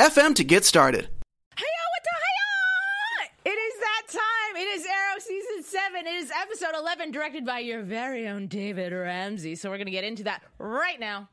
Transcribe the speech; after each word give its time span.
anchor.fm 0.00 0.34
to 0.36 0.44
get 0.44 0.64
started. 0.64 1.08
Hiya, 1.56 1.66
what 1.92 2.04
the 2.04 2.10
hiya! 2.24 3.52
It 3.52 3.58
is 3.58 3.80
that 3.80 4.02
time. 4.08 4.56
It 4.56 4.68
is 4.68 4.86
Arrow 4.86 5.18
season 5.18 5.62
seven. 5.62 6.06
It 6.06 6.14
is 6.14 6.30
episode 6.42 6.74
eleven, 6.78 7.10
directed 7.10 7.44
by 7.44 7.60
your 7.60 7.82
very 7.82 8.28
own 8.28 8.46
David 8.46 8.92
Ramsey. 8.92 9.54
So 9.54 9.70
we're 9.70 9.78
gonna 9.78 9.90
get 9.90 10.04
into 10.04 10.24
that 10.24 10.42
right 10.58 10.98
now. 10.98 11.28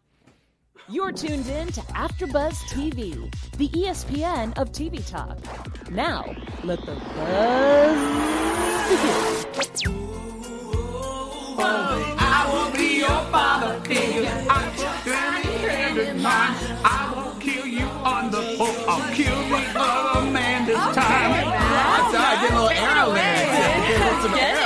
You're 0.89 1.11
tuned 1.11 1.47
in 1.47 1.67
to 1.69 1.81
AfterBuzz 1.81 2.53
TV, 2.69 3.33
the 3.57 3.67
ESPN 3.69 4.57
of 4.57 4.71
TV 4.71 5.05
talk. 5.05 5.37
Now, 5.89 6.23
let 6.63 6.79
the 6.85 6.93
buzz 6.95 7.97
begin. 8.89 10.26
I 11.59 12.49
will 12.51 12.71
be 12.77 12.97
your 12.99 13.19
father 13.31 13.79
figure. 13.81 14.29
I'm 14.49 14.67
of 15.97 16.15
mine. 16.21 16.55
I 16.85 17.11
won't 17.15 17.41
kill 17.41 17.65
you 17.65 17.85
on 17.85 18.29
the 18.31 18.55
boat. 18.57 18.75
I'll 18.87 19.13
kill 19.13 19.35
the 19.49 19.63
other 19.75 20.31
man 20.31 20.65
this 20.65 20.77
time. 20.77 20.95
I 20.95 22.09
saw 22.11 22.19
I 22.21 22.41
did 22.41 22.51
a 22.51 22.53
little 22.53 22.69
arrow 22.69 23.09
lyrics. 23.09 23.87
Did 23.87 23.97
a 23.97 24.05
little 24.05 24.21
some 24.21 24.33
arrow. 24.33 24.57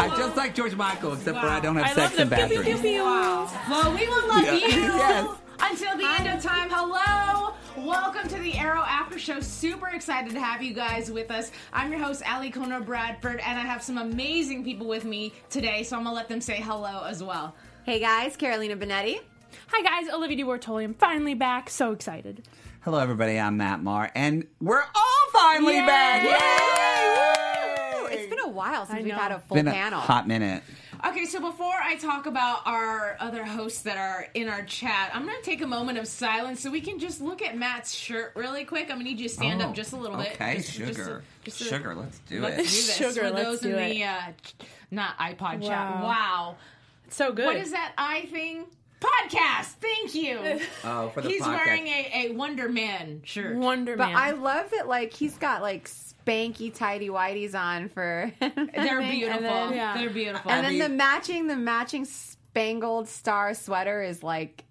I 0.00 0.08
just 0.16 0.36
like 0.36 0.54
George 0.54 0.74
Michael, 0.76 1.14
except 1.14 1.38
for 1.40 1.46
I 1.46 1.60
don't 1.60 1.76
have 1.76 1.94
sex 1.94 2.18
in 2.18 2.28
bathrooms. 2.28 2.82
Well, 2.82 3.94
we 3.94 4.06
will 4.08 4.28
love 4.28 4.44
you 4.52 4.58
Yes. 4.68 5.47
Until 5.60 5.96
the 5.96 6.04
end 6.06 6.26
of 6.28 6.42
time. 6.42 6.68
Hello. 6.70 7.54
Welcome 7.76 8.28
to 8.28 8.38
the 8.38 8.54
Arrow 8.56 8.82
After 8.86 9.18
Show. 9.18 9.40
Super 9.40 9.88
excited 9.88 10.32
to 10.32 10.40
have 10.40 10.62
you 10.62 10.72
guys 10.72 11.10
with 11.10 11.30
us. 11.30 11.50
I'm 11.72 11.90
your 11.90 12.00
host, 12.00 12.22
Alikona 12.22 12.84
Bradford, 12.84 13.40
and 13.40 13.58
I 13.58 13.62
have 13.62 13.82
some 13.82 13.98
amazing 13.98 14.64
people 14.64 14.86
with 14.86 15.04
me 15.04 15.32
today, 15.50 15.82
so 15.82 15.96
I'm 15.96 16.04
going 16.04 16.12
to 16.14 16.16
let 16.16 16.28
them 16.28 16.40
say 16.40 16.56
hello 16.60 17.04
as 17.06 17.22
well. 17.22 17.54
Hey 17.84 17.98
guys, 18.00 18.36
Carolina 18.36 18.76
Benetti. 18.76 19.20
Hi 19.68 19.82
guys, 19.82 20.12
Olivia 20.12 20.44
DeBortoli. 20.44 20.84
I'm 20.84 20.94
finally 20.94 21.34
back. 21.34 21.70
So 21.70 21.92
excited. 21.92 22.46
Hello, 22.82 22.98
everybody. 22.98 23.38
I'm 23.38 23.56
Matt 23.56 23.82
Marr, 23.82 24.10
and 24.14 24.46
we're 24.60 24.82
all 24.82 25.30
finally 25.32 25.76
Yay! 25.76 25.86
back. 25.86 26.24
Ooh, 26.24 26.28
Yay! 26.28 28.14
It's 28.14 28.30
been 28.30 28.40
a 28.40 28.48
while 28.48 28.86
since 28.86 28.98
I 28.98 29.02
we've 29.02 29.12
know. 29.12 29.18
had 29.18 29.32
a 29.32 29.38
full 29.40 29.56
been 29.56 29.68
a 29.68 29.72
panel. 29.72 30.00
hot 30.00 30.26
minute. 30.28 30.62
Okay, 31.06 31.26
so 31.26 31.40
before 31.40 31.74
I 31.80 31.96
talk 31.96 32.26
about 32.26 32.66
our 32.66 33.16
other 33.20 33.44
hosts 33.44 33.82
that 33.82 33.96
are 33.96 34.26
in 34.34 34.48
our 34.48 34.62
chat, 34.62 35.10
I'm 35.14 35.24
going 35.24 35.36
to 35.36 35.42
take 35.42 35.62
a 35.62 35.66
moment 35.66 35.98
of 35.98 36.08
silence 36.08 36.60
so 36.60 36.70
we 36.70 36.80
can 36.80 36.98
just 36.98 37.20
look 37.20 37.40
at 37.40 37.56
Matt's 37.56 37.94
shirt 37.94 38.32
really 38.34 38.64
quick. 38.64 38.84
I'm 38.84 38.96
going 38.96 39.00
to 39.00 39.04
need 39.04 39.20
you 39.20 39.28
to 39.28 39.34
stand 39.34 39.62
Oh, 39.62 39.66
up 39.66 39.74
just 39.74 39.92
a 39.92 39.96
little 39.96 40.16
bit. 40.16 40.32
Okay, 40.32 40.56
Just- 40.56 40.72
just 40.72 40.96
sugar. 40.98 41.18
a- 41.18 41.44
just 41.44 41.60
a- 41.60 41.64
sugar, 41.64 41.94
let's 41.94 42.18
do 42.20 42.40
Let's 42.42 42.54
it. 42.54 42.58
do 42.58 42.62
this 42.64 42.96
Sugar, 42.96 43.20
for 43.28 43.30
let's 43.30 43.44
those 43.44 43.60
do 43.60 43.68
in 43.76 43.78
it. 43.78 43.94
the 43.94 44.04
uh, 44.04 44.20
not 44.90 45.16
iPod 45.18 45.62
chat. 45.62 45.70
Wow. 45.70 46.02
Wow. 46.02 46.56
It's 47.06 47.16
so 47.16 47.32
good. 47.32 47.46
What 47.46 47.56
is 47.56 47.70
that 47.70 47.92
I 47.96 48.22
thing? 48.26 48.64
Podcast. 49.00 49.76
Thank 49.80 50.14
you. 50.14 50.60
Oh, 50.84 51.08
for 51.10 51.20
the 51.20 51.28
He's 51.28 51.42
podcast. 51.42 51.64
wearing 51.66 51.86
a, 51.86 52.10
a 52.14 52.32
Wonder 52.32 52.68
Man 52.68 53.22
shirt. 53.24 53.56
Wonder 53.56 53.96
Man. 53.96 54.08
but 54.08 54.14
Man? 54.14 54.16
I 54.16 54.30
love 54.32 54.70
that 54.72 54.88
like 54.88 55.12
he's 55.14 55.36
got 55.36 55.62
like 55.62 55.88
spanky 56.28 56.74
tidy 56.74 57.08
whities 57.08 57.54
on 57.54 57.88
for 57.88 58.32
They're 58.40 59.00
beautiful. 59.00 59.40
Then, 59.42 59.72
Yeah. 59.72 59.96
They're 59.96 60.10
beautiful. 60.10 60.50
and 60.50 60.64
then 60.66 60.78
the 60.78 60.88
matching 60.88 61.46
the 61.46 61.56
matching 61.56 62.04
spangled 62.04 63.08
star 63.08 63.54
sweater 63.54 64.02
is 64.02 64.22
like 64.22 64.64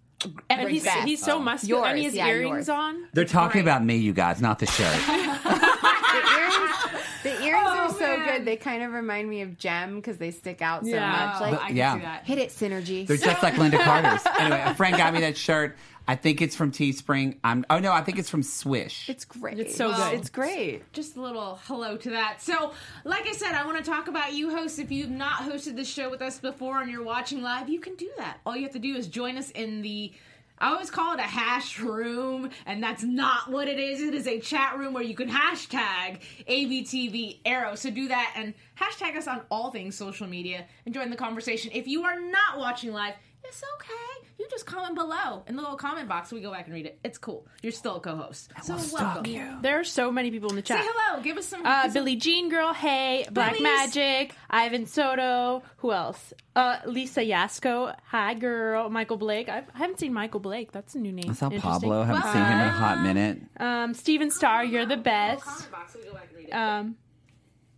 and 0.50 0.68
he's, 0.70 0.84
best. 0.84 1.08
he's 1.08 1.24
so 1.24 1.38
oh. 1.38 1.40
muscular. 1.40 1.88
and 1.88 1.98
he 1.98 2.06
has 2.06 2.16
yeah, 2.16 2.26
earrings 2.28 2.68
yours. 2.68 2.70
on. 2.70 3.06
They're 3.14 3.24
talking 3.24 3.60
Right. 3.64 3.72
about 3.72 3.86
me, 3.86 3.98
you 3.98 4.14
guys, 4.14 4.42
not 4.42 4.58
the 4.58 4.66
shirt. 4.66 4.88
the 5.06 6.24
earrings. 6.40 7.04
The 7.24 7.44
earrings 7.44 7.68
oh, 7.70 7.78
are 7.86 7.90
so 7.94 8.18
man. 8.18 8.26
good. 8.26 8.46
They 8.46 8.56
kind 8.56 8.82
of 8.82 8.94
remind 8.94 9.30
me 9.30 9.42
of 9.42 9.58
Jem 9.60 9.98
because 9.98 10.18
they 10.18 10.32
stick 10.32 10.62
out 10.64 10.84
so 10.86 10.90
Yeah. 10.90 11.10
much. 11.12 11.42
Like 11.42 11.54
Oh, 11.54 11.64
I 11.64 11.68
can 11.68 11.76
yeah. 11.78 11.98
that. 12.00 12.26
hit 12.26 12.40
it, 12.40 12.50
synergy. 12.50 13.06
They're 13.06 13.18
just 13.18 13.44
like 13.44 13.54
Lynda 13.56 13.80
Carter's. 13.80 14.26
Anyway, 14.40 14.64
a 14.66 14.74
friend 14.74 14.98
got 14.98 15.14
me 15.14 15.20
that 15.22 15.38
shirt. 15.38 15.78
I 16.08 16.16
think 16.16 16.42
it's 16.42 16.56
from 16.56 16.72
Teespring. 16.72 17.38
I'm. 17.44 17.66
Oh 17.70 17.80
no, 17.80 17.92
I 17.92 18.02
think 18.02 18.18
it's 18.18 18.30
from 18.30 18.44
Swish. 18.44 19.10
it's 19.10 19.26
great. 19.26 19.60
It's 19.60 19.76
so 19.76 19.94
good. 19.94 20.14
It's 20.14 20.30
great. 20.30 20.92
just 20.94 21.18
a 21.18 21.22
little 21.22 21.60
hello 21.64 21.98
to 21.98 22.10
that. 22.12 22.42
So, 22.42 22.74
like 23.04 23.28
I 23.28 23.34
said, 23.34 23.54
I 23.54 23.66
want 23.66 23.78
to 23.78 23.84
talk 23.84 24.08
about 24.08 24.34
you 24.34 24.50
hosts. 24.50 24.80
If 24.80 24.92
you've 24.92 25.10
not 25.10 25.42
hosted 25.42 25.76
this 25.76 25.90
show 25.90 26.10
with 26.10 26.22
us 26.22 26.40
before 26.40 26.82
and 26.82 26.90
you're 26.90 27.04
watching 27.04 27.42
live, 27.42 27.68
you 27.68 27.80
can 27.80 27.96
do 27.96 28.10
that. 28.18 28.40
All 28.46 28.56
you 28.56 28.64
have 28.64 28.74
to 28.74 28.80
do 28.80 28.96
is 28.96 29.08
join 29.08 29.38
us 29.38 29.52
in 29.52 29.82
the 29.82 30.14
I 30.60 30.72
always 30.72 30.90
call 30.90 31.14
it 31.14 31.20
a 31.20 31.24
hash 31.24 31.80
room, 31.80 32.50
and 32.66 32.82
that's 32.82 33.04
not 33.04 33.52
what 33.52 33.68
it 33.68 33.78
is. 33.78 34.02
It 34.02 34.16
is 34.16 34.26
a 34.26 34.40
chat 34.40 34.78
room 34.78 34.94
where 34.94 35.04
you 35.04 35.14
can 35.14 35.30
hashtag 35.30 36.20
ABTV 36.50 37.40
Arrow. 37.46 37.76
So 37.76 37.92
do 37.92 38.08
that 38.08 38.34
and 38.36 38.56
hashtag 38.80 39.16
us 39.16 39.28
on 39.28 39.42
all 39.52 39.70
things 39.70 39.96
social 39.96 40.26
media 40.26 40.66
and 40.86 40.96
join 40.96 41.12
the 41.12 41.16
conversation. 41.16 41.70
If 41.74 41.88
you 41.88 42.04
are 42.06 42.20
not 42.20 42.58
watching 42.58 42.92
live, 42.92 43.14
it's 43.48 43.64
okay. 43.76 44.28
You 44.40 44.48
just 44.52 44.66
comment 44.66 44.96
below 44.96 45.44
in 45.48 45.56
the 45.56 45.62
little 45.62 45.78
comment 45.78 46.08
box. 46.08 46.32
We 46.32 46.42
go 46.42 46.52
back 46.52 46.66
and 46.66 46.74
read 46.76 46.86
it. 46.86 47.00
It's 47.04 47.18
cool. 47.18 47.48
You're 47.64 47.72
still 47.72 47.96
a 47.96 48.00
co-host. 48.00 48.52
So 48.64 48.78
welcome. 48.94 49.62
There 49.62 49.80
are 49.80 49.84
so 49.84 50.12
many 50.12 50.30
people 50.32 50.50
in 50.50 50.56
the 50.56 50.62
chat. 50.62 50.80
Say 50.80 50.86
chat. 50.86 50.94
hello. 50.98 51.24
Give 51.24 51.38
us 51.38 51.48
some. 51.48 51.66
Uh, 51.66 51.84
some- 51.84 51.94
Billie 51.94 52.16
Jean 52.18 52.50
Girl, 52.50 52.74
hey, 52.74 53.26
Black 53.32 53.54
Billies. 53.54 53.64
Magic, 53.64 54.36
Ivan 54.50 54.86
Soto, 54.86 55.64
who 55.78 55.92
else? 55.92 56.34
Uh, 56.56 56.78
Lisa 56.86 57.22
Yasko, 57.22 57.96
hi 58.06 58.34
girl, 58.36 58.90
Michael 58.90 59.18
Blake. 59.18 59.50
I've, 59.50 59.66
I 59.74 59.78
haven't 59.80 60.00
seen 60.00 60.14
Michael 60.14 60.40
Blake. 60.40 60.72
That's 60.72 60.96
a 60.96 61.00
new 61.00 61.12
name. 61.12 61.30
I 61.30 61.34
saw 61.34 61.46
Interesting. 61.46 61.62
Pablo. 61.90 62.04
Haven't 62.04 62.24
seen 62.32 62.42
him 62.42 62.60
in 62.60 62.68
a 62.68 62.70
hot 62.72 63.02
minute. 63.02 63.42
Um, 63.60 63.94
Steven 63.94 64.30
Starr, 64.32 64.64
you're 64.66 64.86
the 64.86 64.98
best. 64.98 65.44
comment 65.44 65.72
box. 65.72 65.96
We 65.96 66.04
go 66.04 66.14
back 66.14 66.28
and 66.30 66.38
read 66.38 66.48
it. 66.50 66.54
Um, 66.54 66.96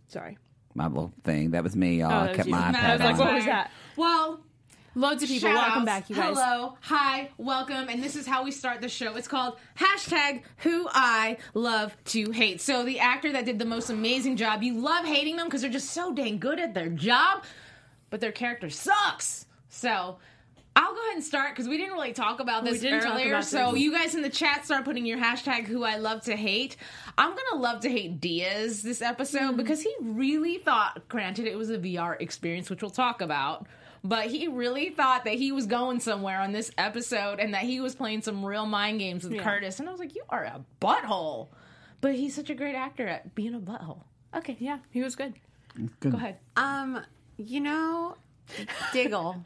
sorry. 0.08 0.38
My 0.74 0.86
little 0.86 1.12
thing. 1.24 1.50
That 1.50 1.64
was 1.64 1.74
me, 1.74 1.98
y'all. 2.00 2.12
Oh, 2.12 2.16
I 2.16 2.26
that 2.28 2.36
kept 2.36 2.48
was 2.48 2.52
my 2.52 2.70
you. 2.70 2.76
iPad 2.76 2.82
I 2.84 2.92
was 2.92 3.00
like, 3.00 3.12
on. 3.14 3.18
what 3.18 3.34
was 3.34 3.44
that? 3.46 3.70
well, 3.96 4.40
Loads 5.00 5.22
of 5.22 5.30
people. 5.30 5.48
shout 5.48 5.56
Welcome 5.56 5.82
outs. 5.82 5.86
back, 5.86 6.10
you 6.10 6.16
guys. 6.16 6.36
Hello, 6.36 6.76
hi, 6.82 7.30
welcome, 7.38 7.88
and 7.88 8.02
this 8.02 8.16
is 8.16 8.26
how 8.26 8.44
we 8.44 8.50
start 8.50 8.82
the 8.82 8.88
show. 8.88 9.16
It's 9.16 9.26
called 9.28 9.56
hashtag 9.78 10.42
Who 10.58 10.86
I 10.92 11.38
Love 11.54 11.96
to 12.06 12.30
Hate. 12.32 12.60
So 12.60 12.84
the 12.84 12.98
actor 13.00 13.32
that 13.32 13.46
did 13.46 13.58
the 13.58 13.64
most 13.64 13.88
amazing 13.88 14.36
job, 14.36 14.62
you 14.62 14.78
love 14.78 15.06
hating 15.06 15.36
them 15.36 15.46
because 15.46 15.62
they're 15.62 15.70
just 15.70 15.92
so 15.92 16.12
dang 16.12 16.38
good 16.38 16.60
at 16.60 16.74
their 16.74 16.90
job, 16.90 17.44
but 18.10 18.20
their 18.20 18.32
character 18.32 18.68
sucks. 18.68 19.46
So. 19.70 20.18
I'll 20.76 20.94
go 20.94 21.00
ahead 21.02 21.16
and 21.16 21.24
start 21.24 21.50
because 21.50 21.66
we 21.66 21.76
didn't 21.78 21.94
really 21.94 22.12
talk 22.12 22.38
about 22.38 22.64
this 22.64 22.84
earlier. 22.84 23.30
about 23.32 23.44
so 23.44 23.74
you 23.74 23.90
guys 23.92 24.14
in 24.14 24.22
the 24.22 24.30
chat 24.30 24.64
start 24.64 24.84
putting 24.84 25.04
your 25.04 25.18
hashtag 25.18 25.64
who 25.64 25.82
I 25.82 25.96
love 25.96 26.22
to 26.22 26.36
hate. 26.36 26.76
I'm 27.18 27.30
gonna 27.36 27.60
love 27.60 27.80
to 27.82 27.90
hate 27.90 28.20
Diaz 28.20 28.80
this 28.80 29.02
episode 29.02 29.50
Hmm. 29.50 29.56
because 29.56 29.82
he 29.82 29.92
really 30.00 30.58
thought, 30.58 31.08
granted 31.08 31.48
it 31.48 31.58
was 31.58 31.70
a 31.70 31.76
VR 31.78 32.16
experience, 32.20 32.70
which 32.70 32.82
we'll 32.82 32.90
talk 32.92 33.20
about, 33.20 33.66
but 34.02 34.26
he 34.26 34.48
really 34.48 34.90
thought 34.90 35.24
that 35.24 35.34
he 35.34 35.52
was 35.52 35.66
going 35.66 36.00
somewhere 36.00 36.40
on 36.40 36.52
this 36.52 36.70
episode 36.78 37.38
and 37.40 37.54
that 37.54 37.62
he 37.62 37.80
was 37.80 37.94
playing 37.94 38.22
some 38.22 38.44
real 38.44 38.66
mind 38.66 38.98
games 38.98 39.24
with 39.24 39.34
Yeah. 39.34 39.42
Curtis. 39.42 39.78
And 39.80 39.88
I 39.88 39.92
was 39.92 40.00
like, 40.00 40.14
you 40.14 40.22
are 40.30 40.44
a 40.44 40.64
butthole. 40.80 41.48
But 42.00 42.14
he's 42.14 42.34
such 42.34 42.48
a 42.50 42.54
great 42.54 42.74
actor 42.74 43.06
at 43.06 43.34
being 43.34 43.54
a 43.54 43.60
butthole. 43.60 44.04
Okay, 44.34 44.56
yeah, 44.58 44.78
he 44.90 45.02
was 45.02 45.16
good. 45.16 45.34
Go 46.00 46.10
ahead. 46.10 46.38
Um, 46.56 47.00
you 47.36 47.60
know, 47.60 48.16
Diggle. 48.92 49.44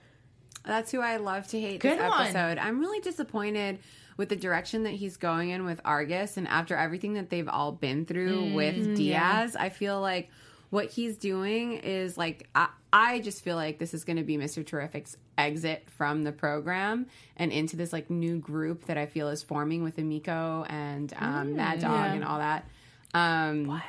That's 0.65 0.91
who 0.91 1.01
I 1.01 1.17
love 1.19 1.47
to 1.49 1.61
hate 1.61 1.81
Good 1.81 1.99
this 1.99 2.09
one. 2.11 2.23
episode. 2.29 2.59
I'm 2.59 2.81
really 2.81 3.01
disappointed 3.01 3.81
with 4.17 4.29
the 4.31 4.37
direction 4.37 4.85
that 4.85 4.93
he's 4.93 5.17
going 5.17 5.51
in 5.51 5.65
with 5.65 5.81
Argus, 5.85 6.37
and 6.37 6.47
after 6.49 6.77
everything 6.77 7.15
that 7.15 7.29
they've 7.29 7.49
all 7.49 7.73
been 7.73 8.07
through 8.07 8.41
Mm, 8.43 8.55
with 8.55 8.97
Diaz, 8.97 9.57
I 9.57 9.69
feel 9.69 10.01
like 10.01 10.31
what 10.71 10.87
he's 10.91 11.17
doing 11.17 11.75
is 11.75 12.17
like 12.19 12.49
I, 12.55 12.69
I 12.93 13.21
just 13.21 13.43
feel 13.43 13.57
like 13.57 13.79
this 13.79 13.95
is 13.95 14.05
going 14.05 14.17
to 14.19 14.23
be 14.25 14.37
Mr. 14.37 14.65
Terrific's 14.65 15.17
exit 15.37 15.85
from 15.91 16.23
the 16.23 16.33
program 16.33 17.07
and 17.37 17.51
into 17.53 17.77
this 17.77 17.93
like 17.93 18.09
new 18.11 18.39
group 18.39 18.85
that 18.87 18.97
I 18.99 19.07
feel 19.07 19.29
is 19.29 19.43
forming 19.43 19.83
with 19.83 19.97
Emiko 19.97 20.65
and 20.71 21.13
um, 21.19 21.57
Mad 21.57 21.81
Dog 21.81 21.91
Yeah. 21.93 22.13
and 22.15 22.25
all 22.25 22.39
that. 22.39 22.69
Um, 23.15 23.67
Wild. 23.67 23.83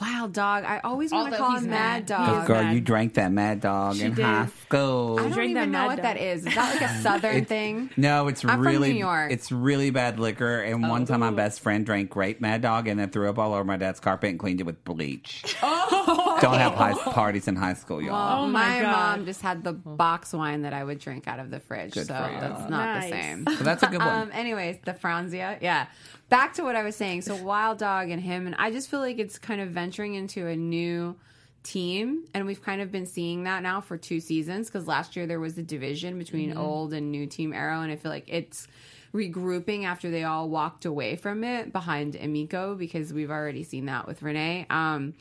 Wild 0.00 0.32
Dog. 0.32 0.64
I 0.64 0.80
always 0.84 1.10
want 1.12 1.32
to 1.32 1.40
Although 1.40 1.44
call 1.46 1.54
he's 1.56 1.64
him 1.64 1.70
mad. 1.70 1.94
Mad 2.00 2.06
Dog. 2.06 2.46
Girl, 2.46 2.62
mad. 2.62 2.74
you 2.74 2.80
drank 2.80 3.14
that 3.14 3.32
Mad 3.32 3.60
Dog 3.60 3.96
She 3.96 4.02
in 4.02 4.14
did. 4.14 4.24
high 4.24 4.46
school. 4.66 5.18
I 5.18 5.22
don't 5.22 5.32
Drink 5.32 5.54
that 5.54 5.60
even 5.62 5.72
know 5.72 5.78
Mad 5.80 5.86
what 5.86 5.96
Dog. 5.96 6.02
that 6.04 6.16
is. 6.18 6.46
Is 6.46 6.54
that 6.54 6.74
like 6.80 6.90
a 6.90 6.94
southern 7.02 7.44
thing? 7.44 7.90
No, 7.96 8.28
it's 8.28 8.44
I'm 8.44 8.50
from 8.50 8.60
really 8.66 8.92
New 8.92 8.98
York. 8.98 9.32
it's 9.32 9.50
really 9.50 9.90
bad 9.90 10.18
liquor. 10.20 10.60
And 10.60 10.88
one 10.88 11.06
time, 11.06 11.20
my 11.20 11.30
best 11.30 11.60
friend 11.60 11.86
drank 11.86 12.10
great 12.10 12.40
Mad 12.40 12.62
Dog 12.62 12.86
and 12.88 12.98
then 13.00 13.10
threw 13.10 13.28
up 13.30 13.38
all 13.38 13.54
over 13.54 13.64
my 13.64 13.76
dad's 13.76 14.00
carpet 14.00 14.30
and 14.30 14.38
cleaned 14.38 14.60
it 14.60 14.64
with 14.64 14.84
bleach. 14.84 15.56
Oh, 15.62 16.38
Don't 16.40 16.58
have 16.58 16.74
high 16.74 16.94
parties 16.94 17.48
in 17.48 17.56
high 17.56 17.74
school, 17.74 18.00
y'all. 18.02 18.44
Oh 18.44 18.46
my 18.46 18.68
my, 18.76 18.80
God. 18.82 19.16
mom 19.18 19.26
just 19.26 19.40
had 19.40 19.64
the 19.64 19.72
box 19.72 20.32
wine 20.32 20.62
that 20.62 20.72
I 20.72 20.84
would 20.84 20.98
drink 20.98 21.26
out 21.26 21.38
of 21.40 21.50
the 21.50 21.60
fridge, 21.60 21.92
Good 21.94 22.06
so 22.06 22.14
for 22.14 22.30
you. 22.32 22.40
that's 22.40 22.70
not 22.70 23.00
Nice. 23.00 23.04
the 23.04 23.10
same. 23.10 23.44
so 23.56 23.64
that's 23.64 23.82
a 23.82 23.86
good 23.86 23.98
one. 24.04 24.08
Um, 24.08 24.30
anyways, 24.32 24.76
the 24.84 24.92
Franzia. 24.92 25.58
Yeah. 25.60 25.86
Back 26.28 26.54
to 26.54 26.62
what 26.62 26.76
I 26.76 26.82
was 26.82 26.94
saying. 26.94 27.22
So 27.22 27.36
Wild 27.36 27.78
Dog 27.78 28.10
and 28.10 28.20
him, 28.20 28.46
and 28.46 28.54
I 28.58 28.70
just 28.70 28.90
feel 28.90 29.00
like 29.00 29.18
it's 29.18 29.38
kind 29.38 29.60
of 29.60 29.70
venturing 29.70 30.14
into 30.14 30.46
a 30.46 30.56
new 30.56 31.16
team, 31.62 32.24
and 32.34 32.46
we've 32.46 32.62
kind 32.62 32.82
of 32.82 32.92
been 32.92 33.06
seeing 33.06 33.44
that 33.44 33.62
now 33.62 33.80
for 33.80 33.96
two 33.96 34.20
seasons. 34.20 34.68
Because 34.68 34.86
last 34.86 35.16
year 35.16 35.26
there 35.26 35.40
was 35.40 35.56
a 35.56 35.62
division 35.62 36.18
between 36.18 36.56
old 36.56 36.92
and 36.92 37.10
new 37.10 37.26
Team 37.26 37.52
Arrow, 37.54 37.80
and 37.80 37.90
I 37.90 37.96
feel 37.96 38.10
like 38.10 38.28
it's 38.28 38.68
regrouping 39.14 39.84
after 39.84 40.10
they 40.10 40.24
all 40.24 40.50
walked 40.50 40.84
away 40.84 41.16
from 41.16 41.44
it 41.44 41.72
behind 41.72 42.14
Emiko 42.14 42.76
because 42.76 43.12
we've 43.12 43.30
already 43.30 43.64
seen 43.64 43.86
that 43.86 44.06
with 44.06 44.22
Renee. 44.22 44.66
Um, 44.68 45.14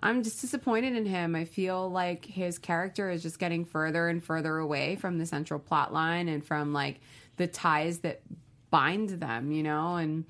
I'm 0.00 0.22
just 0.22 0.40
disappointed 0.40 0.94
in 0.94 1.06
him. 1.06 1.34
I 1.34 1.46
feel 1.46 1.90
like 1.90 2.26
his 2.26 2.58
character 2.58 3.10
is 3.10 3.22
just 3.22 3.38
getting 3.38 3.64
further 3.64 4.08
and 4.08 4.22
further 4.22 4.58
away 4.58 4.96
from 4.96 5.18
the 5.18 5.26
central 5.26 5.58
plot 5.58 5.92
line 5.92 6.28
and 6.28 6.44
from 6.44 6.72
like 6.72 7.00
the 7.38 7.46
ties 7.46 7.98
that 8.00 8.20
bind 8.74 9.10
them, 9.10 9.52
you 9.52 9.62
know, 9.62 9.96
and 9.96 10.24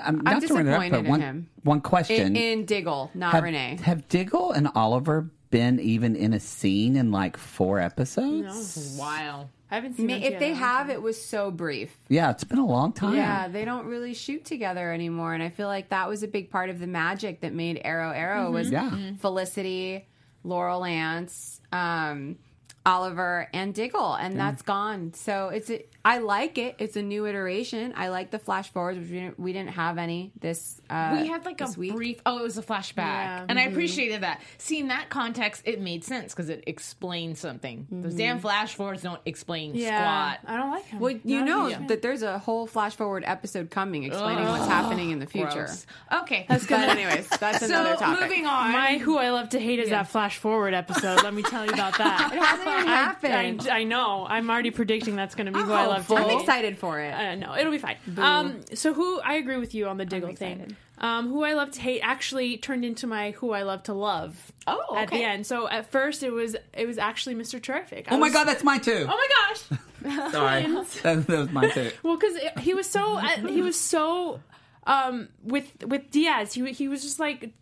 I'm, 0.00 0.18
I'm 0.18 0.24
not 0.24 0.42
to 0.42 0.54
run 0.54 0.68
it 0.68 0.72
up, 0.72 0.80
disappointed 0.80 0.90
but 0.92 0.98
in 1.04 1.10
one, 1.10 1.20
him. 1.20 1.48
one 1.64 1.80
question. 1.80 2.36
in, 2.36 2.36
in 2.36 2.64
Diggle, 2.64 3.10
not 3.14 3.32
have, 3.32 3.42
Renee. 3.44 3.78
have 3.82 4.06
Diggle 4.08 4.52
and 4.52 4.68
Oliver 4.76 5.30
been 5.50 5.80
even 5.80 6.14
in 6.16 6.32
a 6.32 6.38
scene 6.40 6.96
in 6.96 7.10
like 7.10 7.36
four 7.36 7.80
episodes? 7.80 8.96
Wow. 8.98 9.48
I 9.70 9.74
haven't 9.76 9.96
seen 9.96 10.06
Ma- 10.06 10.12
them 10.14 10.22
if 10.22 10.38
they 10.38 10.50
together. 10.50 10.54
have, 10.54 10.90
it 10.90 11.00
was 11.02 11.20
so 11.22 11.50
brief. 11.50 11.90
Yeah, 12.08 12.30
it's 12.30 12.44
been 12.44 12.58
a 12.58 12.66
long 12.66 12.92
time. 12.92 13.16
Yeah, 13.16 13.48
they 13.48 13.64
don't 13.64 13.86
really 13.86 14.12
shoot 14.14 14.44
together 14.44 14.92
anymore, 14.92 15.32
and 15.34 15.42
I 15.42 15.48
feel 15.48 15.66
like 15.66 15.88
that 15.88 16.08
was 16.08 16.22
a 16.22 16.28
big 16.28 16.50
part 16.50 16.68
of 16.70 16.78
the 16.78 16.86
magic 16.86 17.40
that 17.40 17.52
made 17.54 17.80
Arrow 17.82 18.12
Arrow 18.12 18.50
was 18.50 18.70
Yeah. 18.70 18.90
Felicity, 19.18 20.06
Laurel 20.44 20.80
Lance, 20.80 21.60
um, 21.72 22.36
Oliver, 22.84 23.48
and 23.52 23.72
Diggle, 23.74 24.14
and 24.14 24.38
that's 24.38 24.62
gone. 24.62 25.14
So 25.14 25.48
it's 25.50 25.70
a, 25.70 25.84
I 26.04 26.18
like 26.18 26.58
it. 26.58 26.74
It's 26.80 26.96
a 26.96 27.02
new 27.02 27.26
iteration. 27.26 27.92
I 27.96 28.08
like 28.08 28.30
the 28.32 28.40
flash 28.40 28.72
forwards, 28.72 28.98
which 28.98 29.08
we 29.08 29.20
didn't, 29.20 29.38
we 29.38 29.52
didn't 29.52 29.70
have 29.70 29.98
any 29.98 30.32
this. 30.40 30.80
Uh, 30.90 31.18
we 31.20 31.28
had 31.28 31.44
like 31.44 31.60
a 31.60 31.70
week. 31.78 31.94
brief 31.94 32.20
oh 32.26 32.38
it 32.38 32.42
was 32.42 32.58
a 32.58 32.62
flashback 32.62 32.96
Yeah. 32.96 33.46
and 33.48 33.58
i 33.58 33.62
appreciated 33.62 34.22
that 34.22 34.42
Seeing 34.58 34.88
that 34.88 35.08
context 35.10 35.62
it 35.64 35.80
made 35.80 36.04
sense 36.04 36.34
because 36.34 36.48
it 36.50 36.64
explained 36.66 37.38
something 37.38 37.86
those 37.90 38.14
damn 38.14 38.40
flash 38.40 38.74
forwards 38.74 39.02
don't 39.02 39.20
explain 39.24 39.74
Yeah, 39.74 40.34
squat 40.34 40.52
I 40.52 40.56
don't 40.58 40.70
like 40.70 40.84
him. 40.86 40.98
Well, 41.00 41.12
you 41.24 41.38
Not 41.40 41.46
know 41.46 41.68
big 41.78 41.88
that 41.88 42.02
there's 42.02 42.22
a 42.22 42.38
whole 42.38 42.66
flash 42.66 42.94
forward 42.96 43.22
episode 43.26 43.70
coming 43.70 44.02
explaining 44.04 44.46
what's 44.48 44.66
happening 44.66 45.10
in 45.12 45.18
the 45.20 45.26
future. 45.26 45.66
Gross. 45.66 45.86
okay 46.12 46.46
But 46.48 46.70
anyways, 46.70 47.28
that's 47.28 47.60
so 47.60 47.66
another 47.66 47.96
topic. 47.96 48.18
So 48.18 48.22
moving 48.28 48.46
on 48.46 48.72
My 48.72 48.98
who 48.98 49.18
I 49.18 49.30
love 49.30 49.50
to 49.50 49.60
hate 49.60 49.78
is 49.78 49.90
that 49.90 50.08
flash 50.08 50.36
forward 50.38 50.74
episode. 50.74 51.22
Let 51.22 51.32
me 51.32 51.42
tell 51.42 51.64
you 51.64 51.72
about 51.72 51.96
that. 51.98 52.32
It 52.78 52.86
hasn't 52.86 53.24
even. 53.60 53.70
I, 53.72 53.78
I 53.80 53.84
know. 53.84 54.26
I'm 54.28 54.50
already 54.50 54.70
predicting 54.70 55.16
that's 55.16 55.34
going 55.34 55.46
to 55.46 55.52
be 55.52 55.60
who 55.60 55.72
I 55.72 55.84
Oh, 55.86 55.88
love 55.90 56.06
to 56.08 56.14
I'm 56.16 56.38
excited 56.40 56.78
for 56.78 57.00
it. 57.00 57.10
Uh, 57.12 57.34
no, 57.36 57.54
it'll 57.56 57.72
be 57.72 57.78
fine. 57.78 57.96
Um, 58.16 58.60
so 58.74 58.92
who 58.94 59.20
I 59.20 59.34
agree 59.34 59.56
with 59.58 59.74
you 59.74 59.86
on 59.88 59.96
the 59.96 60.04
Diggle 60.04 60.34
thing. 60.34 60.76
Um, 60.98 61.28
who 61.30 61.42
I 61.42 61.54
love 61.54 61.72
to 61.72 61.80
hate 61.80 62.00
actually 62.00 62.58
turned 62.58 62.84
into 62.84 63.08
my 63.08 63.32
who 63.32 63.50
I 63.52 63.62
love 63.62 63.82
to 63.84 63.92
love. 63.92 64.52
Oh, 64.68 64.94
at 64.96 65.10
the 65.10 65.24
end. 65.24 65.46
So 65.46 65.68
at 65.68 65.90
first 65.90 66.22
it 66.22 66.30
was 66.30 66.54
it 66.72 66.86
was 66.86 66.96
actually 66.98 67.34
Mr. 67.34 67.60
Terrific. 67.60 68.10
I 68.10 68.14
Oh 68.14 68.18
my 68.18 68.26
was- 68.26 68.32
god, 68.34 68.44
that's 68.44 68.62
mine 68.62 68.80
too. 68.82 69.06
Oh 69.08 69.16
my 69.16 69.28
gosh! 70.08 70.32
Sorry, 70.32 70.62
that, 71.02 71.26
that 71.26 71.38
was 71.38 71.50
mine 71.50 71.70
too. 71.72 71.90
Well, 72.04 72.16
because 72.16 72.36
he 72.60 72.74
was 72.74 72.88
so 72.88 73.16
uh, 73.18 73.26
he 73.48 73.62
was 73.62 73.78
so 73.78 74.40
um 74.84 75.28
with 75.42 75.70
with 75.86 76.10
Diaz. 76.10 76.54
He 76.54 76.72
he 76.72 76.88
was 76.88 77.02
just 77.02 77.18
like 77.20 77.52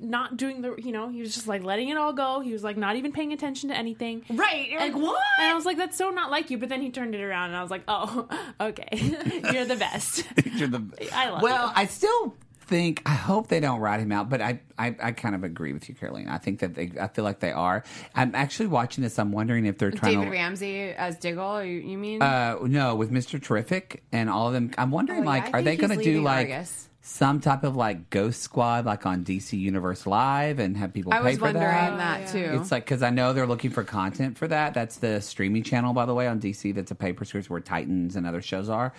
not 0.00 0.36
doing 0.36 0.62
the 0.62 0.76
you 0.76 0.92
know 0.92 1.08
he 1.08 1.20
was 1.20 1.34
just 1.34 1.48
like 1.48 1.64
letting 1.64 1.88
it 1.88 1.96
all 1.96 2.12
go. 2.12 2.40
He 2.40 2.52
was 2.52 2.62
like 2.62 2.76
not 2.76 2.96
even 2.96 3.12
paying 3.12 3.32
attention 3.32 3.68
to 3.70 3.76
anything. 3.76 4.24
right 4.30 4.68
you're 4.68 4.80
like 4.80 4.94
what 4.94 5.20
And 5.40 5.48
I 5.48 5.54
was 5.54 5.64
like, 5.64 5.76
that's 5.76 5.96
so 5.96 6.10
not 6.10 6.30
like 6.30 6.50
you. 6.50 6.58
But 6.58 6.68
then 6.68 6.82
he 6.82 6.90
turned 6.90 7.14
it 7.14 7.20
around, 7.20 7.48
and 7.50 7.56
I 7.56 7.62
was 7.62 7.70
like, 7.70 7.82
oh, 7.88 8.28
okay, 8.60 8.88
you're 9.52 9.64
the 9.64 9.76
best. 9.76 10.24
You're 10.44 10.68
the- 10.68 11.08
I 11.12 11.30
love 11.30 11.42
well, 11.42 11.66
you. 11.66 11.72
I 11.76 11.86
still 11.86 12.34
think 12.68 13.02
I 13.06 13.14
hope 13.14 13.48
they 13.48 13.60
don't 13.60 13.80
write 13.80 14.00
him 14.00 14.12
out, 14.12 14.28
but 14.28 14.40
I, 14.40 14.60
I, 14.78 14.94
I 15.02 15.12
kind 15.12 15.34
of 15.34 15.42
agree 15.42 15.72
with 15.72 15.88
you, 15.88 15.94
Caroline. 15.94 16.28
I 16.28 16.38
think 16.38 16.60
that 16.60 16.74
they 16.74 16.92
I 17.00 17.08
feel 17.08 17.24
like 17.24 17.40
they 17.40 17.50
are. 17.52 17.82
I'm 18.14 18.34
actually 18.34 18.68
watching 18.68 19.02
this. 19.02 19.18
I'm 19.18 19.32
wondering 19.32 19.66
if 19.66 19.78
they're 19.78 19.90
trying 19.90 20.12
David 20.20 20.26
to. 20.26 20.30
Ramsey 20.30 20.80
as 20.90 21.16
Diggle, 21.18 21.64
you, 21.64 21.78
you 21.80 21.98
mean? 21.98 22.22
Uh, 22.22 22.58
no, 22.62 22.94
with 22.94 23.10
Mr. 23.10 23.42
Terrific 23.42 24.02
and 24.12 24.30
all 24.30 24.46
of 24.48 24.52
them. 24.52 24.70
I'm 24.78 24.90
wondering, 24.90 25.20
Oh, 25.20 25.22
yeah, 25.22 25.28
like, 25.28 25.54
I 25.54 25.58
are 25.58 25.62
they 25.62 25.76
going 25.76 25.98
to 25.98 26.04
do 26.04 26.20
like 26.22 26.48
Argus. 26.50 26.88
some 27.00 27.40
type 27.40 27.64
of 27.64 27.74
like 27.74 28.10
Ghost 28.10 28.42
Squad, 28.42 28.84
like 28.84 29.06
on 29.06 29.24
DC 29.24 29.58
Universe 29.58 30.06
Live, 30.06 30.58
and 30.58 30.76
have 30.76 30.92
people 30.92 31.12
I 31.12 31.18
pay 31.18 31.24
was 31.24 31.38
for 31.38 31.44
wondering 31.44 31.64
that? 31.64 32.26
that 32.26 32.32
too. 32.32 32.60
It's 32.60 32.70
like 32.70 32.84
because 32.84 33.02
I 33.02 33.10
know 33.10 33.32
they're 33.32 33.46
looking 33.46 33.70
for 33.70 33.82
content 33.84 34.36
for 34.36 34.46
that. 34.48 34.74
That's 34.74 34.96
the 34.98 35.20
streaming 35.20 35.62
channel, 35.62 35.94
by 35.94 36.04
the 36.06 36.14
way, 36.14 36.26
on 36.28 36.38
DC. 36.38 36.74
That's 36.74 36.90
a 36.90 36.94
pay 36.94 37.12
per 37.14 37.24
series 37.24 37.48
where 37.48 37.60
Titans 37.60 38.14
and 38.14 38.26
other 38.26 38.42
shows 38.42 38.68
are. 38.68 38.92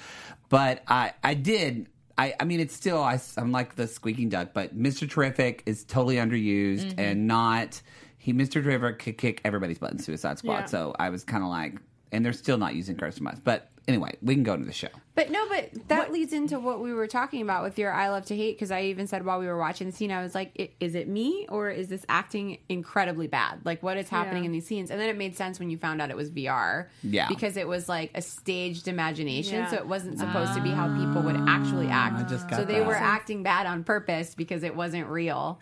But 0.50 0.82
I, 0.88 1.14
I 1.24 1.36
did. 1.36 1.88
I, 2.20 2.34
I 2.38 2.44
mean, 2.44 2.60
it's 2.60 2.76
still. 2.76 3.02
I, 3.02 3.18
am 3.38 3.54
like 3.54 3.76
the 3.76 3.88
squeaking 3.88 4.28
duck, 4.28 4.50
but 4.54 4.78
Mr. 4.78 5.10
Terrific 5.10 5.64
is 5.66 5.86
totally 5.86 6.18
underused 6.18 6.84
mm-hmm. 6.84 7.00
and 7.00 7.28
not. 7.28 7.82
He, 8.18 8.34
Mr. 8.34 8.62
Terrific, 8.62 9.00
could 9.00 9.18
kick 9.18 9.42
everybody's 9.46 9.80
butt 9.80 9.94
in 9.94 10.00
Suicide 10.00 10.38
Squad. 10.38 10.60
Yeah. 10.60 10.66
So 10.66 10.96
I 11.00 11.10
was 11.12 11.24
kind 11.24 11.44
of 11.44 11.50
like, 11.50 11.76
and 12.12 12.26
they're 12.26 12.34
still 12.34 12.58
not 12.58 12.76
using 12.76 12.98
Kirsten 12.98 13.24
much. 13.24 13.38
But 13.46 13.70
anyway, 13.90 14.16
we 14.22 14.36
can 14.36 14.44
go 14.44 14.54
into 14.54 14.66
the 14.66 14.74
show. 14.74 14.88
But 15.16 15.32
no, 15.32 15.50
but 15.50 15.72
that 15.90 16.14
leads 16.14 16.32
into 16.32 16.60
what 16.60 16.80
we 16.80 16.94
were 16.94 17.08
talking 17.08 17.42
about 17.42 17.64
with 17.64 17.78
your 17.78 17.92
I 17.92 18.10
love 18.10 18.26
to 18.26 18.36
hate 18.36 18.56
because 18.56 18.72
I 18.72 18.84
even 18.84 19.08
said 19.08 19.26
while 19.26 19.40
we 19.40 19.48
were 19.48 19.58
watching 19.58 19.88
the 19.88 19.94
scene, 19.94 20.12
I 20.12 20.22
was 20.22 20.34
like, 20.34 20.74
is 20.80 20.96
it 20.96 21.10
me 21.10 21.46
or 21.50 21.70
is 21.70 21.90
this 21.90 22.06
acting 22.08 22.60
incredibly 22.70 23.28
bad? 23.28 23.60
Like, 23.66 23.84
what 23.84 23.98
is 23.98 24.08
happening 24.08 24.44
Yeah. 24.44 24.48
in 24.48 24.52
these 24.54 24.66
scenes? 24.66 24.92
And 24.92 25.00
then 25.00 25.10
it 25.10 25.18
made 25.18 25.36
sense 25.36 25.60
when 25.60 25.70
you 25.70 25.78
found 25.78 26.02
out 26.02 26.10
it 26.10 26.16
was 26.16 26.32
VR. 26.32 26.88
Yeah. 27.04 27.28
Because 27.28 27.58
it 27.58 27.68
was 27.68 27.90
like 27.90 28.12
a 28.16 28.22
staged 28.22 28.88
imagination. 28.88 29.56
Yeah. 29.56 29.72
So 29.72 29.76
it 29.78 29.88
wasn't 29.88 30.22
ah. 30.22 30.26
supposed 30.26 30.54
to 30.54 30.62
be 30.62 30.70
how 30.70 30.88
people 30.96 31.22
would 31.24 31.50
actually 31.50 31.88
act. 31.88 32.24
I 32.24 32.24
just 32.24 32.48
got 32.48 32.60
so 32.60 32.66
they 32.66 32.80
that. 32.80 32.88
were 32.88 32.96
acting 32.96 33.44
bad 33.44 33.66
on 33.66 33.84
purpose 33.84 34.36
because 34.36 34.64
it 34.64 34.76
wasn't 34.76 35.08
real. 35.08 35.60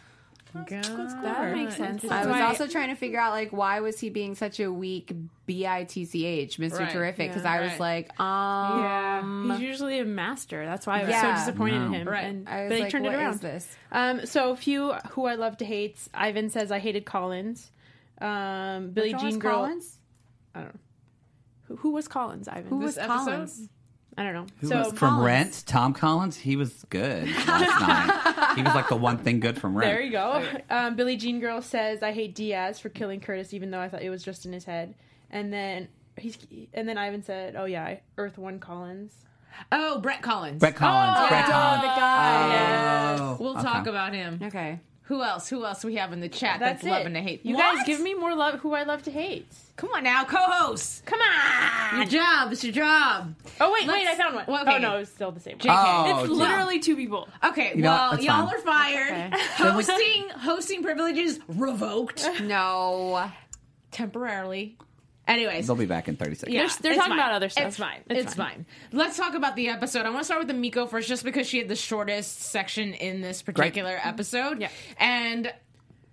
That 0.69 1.53
makes 1.55 1.75
sense. 1.75 2.03
I 2.05 2.25
was 2.25 2.41
also 2.41 2.67
trying 2.67 2.89
to 2.89 2.95
figure 2.95 3.19
out 3.19 3.31
like 3.31 3.51
why 3.51 3.79
was 3.79 3.99
he 3.99 4.09
being 4.09 4.35
such 4.35 4.59
a 4.59 4.71
weak 4.71 5.13
bitch, 5.47 5.93
Mr. 6.57 6.79
Right. 6.79 6.89
Terrific? 6.91 7.29
Because 7.29 7.43
Yeah. 7.43 7.51
I 7.53 7.61
was 7.61 7.71
Right. 7.71 7.79
like, 7.79 8.19
um, 8.19 9.47
Yeah, 9.49 9.53
he's 9.57 9.61
usually 9.67 9.99
a 9.99 10.05
master. 10.05 10.65
That's 10.65 10.85
why 10.87 10.99
I 10.99 11.03
was 11.03 11.09
Yeah. 11.09 11.21
so 11.35 11.39
disappointed 11.45 11.81
in 11.83 11.93
him. 11.93 12.07
Right. 12.07 12.23
And, 12.25 12.49
I 12.49 12.63
was 12.63 12.69
but 12.71 12.79
he 12.83 12.89
turned 12.89 13.05
what 13.05 13.13
it 13.13 13.19
is 13.19 13.23
around. 13.23 13.39
this? 13.41 13.77
Um, 13.91 14.25
so 14.25 14.51
a 14.51 14.55
few 14.55 14.93
who 15.11 15.25
I 15.25 15.35
love 15.35 15.57
to 15.57 15.65
hate. 15.65 15.97
Ivan 16.13 16.49
says 16.49 16.71
I 16.71 16.79
hated 16.79 17.05
Collins. 17.05 17.71
Um, 18.19 18.89
Billie 18.91 19.09
Which 19.09 19.13
one 19.13 19.19
Jean 19.21 19.27
was 19.27 19.37
Girl. 19.37 19.55
Collins? 19.55 19.97
Who, 21.67 21.75
who 21.77 21.91
was 21.91 22.07
Collins? 22.07 22.47
Ivan. 22.47 22.67
Who 22.69 22.77
was 22.77 22.95
This 22.95 23.05
Collins? 23.05 23.69
Episode? 24.17 24.21
I 24.21 24.23
don't 24.23 24.33
know. 24.33 24.47
Who 24.59 24.67
so 24.67 24.77
was 24.79 24.87
from 24.89 24.97
Collins. 24.97 25.25
Rent? 25.25 25.63
Tom 25.67 25.93
Collins. 25.93 26.37
He 26.37 26.55
was 26.55 26.85
good 26.89 27.27
last 27.27 27.81
night. 28.47 28.55
He 28.55 28.63
was 28.63 28.73
like 28.73 28.89
the 28.89 28.95
one 28.95 29.17
thing 29.17 29.39
good 29.39 29.59
from 29.59 29.77
Rent. 29.77 29.91
There 29.91 30.01
you 30.01 30.11
go. 30.11 30.43
Um, 30.69 30.95
Billie 30.95 31.17
Jean 31.17 31.39
Girl 31.39 31.61
says, 31.61 32.01
"I 32.03 32.11
hate 32.11 32.35
Diaz 32.35 32.79
for 32.79 32.89
killing 32.89 33.19
Curtis, 33.19 33.53
even 33.53 33.71
though 33.71 33.79
I 33.79 33.89
thought 33.89 34.01
it 34.01 34.09
was 34.09 34.23
just 34.23 34.45
in 34.45 34.53
his 34.53 34.65
head." 34.65 34.95
And 35.29 35.51
then 35.53 35.87
he's, 36.17 36.37
and 36.73 36.87
then 36.87 36.97
Ivan 36.97 37.23
said, 37.23 37.55
"Oh 37.55 37.65
yeah, 37.65 37.97
Earth 38.17 38.37
One 38.37 38.59
Collins." 38.59 39.13
oh 39.71 39.99
brett 40.01 40.21
collins 40.21 40.59
Brett 40.59 40.75
Collins. 40.75 41.17
Oh, 41.19 41.27
Brett 41.29 41.47
yeah. 41.47 41.51
Collins. 41.51 41.81
the 41.81 41.87
guy. 41.99 43.17
Oh, 43.19 43.37
we'll 43.39 43.53
okay. 43.53 43.63
talk 43.63 43.87
about 43.87 44.13
him 44.13 44.39
Okay. 44.43 44.79
Who 45.07 45.23
else 45.23 45.47
who 45.49 45.65
else 45.65 45.83
we 45.83 45.95
have 45.95 46.13
in 46.13 46.19
the 46.19 46.29
chat 46.29 46.59
that's, 46.59 46.81
That's, 46.81 46.85
it. 46.85 46.89
loving 46.97 47.13
to 47.13 47.21
hate 47.21 47.45
You 47.45 47.55
What? 47.55 47.75
guys 47.77 47.85
give 47.85 47.99
me 48.01 48.13
more 48.13 48.35
love. 48.35 48.59
Who 48.59 48.73
I 48.73 48.83
love 48.83 49.03
to 49.03 49.11
hate. 49.11 49.47
come 49.75 49.89
on 49.95 50.03
now 50.03 50.23
co-host 50.25 51.05
Come 51.05 51.19
on. 51.21 51.97
your 51.97 52.05
job 52.07 52.51
it's 52.51 52.63
your 52.63 52.73
job 52.73 53.33
Oh 53.59 53.71
wait, 53.73 53.87
wait, 53.87 54.05
Let's- 54.05 54.19
I 54.19 54.23
found 54.23 54.35
one. 54.35 54.45
well, 54.47 54.57
oh, 54.59 54.61
okay. 54.67 54.75
Oh 54.75 54.79
no, 54.79 54.97
it's 54.97 55.09
still 55.11 55.31
the 55.31 55.39
same. 55.39 55.57
JK. 55.57 55.65
Oh, 55.69 56.19
it's 56.21 56.29
yeah. 56.29 56.35
literally 56.35 56.79
two 56.79 56.95
people. 56.95 57.27
Okay, 57.43 57.71
you 57.75 57.81
know, 57.81 57.89
well, 58.11 58.19
y'all 58.21 58.45
fine. 58.47 58.55
are 58.55 58.61
fired. 58.61 59.33
Okay. 59.33 59.43
Hosting 59.57 60.29
hosting 60.29 60.83
privileges 60.83 61.39
revoked 61.47 62.27
No. 62.41 63.31
temporarily. 63.91 64.77
Anyways, 65.27 65.67
They'll 65.67 65.75
be 65.75 65.85
back 65.85 66.07
in 66.07 66.15
30 66.15 66.35
seconds. 66.35 66.53
yeah, 66.55 66.61
They're- 66.67 66.69
they're 66.81 66.95
talking 66.95 67.09
fine. 67.11 67.19
about 67.19 67.31
other 67.33 67.49
stuff. 67.49 67.65
It's 67.67 67.77
fine. 67.77 67.99
It's 68.09 68.21
It's, 68.27 68.33
fine. 68.35 68.49
fine. 68.49 68.65
Let's 68.93 69.17
talk 69.17 69.33
about 69.35 69.55
the 69.57 69.67
episode. 69.69 70.05
I 70.05 70.09
want 70.09 70.21
to 70.21 70.25
start 70.25 70.39
with 70.39 70.47
the 70.47 70.53
Miko 70.53 70.85
first, 70.85 71.07
just 71.09 71.23
because 71.23 71.47
she 71.47 71.57
had 71.57 71.67
the 71.67 71.75
shortest 71.75 72.39
section 72.41 72.93
in 72.93 73.21
this 73.21 73.41
particular 73.41 73.99
episode. 74.03 74.61
Yeah. 74.61 74.69
and. 74.99 75.53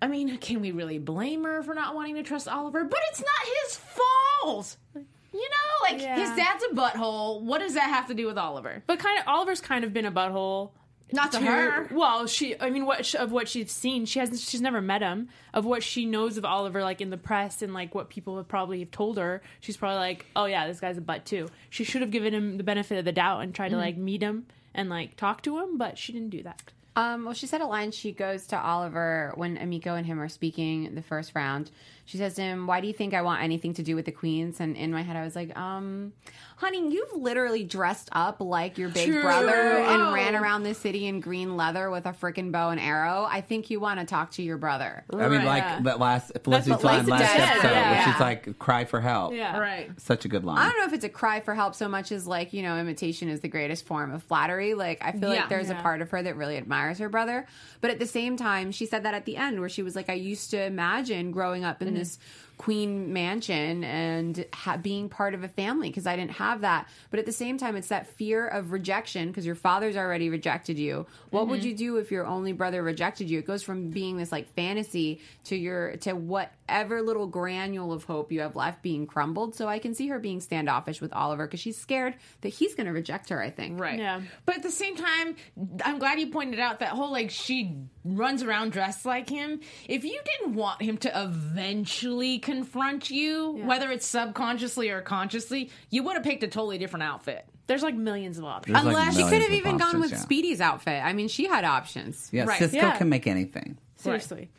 I 0.01 0.07
mean, 0.07 0.37
can 0.39 0.59
we 0.59 0.71
really 0.71 0.99
blame 0.99 1.45
her 1.45 1.63
for 1.63 1.73
not 1.73 1.95
wanting 1.95 2.15
to 2.15 2.23
trust 2.23 2.49
Oliver? 2.49 2.83
But 2.83 2.99
it's 3.09 3.21
not 3.21 3.47
his 3.63 3.77
fault. 3.77 4.77
You 4.93 5.01
know, 5.33 5.89
like 5.89 6.01
Yeah. 6.01 6.15
his 6.19 6.29
dad's 6.35 6.63
a 6.65 6.75
butthole. 6.75 7.41
What 7.41 7.59
does 7.59 7.73
that 7.75 7.89
have 7.89 8.07
to 8.07 8.13
do 8.13 8.27
with 8.27 8.37
Oliver? 8.37 8.83
But 8.87 8.99
kind 8.99 9.17
of 9.19 9.23
Oliver's 9.27 9.61
kind 9.61 9.83
of 9.85 9.93
been 9.93 10.05
a 10.05 10.11
butthole. 10.11 10.71
Not 11.11 11.31
to 11.33 11.39
her. 11.39 11.87
Well, 11.91 12.25
she. 12.27 12.59
I 12.59 12.69
mean, 12.69 12.85
what 12.85 13.13
of 13.15 13.31
what 13.31 13.47
she's 13.47 13.71
seen, 13.71 14.05
she 14.05 14.19
hasn't. 14.19 14.39
She's 14.39 14.61
never 14.61 14.81
met 14.81 15.01
him. 15.01 15.29
Of 15.53 15.63
what 15.65 15.83
she 15.83 16.05
knows 16.05 16.37
of 16.37 16.45
Oliver, 16.45 16.81
like 16.81 16.99
in 16.99 17.09
the 17.11 17.17
press 17.17 17.61
and 17.61 17.73
like 17.73 17.93
what 17.93 18.09
people 18.09 18.37
have 18.37 18.47
probably 18.47 18.79
have 18.79 18.91
told 18.91 19.17
her, 19.17 19.41
she's 19.59 19.77
probably 19.77 19.97
like, 19.97 20.25
"Oh 20.35 20.45
yeah, 20.45 20.67
this 20.67 20.79
guy's 20.79 20.97
a 20.97 21.01
butt 21.01 21.25
too." 21.25 21.47
She 21.69 21.83
should 21.83 22.01
have 22.01 22.11
given 22.11 22.33
him 22.33 22.57
the 22.57 22.63
benefit 22.63 22.97
of 22.97 23.05
the 23.05 23.11
doubt 23.11 23.41
and 23.41 23.53
tried 23.53 23.69
to 23.69 23.77
like 23.77 23.97
meet 23.97 24.21
him 24.21 24.47
and 24.73 24.89
like 24.89 25.15
talk 25.15 25.43
to 25.43 25.59
him, 25.59 25.77
but 25.77 25.97
she 25.97 26.11
didn't 26.11 26.31
do 26.31 26.43
that. 26.43 26.73
Um, 26.95 27.25
well, 27.25 27.33
she 27.33 27.45
said 27.47 27.61
a 27.61 27.65
line. 27.65 27.91
She 27.91 28.11
goes 28.11 28.47
to 28.47 28.59
Oliver 28.59 29.33
when 29.35 29.57
Emiko 29.57 29.97
and 29.97 30.05
him 30.05 30.19
are 30.21 30.29
speaking 30.29 30.95
the 30.95 31.01
first 31.01 31.33
round. 31.35 31.69
She 32.05 32.17
says 32.17 32.35
to 32.35 32.41
him, 32.41 32.67
"Why 32.67 32.81
do 32.81 32.87
you 32.87 32.93
think 32.93 33.13
I 33.13 33.21
want 33.23 33.41
anything 33.41 33.73
to 33.75 33.83
do 33.83 33.95
with 33.95 34.05
the 34.05 34.11
queens?" 34.11 34.59
And 34.59 34.77
in 34.77 34.91
my 34.91 35.01
head, 35.01 35.15
I 35.15 35.23
was 35.23 35.35
like, 35.35 35.57
"Um, 35.57 36.13
honey, 36.57 36.91
you've 36.93 37.13
literally 37.13 37.63
dressed 37.63 38.09
up 38.11 38.39
like 38.39 38.77
your 38.77 38.89
big 38.89 39.07
True. 39.09 39.21
brother 39.23 39.49
and 39.53 40.01
Oh. 40.03 40.13
ran 40.13 40.35
around 40.35 40.63
the 40.63 40.73
city 40.75 41.07
in 41.07 41.19
green 41.19 41.57
leather 41.57 41.89
with 41.89 42.05
a 42.05 42.11
freaking 42.13 42.51
bow 42.51 42.69
and 42.69 42.79
arrow. 42.79 43.27
I 43.29 43.41
think 43.41 43.69
you 43.71 43.79
want 43.79 43.99
to 43.99 44.05
talk 44.05 44.31
to 44.33 44.43
your 44.43 44.57
brother." 44.57 45.03
I 45.11 45.27
mean, 45.29 45.45
like 45.45 45.63
Yeah. 45.63 45.79
that 45.81 45.99
last 45.99 46.31
Felicity's 46.43 46.73
what 46.75 46.83
line 46.83 47.05
last 47.07 47.33
did, 47.33 47.41
episode, 47.41 47.67
yeah. 47.71 47.91
where 47.91 48.03
she's 48.13 48.19
like, 48.19 48.59
"Cry 48.59 48.85
for 48.85 49.01
help." 49.01 49.33
Yeah. 49.33 49.57
Right. 49.57 49.89
Such 49.99 50.25
a 50.25 50.27
good 50.27 50.43
line. 50.45 50.59
I 50.59 50.69
don't 50.69 50.77
know 50.77 50.85
if 50.85 50.93
it's 50.93 51.05
a 51.05 51.09
cry 51.09 51.39
for 51.39 51.55
help 51.55 51.73
so 51.75 51.87
much 51.89 52.11
as 52.11 52.27
like, 52.27 52.53
you 52.53 52.61
know, 52.61 52.77
imitation 52.77 53.29
is 53.29 53.39
the 53.39 53.47
greatest 53.47 53.85
form 53.85 54.13
of 54.13 54.21
flattery. 54.21 54.75
Like, 54.75 54.99
I 55.03 55.11
feel 55.11 55.33
Yeah. 55.33 55.41
like 55.41 55.49
there's 55.49 55.69
a 55.71 55.75
part 55.75 56.01
of 56.01 56.11
her 56.11 56.21
that 56.21 56.35
really 56.37 56.57
admires 56.57 56.99
her 56.99 57.09
brother. 57.09 57.47
But 57.81 57.89
at 57.89 57.97
the 57.99 58.05
same 58.05 58.37
time, 58.37 58.71
she 58.71 58.85
said 58.85 59.03
that 59.03 59.13
at 59.15 59.25
the 59.25 59.37
end 59.37 59.59
where 59.59 59.69
she 59.69 59.81
was 59.81 59.95
like, 59.95 60.09
I 60.09 60.13
used 60.13 60.51
to 60.51 60.61
imagine 60.63 61.31
growing 61.31 61.63
up 61.65 61.81
in 61.81 61.94
Mm-hmm. 61.95 61.99
this 61.99 62.19
queen 62.57 63.13
mansion 63.13 63.83
and 63.83 64.45
ha- 64.53 64.77
being 64.77 65.09
part 65.09 65.33
of 65.33 65.43
a 65.43 65.47
family 65.47 65.89
because 65.89 66.07
I 66.07 66.15
didn't 66.15 66.31
have 66.31 66.61
that. 66.61 66.87
But 67.09 67.19
at 67.19 67.25
the 67.25 67.31
same 67.31 67.57
time, 67.57 67.75
it's 67.75 67.89
that 67.89 68.07
fear 68.07 68.47
of 68.47 68.71
rejection 68.71 69.27
because 69.27 69.45
your 69.45 69.55
father's 69.55 69.97
already 69.97 70.29
rejected 70.29 70.79
you. 70.79 71.05
What 71.31 71.47
would 71.47 71.59
mm-hmm. 71.59 71.69
you 71.69 71.75
do 71.75 71.97
if 71.97 72.11
your 72.11 72.25
only 72.25 72.53
brother 72.53 72.81
rejected 72.81 73.29
you? 73.29 73.39
It 73.39 73.47
goes 73.47 73.63
from 73.63 73.89
being 73.89 74.17
this 74.17 74.31
like 74.31 74.53
fantasy 74.53 75.21
to 75.45 75.55
your 75.55 75.97
to 75.97 76.13
whatever 76.13 77.01
little 77.01 77.27
granule 77.27 77.91
of 77.91 78.03
hope 78.05 78.31
you 78.31 78.41
have 78.41 78.55
left 78.55 78.81
being 78.81 79.07
crumbled. 79.07 79.55
So 79.55 79.67
I 79.67 79.79
can 79.79 79.93
see 79.93 80.07
her 80.07 80.19
being 80.19 80.39
standoffish 80.39 81.01
with 81.01 81.13
Oliver 81.13 81.45
because 81.45 81.59
she's 81.59 81.77
scared 81.77 82.15
that 82.41 82.49
he's 82.49 82.75
going 82.75 82.87
to 82.87 82.93
reject 82.93 83.29
her. 83.29 83.41
I 83.41 83.49
think. 83.49 83.79
Right. 83.79 83.99
Yeah. 83.99 84.21
But 84.45 84.55
at 84.55 84.63
the 84.63 84.71
same 84.71 84.95
time, 84.95 85.35
I'm 85.83 85.99
glad 85.99 86.19
you 86.19 86.27
pointed 86.27 86.59
out 86.59 86.79
that 86.79 86.89
whole 86.89 87.11
like 87.11 87.31
she 87.31 87.75
runs 88.03 88.43
around 88.43 88.71
dressed 88.71 89.05
like 89.05 89.29
him. 89.29 89.59
If 89.87 90.03
you 90.03 90.19
didn't 90.23 90.55
want 90.55 90.81
him 90.81 90.97
to 90.99 91.11
eventually 91.21 92.39
confront 92.45 93.09
you, 93.09 93.59
whether 93.65 93.91
it's 93.91 94.05
subconsciously 94.05 94.89
or 94.91 95.01
consciously, 95.01 95.71
you 95.89 96.03
would 96.03 96.15
have 96.15 96.23
picked 96.23 96.43
a 96.43 96.47
totally 96.47 96.77
different 96.77 97.03
outfit. 97.03 97.45
There's 97.67 97.81
like 97.81 97.95
millions 97.95 98.37
of 98.37 98.45
options. 98.45 98.75
There's, 98.75 98.85
like, 98.85 98.95
Unless 98.95 99.17
she 99.17 99.23
could 99.23 99.41
have 99.41 99.51
of 99.51 99.57
even 99.57 99.77
gone 99.77 99.99
with 99.99 100.11
yeah. 100.11 100.17
Speedy's 100.17 100.61
outfit. 100.61 101.03
I 101.03 101.13
mean, 101.13 101.27
she 101.27 101.47
had 101.47 101.65
options. 101.65 102.29
Yeah, 102.31 102.43
Right. 102.43 102.59
Cisco 102.59 102.77
Yeah. 102.77 102.97
can 102.97 103.09
make 103.09 103.25
anything. 103.25 103.79
Seriously. 103.95 104.49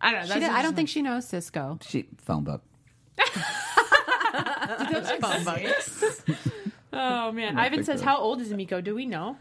I 0.00 0.12
don't 0.12 0.28
know. 0.28 0.34
Did, 0.36 0.44
I 0.44 0.62
don't 0.62 0.76
think 0.76 0.88
she 0.88 1.02
knows 1.02 1.26
Cisco. 1.26 1.78
She 1.82 2.06
phone 2.18 2.44
book. 2.44 2.62
Oh 6.92 7.32
man. 7.32 7.58
Ivan 7.58 7.84
says, 7.84 8.00
"How 8.00 8.16
old 8.16 8.40
is 8.40 8.50
Miko? 8.52 8.80
Do 8.80 8.94
we 8.94 9.04
know?" 9.04 9.36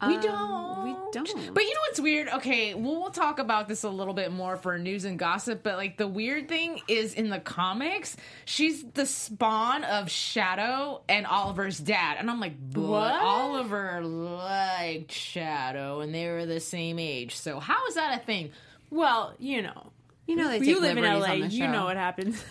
Um, 0.00 0.10
we 0.14 0.20
don't. 0.20 0.84
We 0.84 0.90
don't. 1.12 1.54
But 1.54 1.62
you 1.64 1.70
know 1.74 1.80
what's 1.88 2.00
weird? 2.00 2.28
Okay, 2.28 2.74
well, 2.74 3.00
we'll 3.00 3.10
talk 3.10 3.38
about 3.38 3.66
this 3.66 3.82
a 3.82 3.88
little 3.88 4.12
bit 4.12 4.30
more 4.30 4.56
for 4.56 4.76
news 4.78 5.04
and 5.06 5.18
gossip. 5.18 5.62
But 5.62 5.76
like 5.76 5.96
the 5.96 6.06
weird 6.06 6.48
thing 6.48 6.80
is 6.86 7.14
in 7.14 7.30
the 7.30 7.38
comics, 7.40 8.16
she's 8.44 8.84
the 8.92 9.06
spawn 9.06 9.84
of 9.84 10.10
Shadow 10.10 11.00
and 11.08 11.26
Oliver's 11.26 11.78
dad, 11.78 12.16
and 12.18 12.30
I'm 12.30 12.40
like, 12.40 12.54
but 12.72 12.82
What? 12.82 13.12
Oliver 13.14 14.02
liked 14.02 15.12
Shadow, 15.12 16.00
and 16.00 16.14
they 16.14 16.28
were 16.28 16.44
the 16.44 16.60
same 16.60 16.98
age. 16.98 17.36
So 17.36 17.58
how 17.58 17.86
is 17.86 17.94
that 17.94 18.20
a 18.20 18.24
thing? 18.24 18.50
Well, 18.90 19.34
you 19.38 19.62
know, 19.62 19.92
you 20.26 20.36
know 20.36 20.48
they 20.50 20.58
take 20.58 20.68
you 20.68 20.80
live 20.80 20.98
in 20.98 21.04
LA. 21.04 21.32
You 21.34 21.68
know 21.68 21.84
what 21.86 21.96
happens. 21.96 22.42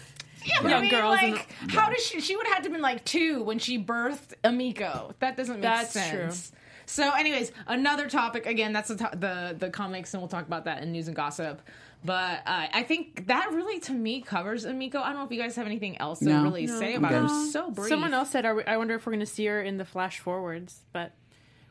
Yeah, 0.43 0.55
but 0.63 0.67
I 0.71 0.71
Young 0.71 0.81
mean, 0.81 0.91
girls 0.91 1.19
in 1.21 1.31
like, 1.33 1.47
how 1.69 1.89
does 1.89 2.03
she? 2.03 2.21
She 2.21 2.35
would 2.35 2.47
have 2.47 2.55
had 2.55 2.63
to 2.63 2.69
have 2.69 2.73
been 2.73 2.81
like 2.81 3.05
two 3.05 3.43
when 3.43 3.59
she 3.59 3.77
birthed 3.77 4.33
Emiko. 4.43 5.13
That 5.19 5.37
doesn't 5.37 5.55
make 5.57 5.61
That's 5.61 5.91
sense. 5.91 6.51
So, 6.87 7.11
anyways, 7.11 7.51
another 7.67 8.09
topic. 8.09 8.45
Again, 8.45 8.73
that's 8.73 8.89
the, 8.89 8.95
to- 8.97 9.17
the 9.17 9.55
the 9.57 9.69
comics, 9.69 10.13
and 10.13 10.21
we'll 10.21 10.27
talk 10.29 10.45
about 10.45 10.65
that 10.65 10.83
in 10.83 10.91
news 10.91 11.07
and 11.07 11.15
gossip. 11.15 11.61
But 12.03 12.41
uh, 12.45 12.67
I 12.71 12.83
think 12.83 13.27
that 13.27 13.49
really, 13.51 13.79
to 13.81 13.91
me, 13.93 14.21
covers 14.21 14.65
Emiko. 14.65 14.97
I 14.97 15.07
don't 15.09 15.15
know 15.15 15.25
if 15.25 15.31
you 15.31 15.41
guys 15.41 15.55
have 15.55 15.65
anything 15.65 15.97
else 15.99 16.19
to 16.19 16.25
No. 16.25 16.43
really 16.43 16.67
No. 16.67 16.79
say 16.79 16.93
I'm 16.93 17.03
about 17.03 17.11
good. 17.27 17.29
her. 17.29 17.45
So 17.51 17.71
brief. 17.71 17.89
Someone 17.89 18.13
else 18.13 18.29
said, 18.29 18.45
Are 18.45 18.53
we, 18.53 18.63
"I 18.65 18.77
wonder 18.77 18.93
if 18.93 19.05
we're 19.07 19.13
going 19.13 19.19
to 19.21 19.25
see 19.25 19.45
her 19.47 19.59
in 19.61 19.77
the 19.77 19.85
flash 19.85 20.19
forwards," 20.19 20.81
but 20.93 21.13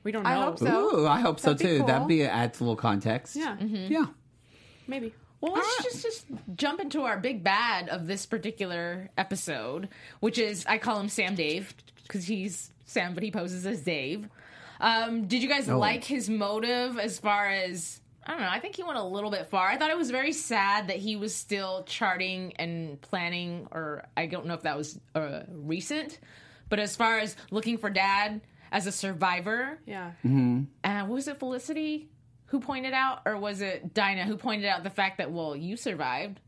we 0.03 0.11
don't 0.11 0.25
know. 0.25 0.31
I 0.31 0.35
hope 0.35 0.59
so. 0.59 0.97
Ooh, 1.03 1.07
I 1.07 1.21
hope 1.21 1.39
so 1.39 1.53
That'd 1.53 1.59
be 1.59 1.65
too. 1.75 1.79
cool. 1.79 1.87
That'd 1.87 2.09
be 2.09 2.23
adds 2.25 2.61
a 2.61 2.65
little 2.65 2.75
context. 2.77 3.37
Yeah, 3.37 3.57
Yeah. 3.61 4.07
maybe. 4.89 5.15
Well, 5.41 5.53
let's 5.53 5.85
just 5.85 6.03
just 6.03 6.27
jump 6.57 6.81
into 6.81 7.03
our 7.03 7.19
big 7.19 7.45
bad 7.45 7.89
of 7.91 8.07
this 8.07 8.25
particular 8.27 9.11
episode, 9.17 9.89
which 10.21 10.39
is 10.39 10.65
I 10.67 10.79
call 10.79 10.99
him 10.99 11.09
Sam 11.09 11.35
Dave 11.37 11.75
because 12.03 12.25
he's 12.25 12.71
Sam, 12.87 13.15
but 13.15 13.23
he 13.23 13.31
poses 13.31 13.67
as 13.67 13.83
Dave. 13.83 14.29
Um, 14.85 15.27
did 15.27 15.43
you 15.43 15.49
guys 15.49 15.69
Oh. 15.69 15.79
like 15.79 16.05
his 16.05 16.29
motive 16.29 16.99
as 16.99 17.19
far 17.19 17.49
as 17.49 18.01
I 18.27 18.33
don't 18.33 18.41
know? 18.41 18.49
I 18.51 18.59
think 18.61 18.77
he 18.77 18.83
went 18.83 18.99
a 18.99 19.03
little 19.03 19.31
bit 19.31 19.47
far. 19.47 19.67
I 19.69 19.77
thought 19.77 19.91
it 19.91 19.97
was 19.99 20.11
very 20.11 20.33
sad 20.33 20.89
that 20.89 20.97
he 20.97 21.17
was 21.17 21.35
still 21.35 21.85
charting 21.85 22.53
and 22.57 23.01
planning, 23.01 23.67
or 23.71 24.05
I 24.17 24.27
don't 24.27 24.47
know 24.47 24.55
if 24.55 24.63
that 24.63 24.77
was 24.77 24.99
uh, 25.15 25.43
recent, 25.51 26.19
but 26.69 26.79
as 26.79 26.97
far 26.97 27.19
as 27.19 27.37
looking 27.51 27.77
for 27.79 27.91
dad 27.91 28.41
as 28.73 28.87
a 28.87 28.93
survivor, 28.93 29.79
Yeah. 29.87 30.13
uh, 30.85 31.07
was 31.07 31.29
it 31.29 31.39
Felicity 31.39 32.09
who 32.47 32.61
pointed 32.61 32.93
out, 32.95 33.21
or 33.27 33.37
was 33.37 33.61
it 33.61 33.93
Dinah 33.95 34.25
who 34.25 34.37
pointed 34.37 34.67
out 34.67 34.85
the 34.85 34.91
fact 34.91 35.19
that 35.19 35.31
well, 35.31 35.55
you 35.57 35.77
survived. 35.77 36.41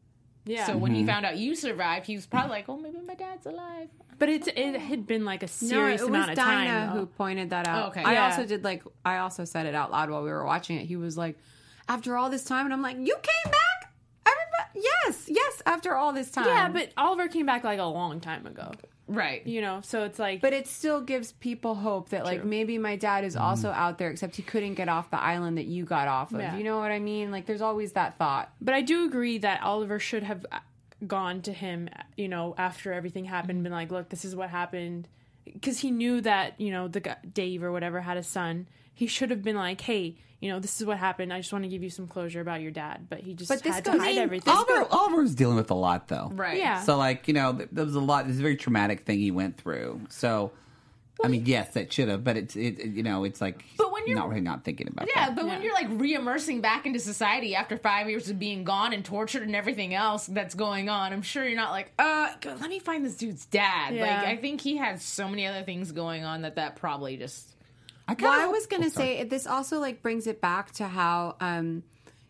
Yeah. 0.47 0.67
So 0.67 0.77
when 0.77 0.95
he 0.95 1.01
mm-hmm. 1.01 1.09
found 1.09 1.27
out 1.27 1.37
you 1.37 1.55
survived, 1.55 2.07
he 2.07 2.15
was 2.15 2.25
probably 2.25 2.51
like, 2.51 2.69
"Oh, 2.69 2.79
maybe 2.79 2.99
my 3.07 3.15
dad's 3.15 3.47
alive." 3.47 3.89
but 4.19 4.29
it 4.29 4.49
it 4.49 4.81
had 4.81 5.07
been 5.07 5.25
like 5.25 5.43
a 5.43 5.49
serious 5.49 5.73
No, 5.73 5.79
serious 5.79 6.01
it 6.03 6.11
was 6.11 6.29
of 6.29 6.35
Dinah 6.35 6.71
time. 6.71 6.89
who 6.91 6.99
though. 7.01 7.07
pointed 7.07 7.51
that 7.51 7.67
out. 7.67 7.85
Oh, 7.85 7.89
okay. 7.89 8.03
I 8.03 8.15
Yeah. 8.15 8.27
also 8.27 8.47
did 8.47 8.65
like 8.65 8.83
I 9.05 9.19
also 9.19 9.45
said 9.45 9.67
it 9.67 9.75
out 9.75 9.91
loud 9.91 10.11
while 10.11 10.23
we 10.23 10.31
were 10.31 10.45
watching 10.45 10.79
it. 10.79 10.87
He 10.87 10.97
was 10.97 11.17
like, 11.17 11.37
after 11.89 12.17
all 12.17 12.31
this 12.31 12.45
time, 12.45 12.65
and 12.67 12.73
I'm 12.73 12.83
like, 12.83 12.97
you 12.97 13.15
came 13.15 13.53
back, 13.53 13.93
everybody. 14.27 14.87
Yes, 15.05 15.25
yes. 15.29 15.63
After 15.67 15.95
all 15.95 16.13
this 16.13 16.31
time, 16.31 16.47
Yeah, 16.47 16.69
but 16.69 16.93
Oliver 16.97 17.29
came 17.29 17.47
back 17.47 17.65
like 17.65 17.79
a 17.79 17.85
long 17.85 18.21
time 18.21 18.47
ago. 18.47 18.73
Right. 19.09 19.47
You 19.47 19.61
know, 19.61 19.81
so 19.83 20.05
it's 20.05 20.19
like 20.19 20.41
But 20.41 20.53
it 20.53 20.67
still 20.67 21.01
gives 21.01 21.33
people 21.33 21.77
hope 21.77 22.09
that 22.11 22.25
like 22.25 22.45
maybe 22.45 22.77
my 22.79 22.97
dad 22.97 23.25
is 23.25 23.37
also 23.37 23.71
out 23.71 23.99
there, 23.99 24.11
except 24.11 24.37
he 24.37 24.43
couldn't 24.43 24.75
get 24.75 24.89
off 24.89 25.11
the 25.11 25.21
island 25.21 25.59
that 25.59 25.67
you 25.67 25.85
got 25.85 26.09
off 26.09 26.33
of. 26.33 26.41
Yeah. 26.41 26.57
You 26.57 26.65
know 26.65 26.79
what 26.79 26.91
I 26.91 26.99
mean? 26.99 27.31
Like 27.31 27.47
there's 27.47 27.63
always 27.63 27.93
that 27.93 28.19
thought. 28.19 28.53
But 28.61 28.75
I 28.75 28.83
do 28.83 29.07
agree 29.07 29.39
that 29.39 29.63
Oliver 29.63 29.99
should 29.99 30.25
have 30.25 30.45
uh, 30.51 30.59
gone 31.07 31.43
to 31.43 31.53
him, 31.53 31.89
you 32.17 32.29
know, 32.29 32.55
after 32.59 32.93
everything 32.93 33.27
happened, 33.27 33.63
been 33.63 33.73
like, 33.73 33.91
"Look, 33.91 34.09
this 34.09 34.25
is 34.25 34.35
what 34.35 34.51
happened," 34.51 35.09
because 35.45 35.79
he 35.79 35.91
knew 35.91 36.21
that 36.23 36.61
you 36.61 36.71
know 36.71 36.89
the 36.89 37.01
guy, 37.01 37.17
Dave 37.33 37.63
or 37.63 37.71
whatever 37.71 38.01
had 38.01 38.17
a 38.17 38.23
son. 38.23 38.67
He 38.97 39.07
should 39.07 39.31
have 39.31 39.43
been 39.45 39.55
like, 39.57 39.81
"Hey, 39.81 40.17
you 40.41 40.51
know, 40.51 40.59
this 40.59 40.81
is 40.81 40.87
what 40.87 40.99
happened. 40.99 41.33
I 41.33 41.39
just 41.39 41.53
want 41.53 41.63
to 41.65 41.69
give 41.69 41.83
you 41.85 41.91
some 41.91 42.09
closure 42.09 42.41
about 42.41 42.61
your 42.63 42.71
dad." 42.73 43.07
But 43.09 43.21
he 43.21 43.35
just 43.35 43.49
But 43.49 43.63
this 43.63 43.75
had 43.77 43.85
goes- 43.85 43.95
to 43.95 44.01
hide 44.01 44.09
I 44.09 44.13
mean, 44.13 44.19
everything. 44.23 44.53
Oliver, 44.55 44.87
Oliver's 44.91 45.35
dealing 45.35 45.57
with 45.57 45.71
a 45.71 45.75
lot 45.75 46.09
though. 46.09 46.31
Right. 46.35 46.59
Yeah. 46.59 46.83
So 46.83 46.97
like 46.97 47.29
you 47.29 47.35
know, 47.35 47.53
there 47.53 47.85
was 47.85 47.95
a 47.95 48.01
lot. 48.01 48.27
This 48.27 48.35
is 48.35 48.41
a 48.41 48.43
very 48.43 48.57
traumatic 48.57 49.01
thing 49.07 49.19
he 49.21 49.31
went 49.31 49.57
through. 49.59 50.01
So, 50.09 50.51
I 51.23 51.29
mean, 51.29 51.47
yes, 51.47 51.73
that 51.75 51.93
should 51.93 52.09
have, 52.09 52.25
but 52.25 52.37
it's 52.37 52.57
it, 52.57 52.79
it- 52.81 52.93
you 52.95 53.03
know, 53.03 53.25
it's 53.25 53.41
like 53.41 53.65
But 53.79 53.93
when 53.93 54.03
you're- 54.07 54.15
not 54.21 54.29
really 54.29 54.41
not 54.43 54.65
thinking 54.65 54.87
about 54.89 55.09
Yeah, 55.09 55.27
that. 55.27 55.37
but 55.37 55.47
when 55.47 55.63
you're 55.63 55.73
like 55.75 55.89
re-immersing 55.91 56.61
back 56.61 56.87
into 56.87 57.01
society 57.01 57.55
after 57.57 57.77
five 57.77 58.09
years 58.09 58.29
of 58.31 58.39
being 58.39 58.65
gone 58.65 58.93
and 58.93 59.05
tortured 59.05 59.43
and 59.43 59.57
everything 59.57 59.95
else 59.95 60.27
that's 60.27 60.55
going 60.55 60.89
on, 60.89 61.13
I'm 61.13 61.23
sure 61.23 61.45
you're 61.45 61.57
not 61.57 61.73
like, 61.73 61.93
uh, 61.99 62.29
God, 62.41 62.61
let 62.61 62.71
me 62.71 62.79
find 62.79 63.05
this 63.05 63.17
dude's 63.17 63.47
dad. 63.47 63.95
Yeah. 63.95 64.03
Like, 64.03 64.27
I 64.29 64.37
think 64.37 64.61
he 64.61 64.77
had 64.77 65.01
so 65.03 65.29
many 65.29 65.45
other 65.47 65.63
things 65.65 65.91
going 65.93 66.25
on 66.25 66.43
that 66.43 66.55
that 66.57 66.77
probably 66.77 67.17
just. 67.17 67.53
I 68.09 68.15
kinda 68.15 68.31
Well, 68.31 68.41
I 68.41 68.47
was 68.47 68.67
gonna 68.67 68.87
oh, 68.87 68.89
say 68.89 69.25
this 69.25 69.47
also 69.47 69.79
like 69.81 70.03
brings 70.03 70.27
it 70.27 70.41
back 70.41 70.73
to 70.73 70.87
how, 70.87 71.37
um, 71.41 71.83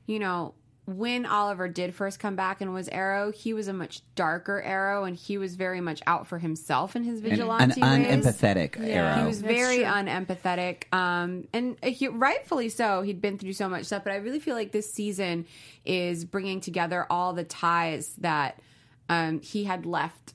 you 0.06 0.18
know, 0.18 0.54
when 0.86 1.26
Oliver 1.26 1.66
did 1.66 1.94
first 1.94 2.20
come 2.20 2.36
back 2.36 2.60
and 2.60 2.72
was 2.72 2.88
Arrow, 2.88 3.32
he 3.32 3.52
was 3.52 3.66
a 3.66 3.72
much 3.72 4.02
darker 4.14 4.62
Arrow, 4.62 5.02
and 5.04 5.16
he 5.16 5.36
was 5.36 5.56
very 5.56 5.80
much 5.80 6.00
out 6.06 6.28
for 6.28 6.38
himself 6.38 6.94
in 6.94 7.02
his 7.02 7.18
an, 7.20 7.24
an 7.24 7.30
vigilante 7.30 7.80
ways. 7.80 7.90
unempathetic 7.90 8.78
arrow. 8.78 9.20
He 9.20 9.26
was 9.26 9.42
That's 9.42 9.52
very 9.52 9.78
true. 9.78 9.84
unempathetic, 9.84 10.92
um, 10.94 11.48
and 11.52 11.76
he, 11.84 12.06
rightfully 12.06 12.68
so. 12.68 13.02
He'd 13.02 13.20
been 13.20 13.36
through 13.36 13.54
so 13.54 13.68
much 13.68 13.86
stuff, 13.86 14.04
but 14.04 14.12
I 14.12 14.16
really 14.16 14.38
feel 14.38 14.54
like 14.54 14.70
this 14.70 14.90
season 14.90 15.46
is 15.84 16.24
bringing 16.24 16.60
together 16.60 17.04
all 17.10 17.32
the 17.32 17.44
ties 17.44 18.14
that 18.18 18.60
um, 19.08 19.40
he 19.40 19.64
had 19.64 19.86
left 19.86 20.34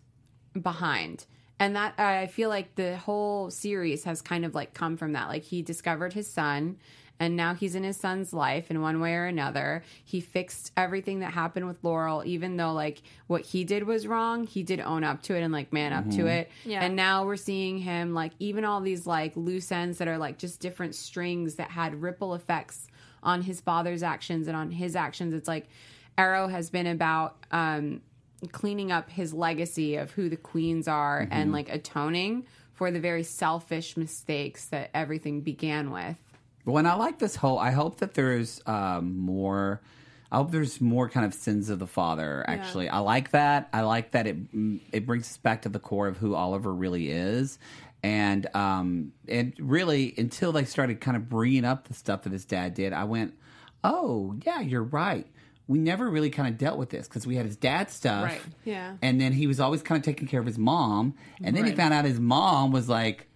behind. 0.61 1.25
And 1.61 1.75
that 1.75 1.93
I 1.99 2.25
feel 2.25 2.49
like 2.49 2.73
the 2.73 2.97
whole 2.97 3.51
series 3.51 4.03
has 4.05 4.19
kind 4.23 4.45
of 4.45 4.55
like 4.55 4.73
come 4.73 4.97
from 4.97 5.13
that. 5.13 5.27
Like 5.27 5.43
he 5.43 5.61
discovered 5.61 6.13
his 6.13 6.27
son 6.27 6.77
and 7.19 7.35
now 7.35 7.53
he's 7.53 7.75
in 7.75 7.83
his 7.83 7.97
son's 7.97 8.33
life 8.33 8.71
in 8.71 8.81
one 8.81 8.99
way 8.99 9.13
or 9.13 9.25
another. 9.25 9.83
He 10.03 10.21
fixed 10.21 10.71
everything 10.75 11.19
that 11.19 11.33
happened 11.33 11.67
with 11.67 11.77
Laurel, 11.83 12.23
even 12.25 12.57
though 12.57 12.73
like 12.73 13.03
what 13.27 13.41
he 13.41 13.63
did 13.63 13.83
was 13.83 14.07
wrong. 14.07 14.47
He 14.47 14.63
did 14.63 14.79
own 14.79 15.03
up 15.03 15.21
to 15.23 15.35
it 15.35 15.41
and 15.41 15.53
like 15.53 15.71
man 15.71 15.93
up 15.93 16.09
to 16.09 16.25
it. 16.25 16.49
Yeah. 16.65 16.83
And 16.83 16.95
now 16.95 17.25
we're 17.25 17.35
seeing 17.35 17.77
him 17.77 18.15
like 18.15 18.31
even 18.39 18.65
all 18.65 18.81
these 18.81 19.05
like 19.05 19.33
loose 19.35 19.71
ends 19.71 19.99
that 19.99 20.07
are 20.07 20.17
like 20.17 20.39
just 20.39 20.61
different 20.61 20.95
strings 20.95 21.55
that 21.55 21.69
had 21.69 22.01
ripple 22.01 22.33
effects 22.33 22.87
on 23.21 23.43
his 23.43 23.61
father's 23.61 24.01
actions 24.01 24.47
and 24.47 24.57
on 24.57 24.71
his 24.71 24.95
actions. 24.95 25.35
It's 25.35 25.47
like 25.47 25.69
Arrow 26.17 26.47
has 26.47 26.71
been 26.71 26.87
about 26.87 27.37
um 27.51 28.01
cleaning 28.51 28.91
up 28.91 29.09
his 29.09 29.33
legacy 29.33 29.95
of 29.95 30.11
who 30.11 30.29
the 30.29 30.37
queens 30.37 30.87
are 30.87 31.27
and 31.29 31.51
like 31.51 31.69
atoning 31.69 32.45
for 32.73 32.89
the 32.89 32.99
very 32.99 33.23
selfish 33.23 33.95
mistakes 33.95 34.65
that 34.65 34.89
everything 34.93 35.41
began 35.41 35.91
with. 35.91 36.17
When 36.63 36.85
I 36.85 36.95
like 36.95 37.19
this 37.19 37.35
whole, 37.35 37.59
I 37.59 37.71
hope 37.71 37.97
that 37.97 38.13
there's 38.13 38.61
um, 38.65 39.17
more. 39.17 39.81
I 40.31 40.37
hope 40.37 40.51
there's 40.51 40.79
more 40.79 41.09
kind 41.09 41.25
of 41.25 41.33
sins 41.33 41.69
of 41.69 41.79
the 41.79 41.87
father. 41.87 42.45
Actually, 42.47 42.87
I 42.87 42.99
like 42.99 43.31
that. 43.31 43.67
I 43.73 43.81
like 43.81 44.11
that 44.11 44.27
it 44.27 44.51
mm, 44.51 44.79
it 44.91 45.05
brings 45.05 45.29
us 45.29 45.37
back 45.37 45.63
to 45.63 45.69
the 45.69 45.79
core 45.79 46.07
of 46.07 46.17
who 46.17 46.35
Oliver 46.35 46.73
really 46.73 47.11
is, 47.11 47.59
and 48.01 48.47
um, 48.55 49.11
and 49.27 49.53
really 49.59 50.13
until 50.17 50.51
they 50.51 50.65
started 50.65 51.01
kind 51.01 51.17
of 51.17 51.29
bringing 51.29 51.65
up 51.65 51.87
the 51.87 51.93
stuff 51.93 52.23
that 52.23 52.31
his 52.31 52.45
dad 52.45 52.73
did, 52.73 52.93
I 52.93 53.03
went, 53.03 53.35
oh 53.83 54.35
yeah, 54.45 54.61
you're 54.61 54.83
right. 54.83 55.27
We 55.71 55.79
never 55.79 56.09
really 56.09 56.29
kind 56.29 56.47
of 56.49 56.57
dealt 56.57 56.77
with 56.77 56.89
this 56.89 57.07
because 57.07 57.25
we 57.25 57.35
had 57.35 57.45
his 57.45 57.55
dad 57.55 57.89
stuff, 57.89 58.25
Right. 58.25 58.41
Yeah. 58.65 58.97
and 59.01 59.19
then 59.21 59.31
he 59.33 59.47
was 59.47 59.59
always 59.59 59.81
kind 59.81 59.97
of 59.97 60.03
taking 60.05 60.27
care 60.27 60.39
of 60.39 60.45
his 60.45 60.57
mom, 60.57 61.15
and 61.43 61.55
then 61.55 61.65
he 61.65 61.71
found 61.71 61.93
out 61.93 62.05
his 62.05 62.19
mom 62.19 62.71
was 62.71 62.87
like 62.89 63.27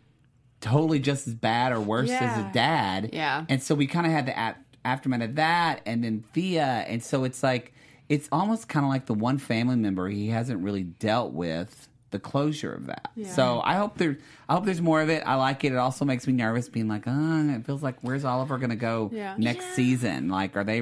totally 0.61 0.99
just 0.99 1.27
as 1.27 1.33
bad 1.35 1.71
or 1.71 1.79
worse 1.79 2.09
as 2.11 2.35
his 2.43 2.53
dad. 2.53 3.09
Yeah. 3.13 3.45
And 3.49 3.61
so 3.61 3.75
we 3.75 3.87
kind 3.87 4.05
of 4.05 4.11
had 4.11 4.25
the 4.25 4.39
a- 4.39 4.55
aftermath 4.83 5.21
of 5.21 5.35
that, 5.35 5.81
and 5.85 6.03
then 6.03 6.23
Thea, 6.33 6.85
and 6.87 7.03
so 7.03 7.23
it's 7.23 7.41
like 7.43 7.73
it's 8.09 8.29
almost 8.31 8.67
kind 8.67 8.85
of 8.85 8.89
like 8.89 9.05
the 9.07 9.13
one 9.15 9.37
family 9.37 9.75
member 9.75 10.07
he 10.09 10.27
hasn't 10.29 10.61
really 10.63 10.83
dealt 10.83 11.33
with 11.33 11.87
the 12.11 12.19
closure 12.19 12.71
of 12.71 12.85
that. 12.85 13.09
So 13.25 13.61
I 13.63 13.73
hope 13.75 13.97
there, 13.97 14.17
I 14.47 14.53
hope 14.53 14.65
there's 14.65 14.81
more 14.81 15.01
of 15.01 15.09
it. 15.09 15.23
I 15.25 15.35
like 15.35 15.63
it. 15.63 15.71
It 15.73 15.77
also 15.77 16.05
makes 16.05 16.27
me 16.27 16.33
nervous, 16.33 16.69
being 16.69 16.87
like, 16.87 17.03
oh, 17.07 17.49
it 17.49 17.65
feels 17.65 17.81
like 17.81 17.95
where's 18.01 18.23
Oliver 18.23 18.57
going 18.57 18.69
to 18.69 18.75
go 18.75 19.09
Yeah. 19.11 19.35
next 19.37 19.73
season? 19.75 20.29
Like, 20.29 20.55
are 20.55 20.63
they? 20.63 20.81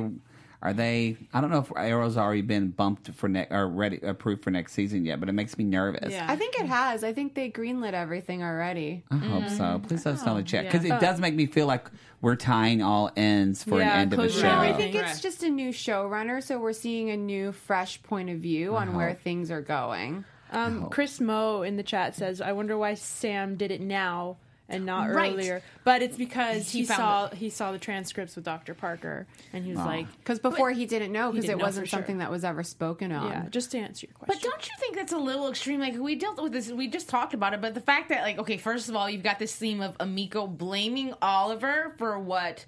Are 0.63 0.71
they? 0.71 1.17
I 1.33 1.41
don't 1.41 1.49
know 1.49 1.59
if 1.59 1.73
Arrow's 1.75 2.15
already 2.15 2.41
been 2.41 2.69
bumped 2.69 3.11
for 3.11 3.27
next 3.27 3.51
or 3.51 3.67
ready 3.67 3.99
approved 4.01 4.45
for 4.45 4.49
next 4.49 4.71
season 4.71 5.03
yet, 5.03 5.19
but 5.19 5.27
it 5.27 5.33
makes 5.33 5.57
me 5.57 5.65
nervous. 5.65 6.13
Yeah. 6.13 6.25
I 6.27 6.37
think 6.37 6.57
it 6.57 6.67
has. 6.67 7.03
I 7.03 7.11
think 7.11 7.35
they 7.35 7.51
greenlit 7.51 7.91
everything 7.91 8.43
already. 8.43 9.03
I 9.11 9.17
hope 9.17 9.49
so. 9.49 9.81
Please 9.85 10.05
let 10.05 10.15
us 10.15 10.25
know 10.25 10.35
the 10.35 10.43
check 10.43 10.71
because 10.71 10.85
yeah. 10.85 10.95
it 10.95 11.01
does 11.01 11.19
make 11.19 11.35
me 11.35 11.47
feel 11.47 11.67
like 11.67 11.87
we're 12.21 12.37
tying 12.37 12.81
all 12.81 13.11
ends 13.17 13.61
for 13.61 13.79
Yeah, 13.79 13.93
an 13.93 13.99
end 14.03 14.13
of 14.13 14.19
the 14.19 14.27
closure 14.27 14.39
show. 14.39 14.47
and 14.47 14.61
I 14.61 14.71
think 14.71 14.95
it's 14.95 15.19
just 15.19 15.43
a 15.43 15.49
new 15.49 15.71
showrunner, 15.71 16.41
so 16.41 16.57
we're 16.57 16.71
seeing 16.71 17.09
a 17.09 17.17
new, 17.17 17.51
fresh 17.51 18.01
point 18.01 18.29
of 18.29 18.37
view 18.37 18.77
on 18.77 18.95
where 18.95 19.13
things 19.13 19.51
are 19.51 19.61
going. 19.61 20.23
Um. 20.49 20.87
Chris 20.89 21.19
Moe 21.19 21.63
in 21.63 21.75
the 21.75 21.83
chat 21.83 22.15
says, 22.15 22.39
"I 22.39 22.53
wonder 22.53 22.77
why 22.77 22.93
Sam 22.93 23.57
did 23.57 23.69
it 23.69 23.81
now 23.81 24.37
and 24.73 24.85
not 24.85 25.09
Right. 25.09 25.31
earlier." 25.33 25.61
But 25.83 26.01
it's 26.01 26.17
because 26.17 26.69
he, 26.71 26.79
He 26.79 26.85
found 26.85 26.97
saw 26.97 27.29
he 27.35 27.49
saw 27.49 27.71
the 27.71 27.77
transcripts 27.79 28.35
with 28.35 28.45
Dr. 28.45 28.73
Parker, 28.73 29.27
and 29.51 29.63
he 29.65 29.71
was 29.71 29.79
like, 29.79 30.07
Because 30.19 30.39
before 30.39 30.71
he 30.71 30.85
didn't 30.85 31.11
know, 31.11 31.31
because 31.31 31.49
it 31.49 31.57
know 31.57 31.63
wasn't 31.63 31.85
for 31.85 31.89
sure. 31.89 31.99
something 31.99 32.17
that 32.19 32.31
was 32.31 32.43
ever 32.43 32.63
spoken 32.63 33.11
on. 33.11 33.29
"Yeah." 33.29 33.45
Just 33.49 33.71
to 33.71 33.77
answer 33.79 34.07
your 34.07 34.13
question. 34.15 34.39
But 34.41 34.49
don't 34.49 34.67
you 34.67 34.73
think 34.79 34.95
that's 34.95 35.13
a 35.13 35.17
little 35.17 35.49
extreme? 35.49 35.79
Like 35.79 35.95
we 35.97 36.15
dealt 36.15 36.41
with 36.41 36.51
this, 36.53 36.71
we 36.71 36.87
just 36.87 37.09
talked 37.09 37.33
about 37.33 37.53
it. 37.53 37.61
But 37.61 37.73
the 37.73 37.81
fact 37.81 38.09
that, 38.09 38.23
like, 38.23 38.37
okay, 38.39 38.57
first 38.57 38.89
of 38.89 38.95
all, 38.95 39.09
you've 39.09 39.23
got 39.23 39.39
this 39.39 39.55
theme 39.55 39.81
of 39.81 39.97
Emiko 39.97 40.47
blaming 40.47 41.13
Oliver 41.21 41.93
for 41.97 42.17
what 42.19 42.65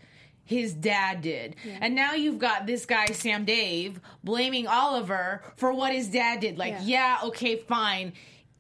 his 0.48 0.74
dad 0.74 1.22
did, 1.22 1.56
and 1.82 1.96
now 1.96 2.14
you've 2.14 2.38
got 2.38 2.68
this 2.68 2.86
guy 2.86 3.08
Sam 3.08 3.46
Dave 3.46 4.00
blaming 4.24 4.68
Oliver 4.68 5.42
for 5.56 5.74
what 5.74 5.92
his 5.92 6.08
dad 6.08 6.40
did. 6.42 6.58
Like, 6.60 6.76
yeah, 6.84 7.18
okay, 7.24 7.56
fine. 7.56 8.14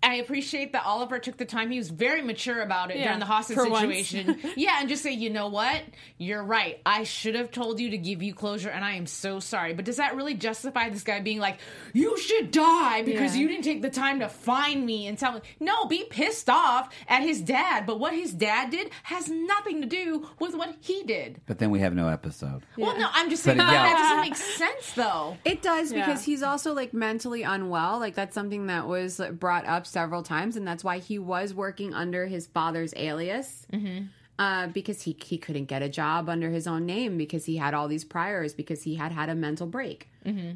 I 0.03 0.15
appreciate 0.15 0.73
that 0.73 0.85
Oliver 0.85 1.17
took 1.17 1.37
the 1.37 1.45
time. 1.45 1.71
He 1.71 1.79
was 1.79 1.89
very 1.89 2.21
mature 2.21 2.61
about 2.61 2.91
it 2.91 2.97
Yeah, 2.97 3.05
during 3.05 3.19
the 3.19 3.25
hostage 3.25 3.57
situation. 3.57 4.37
yeah, 4.55 4.77
and 4.79 4.87
just 4.87 5.01
say, 5.01 5.11
you 5.13 5.31
know 5.31 5.47
what? 5.47 5.81
You're 6.19 6.43
right. 6.43 6.79
I 6.85 7.03
should 7.05 7.33
have 7.33 7.49
told 7.49 7.79
you 7.79 7.89
to 7.89 7.97
give 7.97 8.21
you 8.21 8.35
closure, 8.35 8.69
and 8.69 8.85
I 8.85 8.93
am 8.93 9.07
so 9.07 9.39
sorry. 9.39 9.73
But 9.73 9.85
does 9.85 9.97
that 9.97 10.15
really 10.15 10.35
justify 10.35 10.89
this 10.89 11.01
guy 11.03 11.21
being 11.21 11.39
like, 11.39 11.57
you 11.93 12.19
should 12.19 12.51
die 12.51 13.01
because 13.01 13.35
Yeah. 13.35 13.41
you 13.41 13.47
didn't 13.47 13.63
take 13.63 13.81
the 13.81 13.89
time 13.89 14.19
to 14.19 14.29
find 14.29 14.85
me 14.85 15.07
and 15.07 15.17
tell 15.17 15.33
me? 15.33 15.41
No, 15.59 15.85
be 15.85 16.03
pissed 16.07 16.49
off 16.51 16.93
at 17.07 17.23
his 17.23 17.41
dad. 17.41 17.87
But 17.87 17.99
what 17.99 18.13
his 18.13 18.31
dad 18.31 18.69
did 18.69 18.91
has 19.03 19.27
nothing 19.27 19.81
to 19.81 19.87
do 19.87 20.27
with 20.39 20.53
what 20.55 20.75
he 20.81 21.01
did. 21.01 21.41
But 21.47 21.57
then 21.57 21.71
we 21.71 21.79
have 21.79 21.95
no 21.95 22.09
episode. 22.09 22.61
Well, 22.77 22.95
no, 22.99 23.07
I'm 23.11 23.31
just 23.31 23.41
saying 23.41 23.57
But, 23.57 23.65
that, 23.65 23.73
yeah. 23.73 23.83
that 23.83 23.97
doesn't 23.97 24.21
make 24.21 24.35
sense, 24.35 24.93
though. 24.93 25.37
It 25.43 25.63
does 25.63 25.91
Yeah. 25.91 26.05
because 26.05 26.23
he's 26.23 26.43
also 26.43 26.73
like 26.75 26.93
mentally 26.93 27.41
unwell. 27.41 27.97
Like 27.99 28.13
that's 28.13 28.35
something 28.35 28.67
that 28.67 28.87
was 28.87 29.19
brought 29.39 29.65
up 29.65 29.84
several 29.85 30.23
times, 30.23 30.55
and 30.55 30.67
that's 30.67 30.83
why 30.83 30.99
he 30.99 31.19
was 31.19 31.53
working 31.53 31.93
under 31.93 32.25
his 32.25 32.47
father's 32.47 32.93
alias. 32.95 33.65
Mm-hmm. 33.71 34.05
Uh, 34.37 34.67
because 34.67 35.03
he 35.03 35.15
he 35.23 35.37
couldn't 35.37 35.63
get 35.65 35.81
a 35.81 35.87
job 35.87 36.27
under 36.27 36.49
his 36.49 36.67
own 36.67 36.85
name 36.85 37.17
because 37.17 37.45
he 37.45 37.55
had 37.55 37.73
all 37.73 37.87
these 37.87 38.03
priors 38.03 38.53
because 38.53 38.83
he 38.83 38.95
had 38.95 39.13
had 39.13 39.29
a 39.29 39.35
mental 39.35 39.65
break. 39.65 40.09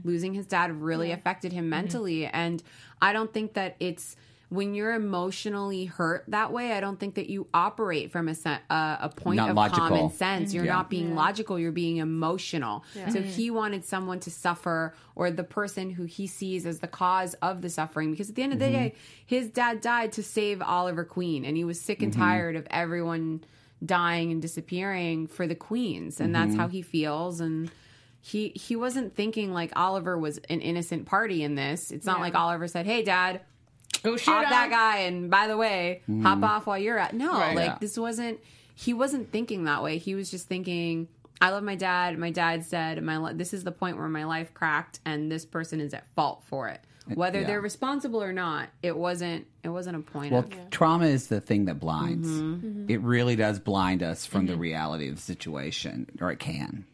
Losing 0.03 0.33
his 0.33 0.45
dad 0.45 0.81
really 0.81 1.11
affected 1.13 1.53
him 1.53 1.69
mentally, 1.69 2.25
and 2.25 2.61
I 3.01 3.13
don't 3.13 3.31
think 3.31 3.53
that 3.53 3.77
it's 3.79 4.17
when 4.49 4.73
you're 4.73 4.93
emotionally 4.93 5.85
hurt 5.85 6.25
that 6.27 6.51
way. 6.51 6.73
I 6.73 6.79
don't 6.79 6.99
think 6.99 7.15
that 7.15 7.29
you 7.29 7.47
operate 7.53 8.11
from 8.11 8.27
a 8.27 8.35
se- 8.35 8.59
uh, 8.69 8.97
a 8.99 9.09
point 9.09 9.37
Not 9.37 9.51
of 9.51 9.55
logical. 9.55 9.87
common 9.87 10.11
sense. 10.11 10.49
Mm-hmm. 10.49 10.55
You're 10.55 10.65
Yeah. 10.65 10.73
not 10.73 10.89
being 10.89 11.15
logical. 11.15 11.59
You're 11.59 11.71
being 11.71 11.97
emotional. 11.97 12.83
So 12.93 12.99
mm-hmm. 13.01 13.23
he 13.23 13.51
wanted 13.51 13.85
someone 13.85 14.19
to 14.21 14.31
suffer, 14.31 14.95
or 15.15 15.29
the 15.29 15.43
person 15.43 15.91
who 15.91 16.05
he 16.05 16.25
sees 16.25 16.65
as 16.65 16.79
the 16.79 16.87
cause 16.87 17.35
of 17.35 17.61
the 17.61 17.69
suffering. 17.69 18.11
Because 18.11 18.29
at 18.29 18.35
the 18.35 18.41
end 18.41 18.53
of 18.53 18.59
the 18.59 18.65
mm-hmm. 18.65 18.73
day, 18.73 18.95
his 19.25 19.49
dad 19.49 19.81
died 19.81 20.13
to 20.13 20.23
save 20.23 20.61
Oliver 20.61 21.03
Queen, 21.03 21.45
and 21.45 21.55
he 21.55 21.63
was 21.63 21.79
sick 21.79 22.01
and 22.01 22.11
tired 22.11 22.55
of 22.55 22.65
everyone 22.71 23.43
dying 23.85 24.31
and 24.31 24.41
disappearing 24.41 25.27
for 25.27 25.47
the 25.47 25.55
queens, 25.55 26.19
and 26.19 26.33
that's 26.33 26.55
how 26.55 26.67
he 26.67 26.81
feels. 26.81 27.39
And 27.39 27.71
he 28.19 28.49
he 28.49 28.75
wasn't 28.75 29.15
thinking 29.15 29.53
like 29.53 29.71
Oliver 29.75 30.17
was 30.17 30.39
an 30.49 30.61
innocent 30.61 31.05
party 31.05 31.43
in 31.43 31.55
this. 31.55 31.91
It's 31.91 32.05
not 32.05 32.19
like 32.19 32.35
Oliver 32.35 32.67
said, 32.67 32.85
"Hey, 32.85 33.03
Dad." 33.03 33.41
Go 34.03 34.17
shoot 34.17 34.31
Hop 34.31 34.49
that 34.49 34.69
guy, 34.69 34.99
and 34.99 35.29
by 35.29 35.47
the 35.47 35.57
way, 35.57 36.01
hop 36.21 36.43
off 36.43 36.67
while 36.67 36.77
you're 36.77 36.97
at. 36.97 37.13
No, 37.13 37.33
Right. 37.33 37.55
like 37.55 37.65
Yeah. 37.65 37.77
this 37.79 37.97
wasn't. 37.97 38.39
He 38.75 38.93
wasn't 38.93 39.31
thinking 39.31 39.65
that 39.65 39.83
way. 39.83 39.97
He 39.97 40.15
was 40.15 40.31
just 40.31 40.47
thinking, 40.47 41.07
"I 41.41 41.49
love 41.49 41.63
my 41.63 41.75
dad. 41.75 42.17
My 42.17 42.31
dad's 42.31 42.69
dead. 42.69 43.03
My 43.03 43.17
li- 43.17 43.33
this 43.33 43.53
is 43.53 43.63
the 43.63 43.71
point 43.73 43.97
where 43.97 44.07
my 44.07 44.23
life 44.23 44.53
cracked, 44.53 44.99
and 45.05 45.29
this 45.31 45.45
person 45.45 45.81
is 45.81 45.93
at 45.93 46.07
fault 46.15 46.43
for 46.45 46.69
it. 46.69 46.79
Whether 47.13 47.41
yeah. 47.41 47.47
they're 47.47 47.61
responsible 47.61 48.21
or 48.21 48.31
not, 48.31 48.69
it 48.83 48.95
wasn't. 48.95 49.47
It 49.63 49.69
wasn't 49.69 49.97
a 49.97 49.99
point. 49.99 50.31
Well, 50.31 50.43
of, 50.43 50.69
trauma 50.69 51.07
is 51.07 51.27
the 51.27 51.41
thing 51.41 51.65
that 51.65 51.79
blinds. 51.79 52.29
Mm-hmm. 52.29 52.85
It 52.87 53.01
really 53.01 53.35
does 53.35 53.59
blind 53.59 54.03
us 54.03 54.25
from 54.25 54.45
the 54.45 54.55
reality 54.55 55.09
of 55.09 55.15
the 55.15 55.21
situation, 55.21 56.07
or 56.21 56.31
it 56.31 56.39
can. 56.39 56.85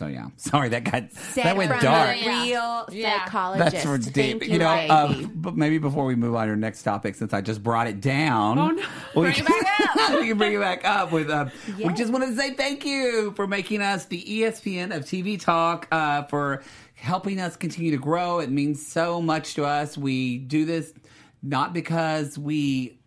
So 0.00 0.06
yeah, 0.06 0.28
sorry 0.36 0.70
that 0.70 0.84
got 0.84 1.10
that 1.34 1.58
went 1.58 1.70
from 1.70 1.80
dark. 1.80 2.16
a 2.16 2.26
real 2.42 2.86
Yeah. 2.90 3.22
psychologist. 3.24 3.70
That's 3.72 3.84
for 3.84 3.98
deep. 3.98 4.40
Thank 4.40 4.46
You 4.50 4.58
know, 4.58 4.66
uh, 4.70 5.08
Ivy. 5.10 5.26
but 5.26 5.58
maybe 5.58 5.76
before 5.76 6.06
we 6.06 6.14
move 6.14 6.34
on 6.36 6.46
to 6.46 6.52
our 6.52 6.56
next 6.56 6.84
topic, 6.84 7.16
since 7.16 7.34
I 7.34 7.42
just 7.42 7.62
brought 7.62 7.86
it 7.86 8.00
down, 8.00 8.58
oh 8.58 8.68
no, 8.70 8.82
we, 9.14 9.22
Bring 9.30 9.34
it 9.40 9.46
back 9.46 9.96
up. 10.10 10.10
we 10.22 10.28
can 10.28 10.38
bring 10.38 10.54
it 10.54 10.60
back 10.60 10.86
up 10.86 11.12
with. 11.12 11.28
Uh, 11.28 11.50
We 11.76 11.92
just 11.92 12.10
wanted 12.10 12.28
to 12.30 12.36
say 12.36 12.54
thank 12.54 12.86
you 12.86 13.32
for 13.36 13.46
making 13.46 13.82
us 13.82 14.06
the 14.06 14.22
ESPN 14.22 14.96
of 14.96 15.04
TV 15.04 15.38
talk 15.38 15.86
uh, 15.92 16.22
for 16.22 16.62
helping 16.94 17.38
us 17.38 17.56
continue 17.56 17.90
to 17.90 17.98
grow. 17.98 18.38
It 18.38 18.50
means 18.50 18.86
so 18.86 19.20
much 19.20 19.52
to 19.56 19.66
us. 19.66 19.98
We 19.98 20.38
do 20.38 20.64
this 20.64 20.94
not 21.42 21.74
because 21.74 22.38
we 22.38 22.99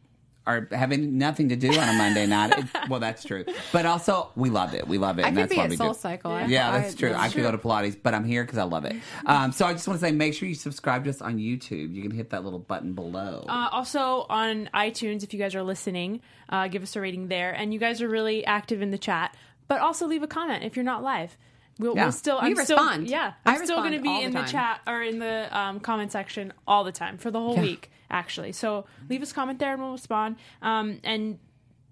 are 0.45 0.67
having 0.71 1.17
nothing 1.17 1.49
to 1.49 1.55
do 1.55 1.69
on 1.69 1.87
a 1.89 1.93
Monday 1.93 2.25
night. 2.27 2.57
It- 2.57 2.65
well, 2.89 2.99
that's 2.99 3.23
true, 3.23 3.45
but 3.71 3.85
also 3.85 4.29
we 4.35 4.49
love 4.49 4.73
it. 4.73 4.87
We 4.87 4.97
love 4.97 5.19
it, 5.19 5.23
I 5.25 5.29
and 5.29 5.37
could 5.37 5.43
that's 5.43 5.51
be 5.53 5.57
why 5.57 5.63
at 5.65 5.69
we 5.69 5.75
Soul 5.77 5.93
do. 5.93 5.99
Cycle. 5.99 6.31
I- 6.31 6.45
Yeah, 6.45 6.69
I- 6.71 6.79
that's 6.79 6.95
true. 6.95 7.13
I 7.13 7.29
could 7.29 7.41
go 7.43 7.51
to 7.51 7.57
Pilates, 7.57 7.97
but 8.01 8.13
I'm 8.13 8.25
here 8.25 8.43
because 8.43 8.57
I 8.57 8.63
love 8.63 8.85
it. 8.85 8.95
Um, 9.25 9.51
so 9.51 9.65
I 9.65 9.73
just 9.73 9.87
want 9.87 9.99
to 9.99 10.05
say, 10.05 10.11
make 10.11 10.33
sure 10.33 10.49
you 10.49 10.55
subscribe 10.55 11.03
to 11.05 11.09
us 11.11 11.21
on 11.21 11.37
YouTube. 11.37 11.93
You 11.93 12.01
can 12.01 12.11
hit 12.11 12.31
that 12.31 12.43
little 12.43 12.59
button 12.59 12.93
below. 12.93 13.45
Uh, 13.47 13.69
also 13.71 14.25
on 14.29 14.69
iTunes, 14.73 15.23
if 15.23 15.33
you 15.33 15.39
guys 15.39 15.55
are 15.55 15.63
listening, 15.63 16.21
uh, 16.49 16.67
give 16.67 16.83
us 16.83 16.95
a 16.95 17.01
rating 17.01 17.29
there. 17.29 17.51
And 17.53 17.73
you 17.73 17.79
guys 17.79 18.01
are 18.01 18.09
really 18.09 18.45
active 18.45 18.81
in 18.81 18.91
the 18.91 18.97
chat, 18.97 19.35
but 19.67 19.79
also 19.79 20.07
leave 20.07 20.23
a 20.23 20.27
comment 20.27 20.63
if 20.63 20.75
you're 20.75 20.83
not 20.83 21.03
live. 21.03 21.37
We'll, 21.79 21.95
Yeah. 21.95 22.03
we'll 22.03 22.11
still. 22.11 22.39
We 22.41 22.49
I'm 22.49 22.55
still- 22.57 22.77
respond. 22.77 23.07
yeah, 23.09 23.33
I 23.45 23.55
I'm 23.55 23.63
still 23.65 23.77
going 23.77 23.93
to 23.93 23.99
be 23.99 24.07
all 24.09 24.19
the 24.19 24.25
in 24.25 24.31
the 24.33 24.39
time. 24.41 24.47
chat 24.49 24.81
or 24.85 25.01
in 25.01 25.17
the 25.17 25.57
um, 25.57 25.79
comment 25.79 26.11
section 26.11 26.53
all 26.67 26.83
the 26.83 26.91
time 26.91 27.17
for 27.17 27.31
the 27.31 27.39
whole 27.39 27.57
week, 27.57 27.89
actually. 28.13 28.53
So 28.53 28.85
leave 29.09 29.21
us 29.21 29.31
a 29.31 29.35
comment 29.35 29.59
there 29.59 29.73
and 29.73 29.81
we'll 29.81 29.91
respond. 29.91 30.37
Um, 30.61 30.99
and 31.03 31.39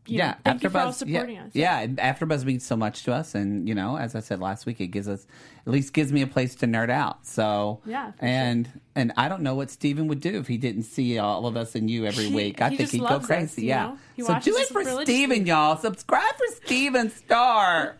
you 0.08 0.18
yeah, 0.18 0.32
know, 0.32 0.36
thank 0.46 0.64
you 0.64 0.70
for 0.70 0.80
all 0.80 0.94
supporting 0.94 1.36
yeah, 1.36 1.44
us. 1.44 1.52
Yeah, 1.54 1.86
AfterBuzz 1.86 2.44
means 2.44 2.66
so 2.66 2.76
much 2.76 3.04
to 3.04 3.14
us, 3.14 3.36
and 3.36 3.70
you 3.70 3.76
know, 3.76 3.98
as 3.98 4.16
I 4.16 4.20
said 4.20 4.40
last 4.40 4.66
week, 4.66 4.82
it 4.82 4.88
gives 4.88 5.08
us 5.08 5.28
at 5.68 5.72
least 5.72 5.94
gives 5.94 6.12
me 6.12 6.24
a 6.24 6.28
place 6.28 6.56
to 6.56 6.66
nerd 6.66 6.90
out. 6.90 7.28
So 7.28 7.82
Yeah, 7.86 8.14
and 8.20 8.68
and 8.96 9.12
I 9.16 9.30
don't 9.30 9.44
know 9.44 9.54
what 9.54 9.70
Steven 9.70 10.08
would 10.08 10.20
do 10.20 10.40
if 10.40 10.48
he 10.48 10.58
didn't 10.58 10.84
see 10.84 11.20
all 11.20 11.46
of 11.46 11.56
us 11.56 11.76
and 11.76 11.88
you 11.90 12.08
every 12.08 12.26
He- 12.26 12.36
week. 12.36 12.62
I 12.64 12.70
he 12.70 12.78
think 12.78 12.90
he'd 12.90 13.02
go 13.02 13.06
us, 13.06 13.26
crazy. 13.28 13.62
you 13.62 13.68
yeah, 13.68 13.96
so 14.18 14.40
do 14.40 14.58
it 14.58 14.70
for. 14.70 14.84
Steven, 15.04 15.46
y'all. 15.46 15.78
Subscribe 15.78 16.36
for 16.36 16.56
Steven 16.66 17.12
Star. 17.12 17.98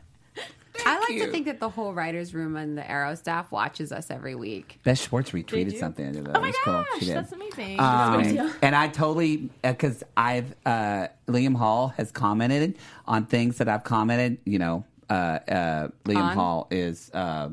I 0.86 1.00
like 1.00 1.10
you. 1.12 1.26
to 1.26 1.32
think 1.32 1.46
that 1.46 1.60
the 1.60 1.70
whole 1.70 1.94
writers' 1.94 2.34
room 2.34 2.56
and 2.56 2.78
the 2.78 2.90
Arrow 2.90 3.16
staff 3.16 3.52
watches 3.52 3.92
us 3.92 4.10
every 4.10 4.36
week. 4.36 4.80
Beth 4.84 5.00
Schwartz 5.00 5.32
retweeted 5.32 5.78
something. 5.78 6.08
I 6.08 6.12
did 6.12 6.26
that. 6.26 6.36
Oh 6.36 6.40
It 6.40 6.42
my 6.42 6.48
was 6.48 6.56
cool. 6.64 6.74
gosh, 6.74 7.00
She 7.00 7.06
did. 7.06 7.18
that's 7.18 7.32
amazing. 7.34 7.80
Um, 7.80 8.54
and 8.62 8.76
I 8.76 8.88
totally 8.88 9.50
because 9.62 10.04
I've 10.16 10.56
uh, 10.66 11.08
Liam 11.28 11.56
Hall 11.56 11.90
has 11.98 12.12
commented 12.12 12.78
on 13.06 13.26
things 13.26 13.58
that 13.58 13.68
I've 13.68 13.84
commented. 13.84 14.38
You 14.46 14.60
know, 14.60 14.86
uh, 15.10 15.14
uh, 15.14 15.88
Liam 16.06 16.24
On? 16.24 16.36
Hall 16.36 16.68
is 16.72 17.12
uh, 17.14 17.50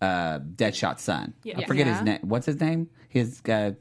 uh, 0.00 0.38
Deadshot's 0.40 1.02
son. 1.02 1.34
I 1.44 1.48
Yeah. 1.48 1.66
forget 1.66 1.86
his 1.86 2.00
name. 2.02 2.20
What's 2.22 2.46
his 2.46 2.58
name? 2.60 2.88
His 3.08 3.42
uh, 3.48 3.72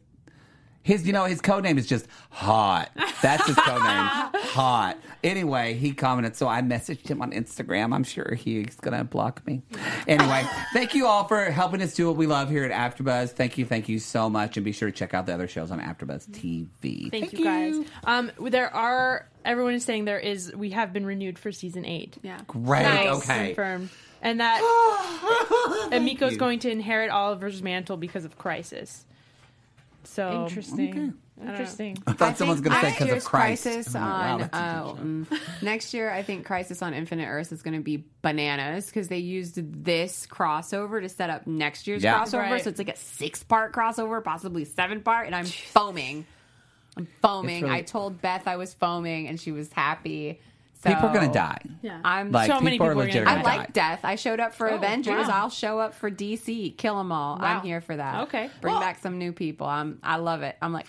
his 0.84 1.06
you 1.08 1.14
know 1.14 1.26
his 1.26 1.40
code 1.42 1.64
name 1.64 1.78
is 1.78 1.88
just 1.88 2.08
hot. 2.30 2.90
That's 3.22 3.46
his 3.48 3.56
code 3.56 3.84
name. 3.84 4.10
hot. 4.50 4.98
Anyway, 5.24 5.74
he 5.74 5.94
commented, 5.94 6.36
so 6.36 6.48
I 6.48 6.62
messaged 6.62 7.08
him 7.08 7.22
on 7.22 7.32
Instagram. 7.32 7.94
I'm 7.94 8.04
sure 8.04 8.34
he's 8.36 8.76
gonna 8.76 9.04
block 9.04 9.46
me. 9.46 9.62
Anyway, 10.08 10.44
thank 10.74 10.96
you 10.96 11.08
all 11.08 11.28
for 11.28 11.46
helping 11.46 11.82
us 11.82 11.94
do 11.94 12.08
what 12.08 12.16
we 12.18 12.28
love 12.28 12.50
here 12.50 12.64
at 12.64 12.72
AfterBuzz. 12.72 13.32
Thank 13.32 13.58
you, 13.58 13.66
thank 13.66 13.90
you 13.90 14.00
so 14.00 14.30
much, 14.30 14.58
and 14.58 14.64
be 14.64 14.72
sure 14.72 14.90
to 14.90 14.96
check 14.96 15.14
out 15.14 15.26
the 15.26 15.34
other 15.34 15.48
shows 15.48 15.72
on 15.72 15.80
AfterBuzz 15.80 16.30
TV. 16.30 17.12
Thank, 17.12 17.34
you 17.34 17.44
guys. 17.44 17.76
Um, 18.06 18.32
there 18.40 18.74
are 18.74 19.28
everyone 19.46 19.74
is 19.74 19.86
saying 19.86 20.06
there 20.06 20.20
is 20.20 20.54
we 20.56 20.72
have 20.72 20.94
been 20.94 21.06
renewed 21.06 21.38
for 21.38 21.52
season 21.52 21.86
eight. 21.86 22.18
Yeah. 22.22 22.42
Great. 22.48 22.84
Nice. 22.84 23.24
Okay. 23.24 23.48
Confirmed. 23.48 23.90
And 24.22 24.40
that 24.40 25.90
and 25.92 26.06
Miko's 26.06 26.38
going 26.38 26.60
to 26.60 26.72
inherit 26.72 27.10
Oliver's 27.10 27.62
mantle 27.62 27.98
because 27.98 28.26
of 28.26 28.38
Crisis. 28.38 29.06
So 30.04 30.46
Interesting. 30.46 31.14
Interesting. 31.42 31.98
I 32.06 32.14
thought 32.14 32.38
someone's 32.38 32.62
gonna 32.62 32.76
say 32.82 32.88
next 32.90 33.00
because 33.00 33.18
of 33.24 33.26
Christ. 33.30 33.64
Crisis 33.64 33.96
I'm 33.96 34.02
wow, 34.02 34.50
on 34.52 35.28
uh, 35.30 35.36
mm, 35.36 35.40
next 35.62 35.94
year, 35.94 36.12
I 36.12 36.22
think 36.24 36.46
Crisis 36.46 36.82
on 36.82 36.94
Infinite 36.94 37.28
Earths 37.28 37.52
is 37.52 37.62
going 37.62 37.76
to 37.76 37.82
be 37.84 38.04
bananas 38.22 38.88
because 38.88 39.08
they 39.08 39.20
used 39.20 39.56
this 39.84 40.28
crossover 40.28 41.02
to 41.02 41.08
set 41.10 41.30
up 41.30 41.48
next 41.48 41.88
year's 41.88 42.04
Yeah. 42.04 42.20
crossover. 42.20 42.40
Right. 42.52 42.64
So 42.64 42.70
it's 42.70 42.80
like 42.80 42.90
a 42.90 42.98
six 42.98 43.44
part 43.44 43.72
crossover, 43.74 44.24
possibly 44.24 44.66
seven 44.66 45.02
part, 45.02 45.28
and 45.28 45.36
I'm 45.36 45.46
foaming. 45.46 46.26
I'm 46.98 47.08
foaming. 47.22 47.64
really- 47.64 47.76
I 47.76 47.82
told 47.84 48.22
Beth 48.22 48.48
I 48.48 48.58
was 48.58 48.74
foaming, 48.74 49.28
and 49.28 49.40
she 49.40 49.52
was 49.52 49.72
happy. 49.72 50.42
So 50.84 50.90
People 50.94 51.10
are 51.10 51.14
gonna 51.14 51.34
die. 51.34 51.60
yeah. 51.82 52.00
I'm 52.06 52.32
Like 52.32 52.50
So 52.50 52.62
many 52.62 52.76
people 52.76 52.88
are 52.88 52.92
are 52.92 53.08
gonna 53.08 53.22
I 53.22 53.36
gonna 53.36 53.44
like 53.44 53.74
death. 53.74 54.00
I 54.04 54.16
showed 54.16 54.40
up 54.40 54.54
for 54.54 54.68
Avengers. 54.68 55.28
wow. 55.28 55.44
I'll 55.44 55.50
show 55.50 55.78
up 55.80 55.94
for 55.94 56.10
DC. 56.10 56.78
Kill 56.78 56.98
them 56.98 57.12
all. 57.12 57.38
Wow. 57.38 57.44
I'm 57.58 57.62
here 57.66 57.82
for 57.82 57.98
that. 57.98 58.24
Okay. 58.28 58.50
Bring 58.62 58.74
Well- 58.76 58.82
back 58.82 59.00
some 59.00 59.18
new 59.18 59.34
people. 59.34 59.68
I'm. 59.68 60.00
I 60.04 60.16
love 60.18 60.42
it. 60.42 60.56
I'm 60.62 60.72
like, 60.72 60.88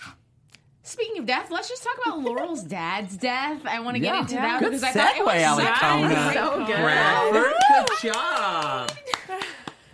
Speaking 0.91 1.19
of 1.19 1.25
death, 1.25 1.49
let's 1.51 1.69
just 1.69 1.83
talk 1.83 1.97
about 2.05 2.19
Laurel's 2.23 2.63
dad's 2.63 3.15
death. 3.15 3.65
I 3.65 3.79
want 3.79 3.95
to 3.95 3.99
get 4.01 4.13
Yeah. 4.13 4.21
into 4.21 4.33
Yeah. 4.35 4.41
that 4.41 4.59
Good 4.59 4.65
because 4.71 4.83
I 4.83 4.91
thought 4.91 5.15
it 5.15 5.23
was 5.25 5.33
segue, 5.33 5.55
such 5.55 5.81
Alexandra. 5.83 6.33
So 6.33 6.65
good. 6.65 6.75
Bradford, 6.75 7.53
good 8.01 8.13
job. 8.13 8.91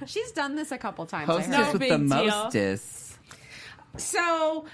she's 0.07 0.31
done 0.31 0.55
this 0.55 0.71
a 0.71 0.77
couple 0.79 1.05
times. 1.05 1.29
I 1.29 1.33
Hostess 1.33 1.55
heard. 1.55 1.65
No 1.65 1.71
with 1.73 1.79
big 1.81 1.91
the 1.91 1.97
deal. 1.97 2.25
mostest. 2.25 3.17
So 3.97 4.65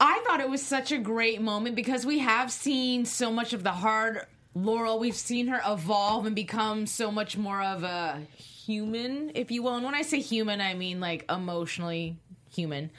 I 0.00 0.22
thought 0.26 0.40
it 0.40 0.48
was 0.48 0.64
such 0.64 0.92
a 0.92 0.98
great 0.98 1.40
moment 1.42 1.76
because 1.76 2.06
we 2.06 2.20
have 2.20 2.50
seen 2.50 3.04
so 3.04 3.30
much 3.30 3.52
of 3.52 3.62
the 3.62 3.72
hard 3.72 4.26
Laurel. 4.54 4.98
We've 4.98 5.14
seen 5.14 5.48
her 5.48 5.60
evolve 5.66 6.24
and 6.24 6.34
become 6.34 6.86
so 6.86 7.10
much 7.10 7.36
more 7.36 7.60
of 7.62 7.82
a 7.82 8.22
human, 8.34 9.32
if 9.34 9.50
you 9.50 9.62
will. 9.62 9.74
And 9.76 9.84
when 9.84 9.94
I 9.94 10.02
say 10.02 10.20
human, 10.20 10.62
I 10.62 10.72
mean 10.72 11.00
like 11.00 11.24
emotionally 11.30 12.16
human. 12.50 12.90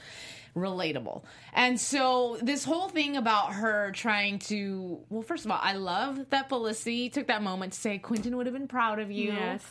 Relatable. 0.58 1.22
And 1.52 1.80
so, 1.80 2.38
this 2.42 2.64
whole 2.64 2.88
thing 2.88 3.16
about 3.16 3.54
her 3.54 3.90
trying 3.92 4.38
to, 4.40 5.00
well, 5.08 5.22
first 5.22 5.44
of 5.44 5.50
all, 5.50 5.60
I 5.60 5.74
love 5.74 6.30
that 6.30 6.48
Felicity 6.48 7.10
took 7.10 7.28
that 7.28 7.42
moment 7.42 7.72
to 7.72 7.80
say, 7.80 7.98
Quentin 7.98 8.36
would 8.36 8.46
have 8.46 8.54
been 8.54 8.68
proud 8.68 8.98
of 8.98 9.10
you. 9.10 9.32
Yes. 9.32 9.62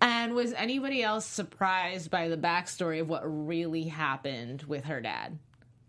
And 0.00 0.34
was 0.34 0.52
anybody 0.52 1.02
else 1.02 1.24
surprised 1.24 2.10
by 2.10 2.28
the 2.28 2.36
backstory 2.36 3.00
of 3.00 3.08
what 3.08 3.22
really 3.24 3.84
happened 3.84 4.62
with 4.64 4.84
her 4.84 5.00
dad? 5.00 5.38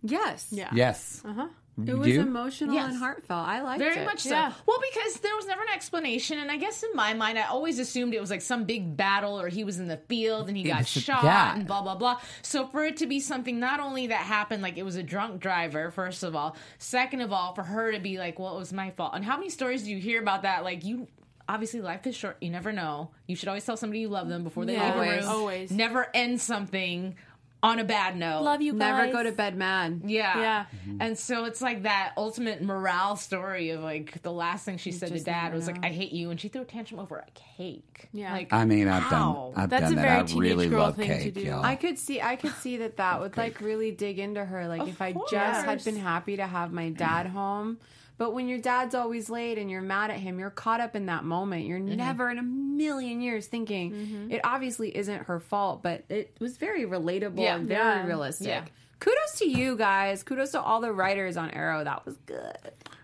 Yes. 0.02 0.48
Yeah. 0.50 0.70
Yes. 0.74 1.22
Uh-huh. 1.26 1.48
It 1.86 1.94
was 1.96 2.08
You? 2.08 2.22
emotional 2.22 2.74
Yes. 2.74 2.90
and 2.90 2.98
heartfelt. 2.98 3.48
I 3.48 3.62
liked 3.62 3.82
it. 3.82 3.86
Very 3.86 4.02
it. 4.02 4.06
much 4.06 4.22
so. 4.22 4.32
Yeah. 4.32 4.52
Well, 4.66 4.80
because 4.92 5.20
there 5.20 5.36
was 5.36 5.46
never 5.46 5.62
an 5.62 5.68
explanation, 5.74 6.40
and 6.40 6.50
I 6.50 6.58
guess 6.58 6.82
in 6.82 6.90
my 6.96 7.14
mind, 7.14 7.38
I 7.38 7.44
always 7.44 7.78
assumed 7.78 8.16
it 8.16 8.20
was 8.20 8.32
like 8.32 8.42
some 8.42 8.64
big 8.64 8.98
battle, 8.98 9.40
or 9.40 9.48
he 9.48 9.64
was 9.64 9.80
in 9.80 9.88
the 9.88 9.98
field 9.98 10.48
and 10.48 10.58
he 10.58 10.64
got 10.64 10.80
was 10.80 10.88
shot, 10.90 11.24
yeah. 11.24 11.54
and 11.56 11.68
blah 11.68 11.84
blah 11.84 11.94
blah. 11.96 12.20
So 12.42 12.66
for 12.68 12.84
it 12.84 12.98
to 12.98 13.06
be 13.06 13.20
something 13.20 13.60
not 13.60 13.80
only 13.80 14.08
that 14.08 14.22
happened, 14.22 14.64
like 14.64 14.78
it 14.78 14.84
was 14.84 14.96
a 14.96 15.04
drunk 15.04 15.40
driver, 15.40 15.92
first 15.92 16.24
of 16.24 16.36
all, 16.36 16.56
second 16.80 17.22
of 17.22 17.32
all, 17.32 17.54
for 17.54 17.64
her 17.64 17.92
to 17.92 18.00
be 18.00 18.18
like, 18.18 18.40
"Well, 18.40 18.56
it 18.56 18.60
was 18.60 18.74
my 18.74 18.90
fault." 18.92 19.12
And 19.14 19.24
how 19.24 19.38
many 19.38 19.50
stories 19.50 19.84
do 19.84 19.92
you 19.92 20.00
hear 20.00 20.20
about 20.22 20.42
that? 20.42 20.64
Like 20.64 20.84
you. 20.84 21.08
Obviously, 21.50 21.80
life 21.80 22.06
is 22.06 22.14
short. 22.14 22.36
You 22.42 22.50
never 22.50 22.74
know. 22.74 23.12
You 23.26 23.38
should 23.38 23.48
always 23.48 23.64
tell 23.64 23.78
somebody 23.78 24.02
you 24.02 24.10
love 24.10 24.28
them 24.28 24.44
before 24.44 24.66
they 24.66 24.74
Yeah. 24.74 24.84
leave 24.88 24.94
a 24.96 24.98
Always. 24.98 25.22
room. 25.24 25.30
Always. 25.32 25.72
Never 25.72 26.08
end 26.14 26.42
something 26.42 27.16
on 27.64 27.80
a 27.80 27.84
bad 27.84 28.16
note. 28.16 28.44
Love 28.44 28.62
you 28.62 28.74
guys. 28.74 28.80
Never 28.80 29.12
go 29.12 29.24
to 29.24 29.32
bed 29.32 29.56
mad. 29.56 30.02
Yeah. 30.06 30.40
Yeah. 30.40 30.66
Mm-hmm. 30.66 30.98
And 31.02 31.18
so 31.18 31.46
it's 31.46 31.62
like 31.62 31.84
that 31.84 32.14
ultimate 32.16 32.62
morale 32.62 33.16
story 33.16 33.72
of 33.72 33.82
like 33.82 34.22
the 34.22 34.32
last 34.32 34.66
thing 34.66 34.78
she 34.78 34.92
said 34.92 35.12
to 35.12 35.20
dad 35.20 35.46
never 35.46 35.56
was 35.56 35.68
like. 35.68 35.84
I 35.84 35.90
hate 35.90 36.12
you. 36.12 36.30
And 36.30 36.40
she 36.40 36.50
threw 36.50 36.62
a 36.62 36.66
tantrum 36.66 37.00
over 37.00 37.18
a 37.18 37.26
cake. 37.34 38.10
Yeah. 38.14 38.32
Like, 38.32 38.54
I 38.54 38.66
mean, 38.66 38.88
I've 38.88 39.04
how? 39.04 39.52
done. 39.56 39.64
I've 39.64 39.70
That's 39.70 39.84
done 39.84 39.94
a 39.94 39.96
that. 39.96 40.02
very 40.02 40.20
I 40.20 40.24
teenage 40.24 40.40
really 40.40 40.70
girl 40.70 40.80
love 40.82 40.96
thing 40.96 41.24
to 41.24 41.32
do. 41.32 41.42
y'all. 41.42 41.64
I 41.64 41.76
could 41.76 41.98
see 41.98 42.22
I 42.22 42.36
could 42.36 42.54
see 42.54 42.78
that 42.78 42.98
that 42.98 43.20
would 43.22 43.36
like 43.38 43.60
really 43.60 43.92
dig 43.92 44.20
into 44.20 44.46
her. 44.46 44.68
Like 44.68 44.82
Of 44.82 44.90
if 44.90 45.02
I 45.02 45.14
just 45.30 45.66
had 45.66 45.84
been 45.84 45.98
happy 45.98 46.38
to 46.38 46.46
have 46.46 46.72
my 46.72 46.90
dad 46.90 47.28
mm. 47.28 47.32
home. 47.32 47.80
But 48.18 48.34
when 48.34 48.48
your 48.48 48.58
dad's 48.58 48.96
always 48.96 49.30
late 49.30 49.58
and 49.58 49.70
you're 49.70 49.82
mad 49.82 50.10
at 50.10 50.18
him, 50.20 50.40
you're 50.40 50.50
caught 50.50 50.80
up 50.80 50.96
in 50.96 51.06
that 51.06 51.24
moment. 51.24 51.66
You're 51.66 51.80
Mm-hmm. 51.80 51.96
never 51.98 52.30
in 52.32 52.40
a 52.40 52.44
million 52.44 53.22
years 53.22 53.46
thinking 53.48 54.30
it 54.32 54.42
obviously 54.44 54.96
isn't 54.96 55.24
her 55.28 55.40
fault, 55.40 55.84
but 55.84 56.04
it 56.10 56.36
was 56.40 56.58
very 56.58 56.86
relatable 56.86 57.40
Yeah. 57.40 57.56
and 57.56 57.68
very 57.68 57.80
Yeah. 57.82 58.06
realistic. 58.08 58.48
Yeah. 58.48 58.64
Kudos 59.00 59.38
to 59.40 59.48
you 59.48 59.78
guys. 59.78 60.24
Kudos 60.24 60.52
to 60.52 60.62
all 60.62 60.82
the 60.82 60.92
writers 60.92 61.38
on 61.38 61.52
Arrow. 61.52 61.84
That 61.84 62.06
was 62.06 62.18
good. 62.26 62.58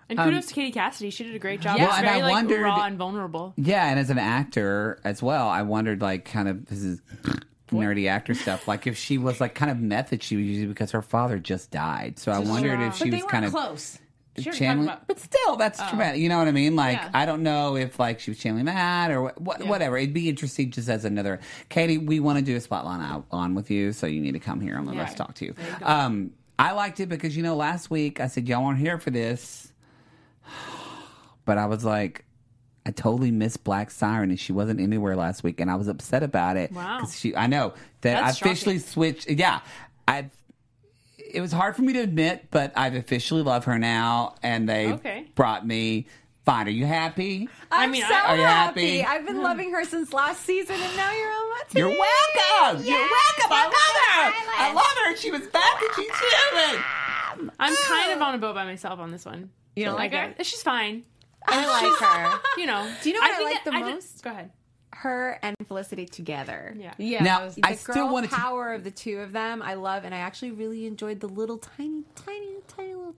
And 0.09 0.17
kudos 0.19 0.47
to 0.47 0.53
Katie 0.55 0.71
Cassidy. 0.71 1.11
She 1.11 1.23
did 1.23 1.35
a 1.35 1.39
great 1.39 1.61
job. 1.61 1.77
Yeah. 1.77 1.85
Well, 1.87 1.95
and 1.97 2.05
very 2.05 2.17
I 2.19 2.21
like 2.23 2.31
wondered- 2.31 2.61
raw 2.63 2.83
and 2.83 2.97
vulnerable. 2.97 3.53
Yeah, 3.55 3.87
and 3.89 3.99
as 3.99 4.09
an 4.09 4.17
actor 4.17 4.99
as 5.03 5.21
well, 5.21 5.47
I 5.47 5.61
wondered 5.61 6.01
like 6.01 6.25
kind 6.25 6.47
of 6.47 6.65
this 6.65 6.81
is 6.81 7.01
nerdy 7.71 8.07
actor 8.09 8.33
stuff. 8.33 8.67
Like 8.67 8.85
if 8.87 8.97
she 8.97 9.17
was 9.17 9.39
like 9.41 9.55
kind 9.55 9.71
of 9.71 9.79
method 9.79 10.21
she 10.23 10.35
was 10.35 10.45
using 10.45 10.69
because 10.69 10.91
her 10.91 11.01
father 11.01 11.39
just 11.39 11.71
died. 11.71 12.19
So 12.19 12.31
I 12.31 12.39
wondered 12.39 12.81
if 12.81 12.95
she 12.95 13.05
but 13.05 13.11
they 13.11 13.15
was 13.17 13.21
weren't 13.23 13.31
kind 13.31 13.45
of 13.45 13.51
close. 13.51 13.99
She 14.37 14.49
was 14.49 14.57
channeling, 14.57 14.87
about- 14.87 15.07
but 15.07 15.19
still, 15.19 15.55
that's 15.57 15.77
traumatic. 15.89 16.19
You 16.19 16.27
know 16.29 16.39
what 16.39 16.47
I 16.47 16.51
mean? 16.51 16.75
Like 16.75 16.97
Yeah. 16.97 17.09
I 17.13 17.25
don't 17.27 17.43
know 17.43 17.75
if 17.75 17.99
like 17.99 18.19
she 18.19 18.31
was 18.31 18.39
channeling 18.39 18.65
that 18.65 19.11
or 19.11 19.29
wh- 19.29 19.33
wh- 19.37 19.67
whatever. 19.67 19.95
It'd 19.97 20.13
be 20.13 20.27
interesting 20.29 20.71
just 20.71 20.89
as 20.89 21.05
another. 21.05 21.39
Katie, 21.69 21.99
we 21.99 22.19
want 22.19 22.39
to 22.39 22.43
do 22.45 22.55
a 22.55 22.59
spotlight 22.61 23.01
out 23.01 23.25
on 23.31 23.53
with 23.53 23.69
you, 23.69 23.93
so 23.93 24.07
you 24.07 24.21
need 24.21 24.31
to 24.33 24.39
come 24.39 24.59
here 24.59 24.75
and 24.77 24.87
let 24.87 24.97
us 24.97 25.13
talk 25.13 25.35
to 25.35 25.45
you. 25.45 25.55
Um, 25.83 26.31
I 26.57 26.71
liked 26.71 26.99
it 26.99 27.09
because 27.09 27.37
you 27.37 27.43
know 27.43 27.55
last 27.55 27.91
week 27.91 28.19
I 28.19 28.27
said 28.27 28.47
y'all 28.47 28.63
weren't 28.65 28.79
here 28.79 28.97
for 28.97 29.11
this, 29.11 29.71
but 31.45 31.57
I 31.57 31.65
was 31.65 31.83
like. 31.83 32.25
I 32.85 32.91
totally 32.91 33.31
missed 33.31 33.63
Black 33.63 33.89
Siren, 33.91 34.29
and 34.29 34.37
she 34.37 34.51
wasn't 34.51 34.81
anywhere 34.81 35.15
last 35.15 35.41
week, 35.41 35.61
and 35.61 35.71
I 35.71 35.75
was 35.75 35.87
upset 35.87 36.21
about 36.21 36.57
it. 36.57 36.69
Wow. 36.73 36.97
'Cause 36.99 37.17
she, 37.17 37.33
I 37.33 37.47
know 37.47 37.69
that 38.01 38.19
That's 38.21 38.43
I 38.43 38.45
officially 38.45 38.77
switched. 38.77 39.29
Yeah, 39.29 39.61
I. 40.05 40.25
It 41.33 41.41
was 41.41 41.51
hard 41.51 41.75
for 41.75 41.81
me 41.81 41.93
to 41.93 41.99
admit, 41.99 42.47
but 42.51 42.71
I've 42.75 42.95
officially 42.95 43.41
love 43.41 43.65
her 43.65 43.77
now, 43.79 44.35
and 44.43 44.69
they 44.69 44.93
Okay. 44.93 45.25
brought 45.35 45.65
me. 45.65 46.05
Fine, 46.45 46.67
are 46.67 46.71
you 46.71 46.85
happy? 46.85 47.47
I'm 47.71 47.91
mean, 47.91 48.03
so 48.03 48.13
Are 48.13 48.35
you 48.35 48.43
happy? 48.43 49.01
I've 49.03 49.25
been 49.25 49.41
loving 49.41 49.71
her 49.71 49.85
since 49.85 50.11
last 50.13 50.43
season, 50.45 50.75
and 50.75 50.97
now 50.97 51.11
you're 51.13 51.31
on 51.31 51.49
my 51.51 51.61
team. 51.69 51.79
You're 51.79 51.87
welcome. 51.89 52.85
You're 52.85 52.97
welcome. 52.97 53.49
I 53.49 53.63
love 53.63 53.73
her. 54.09 54.61
I 54.63 54.73
love 54.73 54.85
her. 55.07 55.15
She 55.15 55.31
was 55.31 55.47
back 55.47 55.81
and 55.81 55.89
she's 55.95 56.11
human. 56.19 56.83
I'm 57.59 57.75
kind 57.87 58.11
of 58.11 58.21
on 58.21 58.35
a 58.35 58.37
boat 58.37 58.55
by 58.55 58.65
myself 58.65 58.99
on 58.99 59.09
this 59.11 59.25
one. 59.25 59.51
You 59.77 59.85
don't 59.85 59.95
like 59.95 60.11
her? 60.11 60.33
her? 60.37 60.43
She's 60.43 60.61
fine. 60.61 61.03
I 61.47 61.65
like 61.65 61.99
her. 61.99 62.39
You 62.57 62.65
know. 62.67 62.93
Do 63.01 63.09
you 63.09 63.15
know 63.15 63.21
what 63.21 63.31
I 63.31 63.37
think 63.37 63.51
like 63.51 63.63
the 63.63 63.71
ju- 63.71 63.79
most? 63.95 64.21
go 64.23 64.29
ahead. 64.31 64.51
Her 65.03 65.37
and 65.41 65.55
Felicity 65.67 66.05
together. 66.05 66.73
Yeah. 66.77 66.93
Yeah. 66.97 67.23
Now, 67.23 67.41
I 67.43 67.49
the 67.49 67.61
I 67.65 67.75
still 67.75 67.93
girl 67.95 68.13
wanted 68.13 68.29
to. 68.29 68.35
power 68.37 68.73
of 68.73 68.85
the 68.85 68.91
two 68.91 69.19
of 69.19 69.33
them 69.33 69.61
I 69.61 69.73
love 69.73 70.05
and 70.05 70.15
I 70.15 70.19
actually 70.19 70.51
really 70.51 70.85
enjoyed 70.85 71.19
the 71.19 71.27
little 71.27 71.57
tiny 71.57 72.03
tiny 72.15 72.55
tiny 72.69 72.93
little 72.95 73.15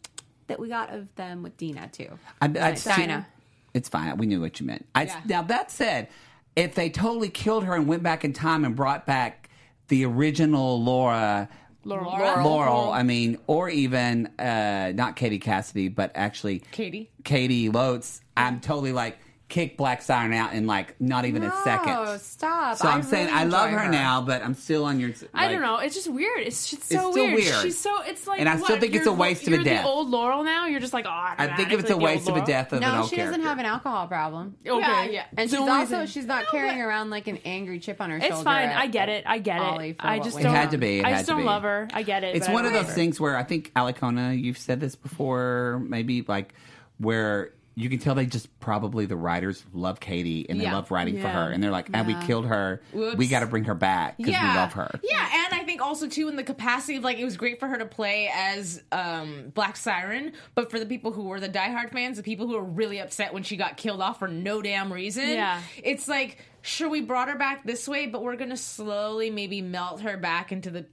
that 0.48 0.60
we 0.60 0.68
got 0.68 0.92
of 0.92 1.14
them 1.16 1.44
with 1.44 1.56
Dina 1.58 1.88
too. 1.92 2.10
I, 2.42 2.52
I 2.60 2.74
still- 2.74 2.96
Dinah. 2.96 3.28
It's 3.76 3.88
fine. 3.90 4.18
We 4.18 4.26
knew 4.26 4.42
what 4.42 4.60
you 4.60 4.66
meant. 4.66 4.86
I, 4.96 5.04
Yeah. 5.04 5.22
Now 5.26 5.42
that 5.44 5.70
said, 5.70 6.08
if 6.56 6.74
they 6.74 6.90
totally 6.90 7.30
killed 7.30 7.66
her 7.66 7.76
and 7.76 7.88
went 7.88 8.02
back 8.02 8.26
in 8.26 8.34
time 8.34 8.66
and 8.66 8.76
brought 8.76 9.06
back 9.06 9.50
the 9.90 10.06
original 10.06 10.84
Laura. 10.84 11.50
Laurel. 11.84 12.44
Laurel, 12.44 12.92
I 12.92 13.04
mean, 13.04 13.38
or 13.46 13.70
even 13.70 14.26
uh, 14.40 14.92
not 14.96 15.16
Katie 15.16 15.38
Cassidy, 15.38 15.88
but 15.90 16.12
actually 16.16 16.64
Katie. 16.72 17.12
Caity 17.24 17.70
Lotz. 17.72 18.22
I'm 18.36 18.60
totally 18.60 18.92
like 18.92 19.20
kick 19.56 19.78
Black 19.78 20.02
Siren 20.02 20.34
out 20.34 20.52
in 20.54 20.68
like 20.68 21.00
not 21.00 21.24
even 21.24 21.42
a 21.42 21.48
No, 21.48 21.62
second. 21.64 22.20
stop. 22.20 22.76
So 22.78 22.90
I'm 22.90 22.98
I 23.00 23.02
saying 23.02 23.28
really 23.28 23.38
I 23.40 23.44
love 23.46 23.70
enjoy 23.70 23.80
her, 23.84 23.90
now, 23.90 24.22
but 24.22 24.44
I'm 24.44 24.54
still 24.54 24.84
on 24.84 25.00
your. 25.00 25.12
I 25.34 25.50
don't 25.50 25.62
know. 25.62 25.78
It's 25.78 25.96
just 25.96 26.10
weird. 26.12 26.42
It's 26.42 26.70
just 26.70 26.84
so 26.84 26.96
It's 26.96 27.02
still 27.14 27.14
weird. 27.14 27.36
weird. 27.36 27.62
She's 27.64 27.80
so. 27.80 28.02
It's 28.04 28.28
like. 28.28 28.42
And 28.42 28.50
I 28.50 28.58
still 28.58 28.78
think 28.78 28.94
it's 28.96 29.06
you're- 29.06 29.16
a 29.16 29.18
waste 29.18 29.44
of 29.48 29.54
a 29.54 29.56
you're 29.56 29.64
death. 29.64 29.84
the 29.84 29.88
old 29.90 30.10
Laurel 30.10 30.44
now. 30.44 30.66
You're 30.68 30.82
just 30.82 30.92
like, 30.94 31.06
oh, 31.06 31.10
I, 31.10 31.36
I 31.38 31.56
think 31.56 31.72
if 31.72 31.80
it's 31.80 31.90
a 31.90 31.96
waste 31.98 32.28
of 32.28 32.36
a 32.36 32.46
death 32.46 32.74
of 32.74 32.82
an 32.82 32.82
No, 32.82 33.00
old 33.02 33.10
she 33.10 33.16
doesn't 33.16 33.32
character. 33.42 33.48
have 33.48 33.60
an 33.60 33.66
alcohol 33.66 34.08
problem. 34.08 34.56
Okay. 34.68 34.80
Yeah, 34.82 35.04
yeah. 35.06 35.26
And 35.38 35.50
The 35.50 35.56
she's 35.58 35.68
also 35.68 35.98
thing- 36.00 36.08
she's 36.08 36.26
not 36.26 36.48
carrying 36.48 36.82
around 36.82 37.10
like 37.10 37.28
an 37.28 37.40
angry 37.46 37.80
chip 37.80 38.02
on 38.02 38.10
her 38.10 38.20
shoulder. 38.20 38.36
It's 38.36 38.44
fine. 38.44 38.70
at- 38.70 38.78
I 38.78 38.88
get 38.88 39.08
it. 39.08 39.24
I 39.26 39.38
get 39.40 39.62
it. 39.62 39.96
I 40.02 40.20
just 40.20 40.36
don't. 40.38 40.48
on. 40.48 40.54
It 40.54 40.58
had 40.58 40.72
to 40.72 40.78
be. 40.78 41.02
I 41.02 41.12
just 41.14 41.28
don't 41.28 41.46
love 41.46 41.64
her. 41.64 41.88
I 41.94 42.04
get 42.04 42.26
it. 42.26 42.36
It's 42.36 42.50
one 42.50 42.66
of 42.66 42.74
those 42.74 42.94
things 42.94 43.22
where 43.22 43.38
I 43.38 43.44
think 43.44 43.72
Alikona, 43.74 44.38
you've 44.38 44.58
said 44.58 44.82
this 44.82 44.96
before, 44.98 45.82
maybe 45.88 46.24
like 46.28 46.54
where 46.98 47.52
you 47.76 47.90
can 47.90 48.00
tell 48.00 48.16
they 48.16 48.26
just 48.26 48.60
probably 48.60 49.06
the 49.06 49.16
writers 49.18 49.64
love 49.74 50.00
Katie 50.00 50.50
and 50.50 50.60
they 50.60 50.64
Yeah. 50.64 50.74
love 50.76 50.90
writing 50.92 51.16
for 51.16 51.28
Yeah. 51.28 51.46
her, 51.46 51.52
and 51.52 51.62
they're 51.64 51.72
like, 51.72 51.90
"And 51.94 52.08
we 52.08 52.16
killed 52.26 52.46
her. 52.48 52.82
We 52.94 53.00
Whoops. 53.02 53.30
got 53.30 53.42
to 53.42 53.48
bring 53.48 53.66
her 53.66 53.76
back 53.76 54.18
because 54.18 54.32
yeah. 54.32 54.54
we 54.54 54.58
love 54.60 54.74
her." 54.74 55.00
Yeah, 55.04 55.20
and 55.32 55.54
I 55.54 55.58
think 55.58 55.66
think 55.76 55.82
also 55.82 56.08
too 56.08 56.30
in 56.30 56.38
the 56.38 56.44
capacity 56.44 56.96
of 56.96 57.04
like 57.04 57.18
it 57.18 57.26
was 57.26 57.36
great 57.36 57.60
for 57.60 57.68
her 57.68 57.78
to 57.78 57.86
play 57.86 58.30
as 58.34 58.82
um 58.94 59.52
Black 59.54 59.76
Siren, 59.76 60.32
but 60.54 60.72
for 60.72 60.80
the 60.80 60.86
people 60.86 61.12
who 61.12 61.24
were 61.24 61.40
the 61.42 61.50
diehard 61.50 61.92
fans, 61.92 62.16
the 62.16 62.24
people 62.24 62.48
who 62.48 62.54
were 62.54 62.64
really 62.64 63.00
upset 63.00 63.34
when 63.34 63.44
she 63.44 63.58
got 63.58 63.76
killed 63.76 64.00
off 64.00 64.20
for 64.20 64.28
no 64.30 64.62
damn 64.62 64.94
reason, 64.94 65.28
Yeah. 65.28 65.60
it's 65.84 66.08
like 66.08 66.38
sure 66.62 66.88
we 66.88 67.02
brought 67.02 67.28
her 67.28 67.36
back 67.36 67.66
this 67.66 67.90
way, 67.90 68.06
but 68.06 68.24
we're 68.24 68.38
gonna 68.38 68.56
slowly 68.56 69.30
maybe 69.30 69.62
melt 69.62 70.00
her 70.00 70.16
back 70.16 70.54
into 70.54 70.70
the 70.72 70.86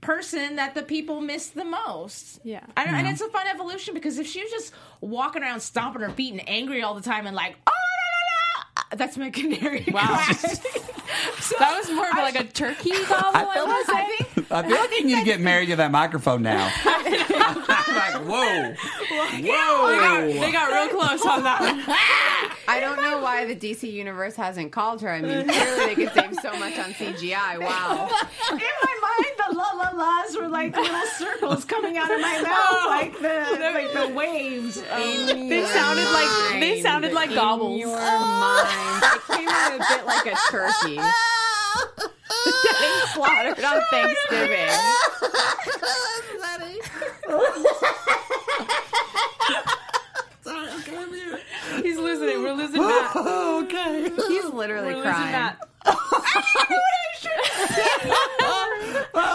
person 0.00 0.56
that 0.56 0.74
the 0.74 0.82
people 0.82 1.20
miss 1.20 1.48
the 1.48 1.64
most. 1.64 2.40
Yeah. 2.44 2.64
I 2.76 2.84
don't, 2.84 2.94
and 2.94 3.08
it's 3.08 3.20
a 3.20 3.28
fun 3.28 3.46
evolution 3.48 3.94
because 3.94 4.18
if 4.18 4.26
she 4.26 4.42
was 4.42 4.50
just 4.50 4.72
walking 5.00 5.42
around 5.42 5.60
stomping 5.60 6.02
her 6.02 6.10
feet 6.10 6.32
and 6.32 6.48
angry 6.48 6.82
all 6.82 6.94
the 6.94 7.02
time 7.02 7.26
and 7.26 7.34
like 7.34 7.56
oh 7.66 7.70
la, 7.70 8.82
la, 8.82 8.84
la, 8.90 8.96
that's 8.96 9.16
my 9.16 9.30
canary. 9.30 9.84
Wow. 9.92 10.22
so 11.40 11.54
That 11.58 11.76
was 11.76 11.90
more 11.90 12.08
of 12.08 12.16
like 12.16 12.38
a 12.38 12.44
turkey 12.44 12.90
gobble. 13.08 13.30
I, 13.34 13.54
feel 13.54 13.66
would 13.66 13.90
I 13.90 14.06
say. 14.18 14.24
think 14.24 14.46
I 14.52 14.62
feel 14.62 14.76
like 14.76 14.90
you 14.92 15.04
need 15.04 15.18
to 15.18 15.24
get 15.24 15.40
married 15.40 15.68
to 15.70 15.76
that 15.76 15.90
microphone 15.90 16.42
now. 16.42 16.64
like, 16.84 18.14
whoa. 18.24 18.74
Oh 19.10 19.38
whoa. 19.42 20.40
They 20.40 20.52
got 20.52 20.70
real 20.72 20.88
close 20.96 21.24
on 21.26 21.42
that 21.42 21.60
one. 21.60 21.82
I 22.68 22.80
don't 22.80 23.00
know 23.00 23.18
why 23.20 23.46
the 23.46 23.56
DC 23.56 23.90
universe 23.90 24.36
hasn't 24.36 24.72
called 24.72 25.00
her. 25.02 25.10
I 25.10 25.20
mean, 25.20 25.46
clearly 25.48 25.86
they 25.86 25.94
could 25.94 26.12
save 26.12 26.34
so 26.40 26.52
much 26.58 26.78
on 26.78 26.92
CGI. 26.92 27.60
Wow. 27.60 28.08
in 28.52 28.58
my 28.58 28.98
mind 29.02 29.32
the 29.38 29.56
la 29.56 29.72
la 29.72 29.87
la's 29.98 30.36
were 30.36 30.48
like 30.48 30.76
little 30.76 31.06
circles 31.16 31.64
coming 31.64 31.96
out 31.98 32.08
of 32.10 32.20
my 32.20 32.38
mouth 32.42 32.54
oh. 32.54 32.86
like 32.88 33.18
the 33.20 33.58
like 33.60 33.92
the 33.92 34.08
waves. 34.14 34.76
of- 34.78 34.84
They 34.86 35.62
oh. 35.64 35.66
sounded 35.66 36.08
like 36.10 36.28
they 36.60 36.80
sounded 36.80 37.12
like 37.12 37.30
gobbles. 37.34 37.72
In 37.72 37.78
your 37.88 37.96
mind, 37.96 39.02
it 39.04 39.22
came 39.26 39.48
out 39.48 39.74
a 39.74 39.78
bit 39.78 40.06
like 40.06 40.26
a 40.26 40.36
turkey 40.50 40.96
getting 42.62 43.06
slaughtered 43.12 43.64
on 43.64 43.80
Thanksgiving. 43.90 44.68
He's 51.82 51.98
losing 51.98 52.28
it. 52.28 52.38
We're 52.40 52.54
losing 52.54 52.80
oh, 52.82 52.88
Matt. 52.88 53.16
okay. 53.64 54.10
He's 54.28 54.44
literally 54.46 54.94
We're 54.94 54.96
losing 54.96 55.12
crying. 55.12 55.32
Matt. 55.32 55.58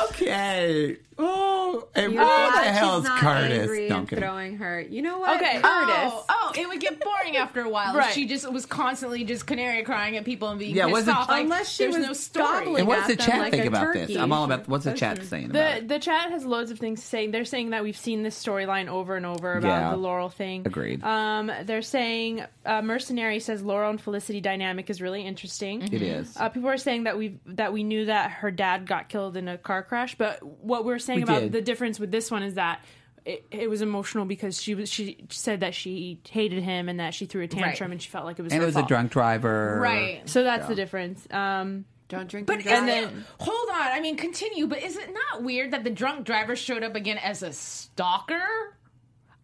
Okay. 0.09 0.97
Oh, 1.15 1.87
and 1.93 2.13
You 2.13 2.17
where 2.17 2.25
the 2.25 2.57
what? 2.57 2.65
hell 2.65 2.97
is 3.03 3.07
Curtis? 3.07 3.59
angry 3.59 3.79
No, 3.81 3.85
and 3.85 3.93
I'm 3.93 4.07
kidding. 4.07 4.23
throwing 4.23 4.57
her. 4.57 4.81
You 4.81 5.03
know 5.03 5.19
what? 5.19 5.35
Okay. 5.39 5.59
Curtis. 5.61 5.63
Oh, 6.11 6.25
oh, 6.27 6.51
it 6.57 6.67
would 6.67 6.79
get 6.79 6.99
boring 6.99 7.37
after 7.37 7.61
a 7.61 7.69
while. 7.69 7.95
Right. 7.95 8.11
She 8.13 8.25
just 8.25 8.51
was 8.51 8.65
constantly 8.65 9.23
just 9.23 9.45
canary 9.45 9.83
crying 9.83 10.17
at 10.17 10.25
people 10.25 10.49
and 10.49 10.57
being 10.57 10.75
Yeah, 10.75 10.85
pissed 10.85 10.93
was 10.93 11.07
it- 11.07 11.15
off. 11.15 11.29
Like, 11.29 11.43
Unless 11.43 11.69
she 11.71 11.85
was 11.85 11.97
no 11.97 12.13
story. 12.13 12.45
gobbling 12.65 12.79
And 12.79 12.87
what's 12.87 13.05
the 13.07 13.15
chat 13.15 13.37
like 13.39 13.51
think 13.51 13.65
about 13.65 13.81
turkey. 13.93 14.05
this? 14.13 14.17
I'm 14.17 14.31
all 14.33 14.45
about 14.45 14.67
what's 14.67 14.85
the 14.85 14.93
chat 14.93 15.23
saying 15.23 15.49
The 15.49 15.77
it? 15.77 15.87
the 15.87 15.99
chat 15.99 16.31
has 16.31 16.45
loads 16.45 16.71
of 16.71 16.79
things 16.79 17.03
saying. 17.03 17.29
They're 17.29 17.45
saying 17.45 17.69
that 17.71 17.83
we've 17.83 17.97
seen 17.97 18.23
this 18.23 18.43
storyline 18.43 18.87
over 18.87 19.15
and 19.15 19.25
over 19.27 19.53
about 19.57 19.67
Yeah. 19.67 19.91
the 19.91 19.97
Laurel 19.97 20.29
thing. 20.29 20.63
Agreed. 20.65 21.03
Um, 21.03 21.51
they're 21.63 21.83
saying 21.83 22.43
uh, 22.65 22.81
Mercenary 22.81 23.39
says 23.39 23.61
Laurel 23.61 23.91
and 23.91 24.01
Felicity 24.01 24.41
dynamic 24.41 24.89
is 24.89 24.99
really 24.99 25.21
interesting. 25.21 25.83
It 25.93 26.01
is. 26.01 26.35
Uh, 26.37 26.49
people 26.49 26.69
are 26.69 26.77
saying 26.77 27.03
that 27.03 27.19
we 27.19 27.37
that 27.45 27.71
we 27.71 27.83
knew 27.83 28.05
that 28.05 28.31
her 28.31 28.49
dad 28.49 28.87
got 28.87 29.09
killed 29.09 29.32
in 29.35 29.47
a 29.47 29.57
car 29.57 29.83
crash, 29.83 30.15
but 30.17 30.41
what 30.43 30.85
we're 30.85 30.99
saying 30.99 31.19
We 31.19 31.23
about 31.23 31.41
did. 31.41 31.51
the 31.51 31.61
difference 31.61 31.99
with 31.99 32.11
this 32.11 32.29
one 32.31 32.43
is 32.43 32.55
that 32.55 32.83
it, 33.25 33.45
it 33.51 33.69
was 33.69 33.81
emotional 33.81 34.25
because 34.25 34.61
she 34.61 34.75
was 34.75 34.89
she 34.89 35.25
said 35.29 35.61
that 35.61 35.73
she 35.73 36.19
hated 36.29 36.61
him 36.61 36.89
and 36.89 36.99
that 36.99 37.13
she 37.13 37.25
threw 37.25 37.41
a 37.43 37.47
tantrum 37.47 37.91
and 37.91 38.01
she 38.01 38.09
felt 38.09 38.25
like 38.25 38.37
it 38.37 38.41
was 38.41 38.51
and 38.51 38.59
her 38.59 38.63
it 38.63 38.67
was 38.67 38.75
a 38.75 38.79
fault. 38.79 38.89
drunk 38.89 39.11
driver. 39.11 39.79
Right. 39.81 40.27
So 40.29 40.43
that's 40.43 40.67
the 40.67 40.75
difference. 40.75 41.25
Um, 41.31 41.85
Don't 42.09 42.27
drink 42.27 42.47
But 42.47 42.65
and 42.65 42.89
is 42.89 43.05
drive. 43.05 43.17
it, 43.17 43.23
hold 43.39 43.69
on, 43.69 43.81
I 43.93 44.01
mean, 44.01 44.17
continue. 44.17 44.67
But 44.67 44.83
is 44.83 44.97
it 44.97 45.09
not 45.13 45.41
weird 45.43 45.71
that 45.71 45.83
the 45.85 45.89
drunk 45.89 46.25
driver 46.25 46.55
showed 46.57 46.83
up 46.83 46.95
again 46.95 47.17
as 47.17 47.43
a 47.43 47.53
stalker? 47.53 48.75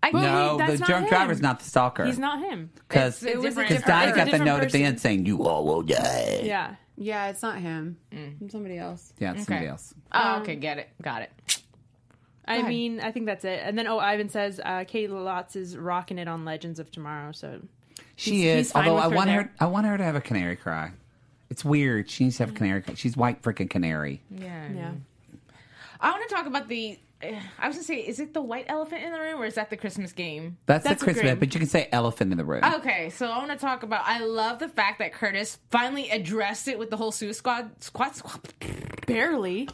I 0.04 0.12
But 0.12 0.22
No, 0.24 0.58
That's 0.58 0.74
the 0.74 0.80
not 0.80 0.88
drunk 0.88 1.04
him. 1.06 1.10
driver's 1.10 1.42
not 1.42 1.60
the 1.60 1.66
stalker. 1.66 2.06
he's 2.06 2.20
not 2.20 2.40
him. 2.40 2.72
Because 2.88 3.22
It's 3.24 3.36
a 3.36 3.42
different- 3.42 3.70
Donnie 3.70 3.76
it's 3.76 3.84
a 3.86 3.88
got 3.88 4.14
the 4.14 4.24
different 4.26 4.46
note 4.46 4.56
at 4.56 4.60
the 4.62 4.66
person. 4.68 4.82
end 4.84 5.00
saying, 5.02 5.26
you 5.26 5.46
all 5.46 5.66
will 5.66 5.82
die. 5.84 6.42
Yeah. 6.44 6.76
Yeah, 7.02 7.30
it's 7.30 7.42
not 7.42 7.60
him. 7.60 7.98
It's 8.12 8.52
somebody 8.52 8.78
else. 8.78 9.14
Yeah, 9.20 9.32
it's 9.34 9.46
somebody 9.46 9.68
else. 9.68 9.94
Oh, 10.12 10.42
okay, 10.42 10.56
get 10.58 10.78
it, 10.80 10.90
got 11.02 11.22
it. 11.22 11.32
I 12.46 12.58
ahead. 12.58 12.68
mean, 12.68 13.00
I 13.00 13.12
think 13.12 13.26
that's 13.26 13.46
it. 13.46 13.62
And 13.64 13.78
then, 13.78 13.88
oh, 13.88 14.00
Ivan 14.00 14.28
says 14.28 14.60
uh, 14.66 14.84
Kate 14.88 15.10
Lotz 15.10 15.56
is 15.56 15.78
rocking 15.78 16.18
it 16.18 16.28
on 16.28 16.44
Legends 16.46 16.80
of 16.80 16.92
Tomorrow. 16.92 17.32
So 17.32 17.62
She 18.16 18.32
He's- 18.42 18.46
is. 18.46 18.58
he's 18.68 18.72
fine 18.74 18.88
although 18.90 18.96
with 18.96 19.06
I 19.06 19.10
her 19.12 19.16
want 19.16 19.28
there. 19.28 19.42
her, 19.44 19.52
I 19.62 19.66
want 19.68 19.86
her 19.88 19.98
to 19.98 20.04
have 20.04 20.16
a 20.16 20.22
canary 20.22 20.56
cry. 20.58 20.92
It's 21.50 21.64
weird. 21.64 22.10
She 22.10 22.26
needs 22.26 22.38
to 22.38 22.44
have 22.44 22.52
a 22.52 22.56
canary. 22.58 22.82
cry. 22.82 22.96
She's 22.96 23.16
white 23.16 23.42
freaking 23.42 23.70
canary. 23.70 24.22
Yeah. 24.30 24.68
yeah, 24.76 24.92
I 26.02 26.12
want 26.12 26.28
to 26.28 26.36
talk 26.36 26.46
about 26.48 26.68
the. 26.68 27.00
I 27.60 27.68
was 27.68 27.76
gonna 27.76 27.84
say, 27.84 27.98
is 27.98 28.20
it 28.20 28.34
the 28.34 28.42
white 28.42 28.66
elephant 28.70 29.04
in 29.04 29.12
the 29.12 29.20
room, 29.20 29.42
or 29.42 29.46
is 29.46 29.56
that 29.56 29.70
the 29.70 29.78
Christmas 29.78 30.12
game? 30.12 30.58
That's, 30.66 30.84
That's 30.84 31.00
the 31.00 31.06
Christmas, 31.06 31.24
great. 31.24 31.40
but 31.40 31.54
you 31.54 31.60
can 31.60 31.70
say 31.70 31.90
elephant 31.92 32.32
in 32.32 32.38
the 32.38 32.46
room. 32.46 32.64
Okay, 32.64 33.10
so 33.10 33.28
I 33.28 33.38
want 33.40 33.52
to 33.52 33.58
talk 33.58 33.84
about. 33.84 34.04
I 34.06 34.20
love 34.20 34.60
the 34.60 34.70
fact 34.70 35.00
that 35.00 35.12
Curtis 35.14 35.58
finally 35.70 36.10
addressed 36.10 36.68
it 36.68 36.80
with 36.80 36.90
the 36.90 36.98
whole 36.98 37.12
Suicide 37.12 37.84
Squad. 37.84 38.16
Squad. 38.16 38.40
barely. 39.06 39.68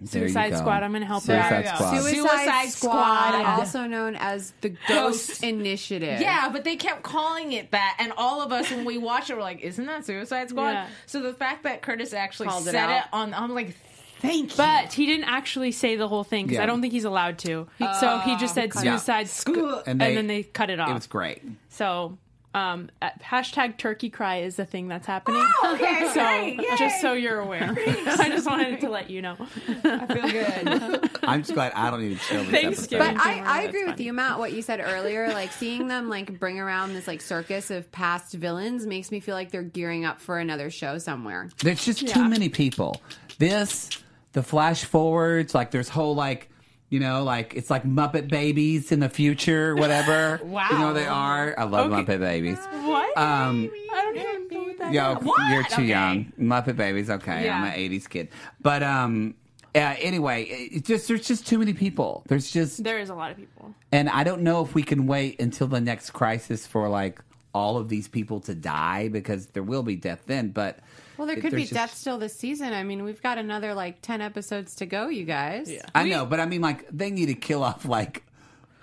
There 0.00 0.22
you 0.22 0.28
Suicide. 0.28 0.56
Squad. 0.56 0.84
I'm 0.84 0.92
gonna 0.92 1.06
help. 1.06 1.24
Suicide 1.24 1.50
There 1.50 1.58
you 1.58 1.64
go. 1.70 1.74
Squad. 1.74 1.90
Suicide, 2.02 2.14
Suicide 2.14 2.68
Squad, 2.68 3.28
Squad. 3.32 3.44
also 3.58 3.86
known 3.88 4.14
as 4.14 4.52
the 4.60 4.68
Ghost 4.68 4.86
Ghost. 4.88 5.42
Initiative. 5.42 6.20
Yeah, 6.20 6.48
but 6.50 6.62
they 6.62 6.76
kept 6.76 7.02
calling 7.02 7.50
it 7.50 7.72
that, 7.72 7.96
and 7.98 8.12
all 8.16 8.40
of 8.40 8.52
us 8.52 8.70
when 8.70 8.84
we 8.84 8.96
watched 8.96 9.28
it 9.30 9.34
were 9.34 9.42
like, 9.42 9.60
"Isn't 9.60 9.86
that 9.86 10.06
Suicide 10.06 10.50
Squad?" 10.50 10.70
Yeah. 10.70 10.86
So 11.06 11.20
the 11.20 11.34
fact 11.34 11.64
that 11.64 11.82
Curtis 11.82 12.12
actually 12.12 12.48
Called 12.48 12.62
said 12.62 12.74
it, 12.76 12.78
out. 12.78 13.04
on, 13.12 13.34
I'm 13.34 13.52
like, 13.52 13.74
"Thank 14.20 14.50
you." 14.50 14.56
But 14.56 14.92
he 14.92 15.06
didn't 15.06 15.24
actually 15.26 15.72
say 15.72 15.96
the 15.96 16.08
whole 16.08 16.24
thing 16.24 16.46
because 16.46 16.56
Yeah. 16.58 16.62
I 16.62 16.66
don't 16.66 16.80
think 16.80 16.92
he's 16.92 17.04
allowed 17.04 17.38
to. 17.40 17.66
so 18.00 18.18
he 18.18 18.36
just 18.36 18.54
said 18.54 18.72
Suicide 18.74 19.28
Squad, 19.28 19.54
School. 19.54 19.82
and, 19.86 20.00
they- 20.00 20.14
then 20.14 20.26
they 20.26 20.42
cut 20.42 20.70
it 20.70 20.80
off. 20.80 20.90
It 20.90 20.94
was 20.94 21.06
great. 21.06 21.42
So, 21.70 22.18
um, 22.54 22.88
uh, 23.02 23.10
hashtag 23.22 23.76
Turkey 23.76 24.08
Cry 24.08 24.38
is 24.38 24.56
the 24.56 24.64
thing 24.64 24.88
that's 24.88 25.06
happening. 25.06 25.46
okay, 25.64 26.08
so 26.08 26.14
great, 26.14 26.56
yay. 26.58 26.76
just 26.78 27.00
so 27.00 27.12
you're 27.12 27.38
aware, 27.40 27.72
I 27.86 28.28
just 28.30 28.46
wanted 28.46 28.80
to 28.80 28.88
let 28.88 29.10
you 29.10 29.20
know. 29.22 29.36
I 29.84 30.06
feel 30.06 30.28
good. 30.28 31.10
I'm 31.22 31.42
just 31.42 31.52
glad 31.54 31.72
I 31.74 31.90
don't 31.90 32.00
need 32.00 32.18
to 32.18 32.24
chill 32.24 32.42
this 32.44 32.50
Thanksgiving. 32.50 33.06
episode. 33.06 33.18
But 33.18 33.26
I, 33.26 33.34
Tomorrow, 33.34 33.50
I 33.50 33.56
that's 33.58 33.68
agree 33.68 33.84
with 33.84 33.92
funny. 33.92 34.04
you, 34.06 34.12
Matt. 34.14 34.38
What 34.38 34.52
you 34.54 34.62
said 34.62 34.80
earlier, 34.82 35.28
like 35.28 35.52
seeing 35.52 35.88
them 35.88 36.08
like 36.08 36.40
bring 36.40 36.58
around 36.58 36.94
this 36.94 37.06
like 37.06 37.20
circus 37.20 37.70
of 37.70 37.92
past 37.92 38.32
villains 38.32 38.86
makes 38.86 39.10
me 39.12 39.20
feel 39.20 39.34
like 39.34 39.50
they're 39.52 39.62
gearing 39.62 40.06
up 40.06 40.18
for 40.20 40.38
another 40.38 40.70
show 40.70 40.96
somewhere. 40.98 41.50
There's 41.62 41.84
just 41.84 42.08
too 42.08 42.24
many 42.26 42.48
people. 42.48 43.00
This, 43.38 43.90
the 44.32 44.42
flash 44.42 44.84
forwards, 44.84 45.54
like 45.54 45.70
there's 45.70 45.88
whole 45.88 46.14
like, 46.14 46.50
you 46.90 47.00
know, 47.00 47.22
like 47.24 47.54
it's 47.54 47.70
like 47.70 47.84
Muppet 47.84 48.28
Babies 48.28 48.92
in 48.92 49.00
the 49.00 49.08
future, 49.08 49.74
whatever. 49.82 50.40
Wow. 50.44 50.68
You 50.70 50.78
know 50.78 50.92
they 50.92 51.06
are. 51.06 51.54
I 51.58 51.64
love 51.64 51.92
Okay. 51.92 52.02
Muppet 52.02 52.20
Babies. 52.20 52.58
What? 52.58 53.16
Um, 53.18 53.70
I 53.92 54.02
don't 54.02 54.16
even 54.16 54.48
know 54.48 54.62
what 54.64 54.78
that 54.78 54.92
Yo, 54.92 55.16
is. 55.16 55.24
you're 55.50 55.62
too 55.64 55.74
Okay. 55.74 55.84
young. 55.86 56.32
Muppet 56.40 56.76
Babies. 56.76 57.10
Okay, 57.10 57.44
Yeah. 57.44 57.56
I'm 57.58 57.64
an 57.64 57.72
'80s 57.78 58.08
kid. 58.08 58.28
But 58.60 58.82
um, 58.82 59.34
uh, 59.74 59.78
anyway, 60.00 60.44
it 60.44 60.84
just 60.84 61.08
there's 61.08 61.26
just 61.26 61.46
too 61.46 61.58
many 61.58 61.72
people. 61.74 62.22
There's 62.28 62.50
just, 62.50 62.82
There 62.84 62.98
is 62.98 63.10
a 63.10 63.14
lot 63.14 63.30
of 63.30 63.36
people. 63.36 63.74
and 63.92 64.08
I 64.08 64.24
don't 64.24 64.42
know 64.42 64.64
if 64.64 64.74
we 64.74 64.82
can 64.82 65.06
wait 65.06 65.40
until 65.40 65.66
the 65.66 65.80
next 65.80 66.10
crisis 66.10 66.66
for 66.66 66.88
like 66.88 67.20
all 67.54 67.76
of 67.76 67.88
these 67.88 68.08
people 68.08 68.40
to 68.40 68.54
die 68.54 69.08
because 69.08 69.48
there 69.48 69.62
will 69.62 69.82
be 69.82 69.96
death 69.96 70.22
then. 70.26 70.50
But 70.50 70.78
Well, 71.18 71.26
there 71.26 71.36
could 71.36 71.50
be 71.50 71.58
there's 71.58 71.70
death 71.70 71.94
still 71.94 72.16
this 72.16 72.34
season. 72.36 72.72
I 72.72 72.84
mean, 72.84 73.02
we've 73.04 73.20
got 73.22 73.36
another 73.38 73.74
like 73.74 74.00
ten 74.00 74.20
episodes 74.20 74.76
to 74.76 74.86
go, 74.86 75.08
you 75.08 75.24
guys. 75.24 75.70
Yeah. 75.70 75.82
I 75.94 76.04
know, 76.08 76.24
but 76.24 76.40
I 76.40 76.46
mean, 76.46 76.60
like 76.62 76.88
they 76.90 77.10
need 77.10 77.26
to 77.26 77.34
kill 77.34 77.62
off 77.64 77.84
like 77.84 78.22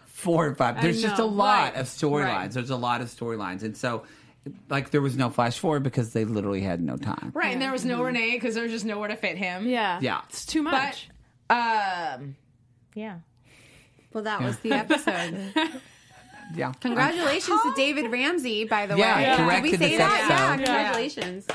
four 0.05 0.45
or 0.47 0.55
five. 0.55 0.81
There's 0.81 1.01
just 1.01 1.19
a 1.19 1.25
lot 1.25 1.73
right, 1.73 1.75
of 1.81 1.87
storylines. 1.87 2.23
right. 2.25 2.51
There's 2.51 2.69
a 2.69 2.75
lot 2.75 3.01
of 3.01 3.07
storylines, 3.07 3.63
and 3.63 3.75
so 3.75 4.03
like 4.69 4.91
there 4.91 5.01
was 5.01 5.15
no 5.17 5.29
flash 5.29 5.57
forward 5.57 5.81
because 5.83 6.13
they 6.13 6.25
literally 6.25 6.61
had 6.61 6.81
no 6.81 6.97
time. 6.97 7.31
right, 7.33 7.53
and 7.53 7.61
there 7.61 7.71
was 7.71 7.85
no 7.85 8.03
Renee 8.03 8.33
because 8.33 8.53
there 8.55 8.63
was 8.63 8.71
just 8.71 8.85
nowhere 8.85 9.07
to 9.09 9.15
fit 9.15 9.37
him. 9.37 9.67
Yeah. 9.67 9.99
Yeah. 10.01 10.21
It's 10.29 10.45
too 10.45 10.63
but 10.63 10.71
much. 10.71 11.09
um, 11.49 12.35
yeah. 12.93 13.19
Well, 14.13 14.23
that 14.25 14.41
was 14.41 14.57
the 14.59 14.71
episode. 14.73 15.53
Yeah. 16.53 16.73
Congratulations 16.79 17.59
to 17.63 17.73
David 17.75 18.11
Ramsey, 18.11 18.65
by 18.65 18.85
the 18.85 18.95
Yeah, 18.95 19.47
way. 19.47 19.55
he 19.61 19.71
Did 19.71 19.79
we 19.79 19.87
say 19.87 19.97
that? 19.97 20.11
episode. 20.11 20.29
Yeah, 20.29 20.49
Yeah. 20.51 20.55
congratulations. 20.57 21.47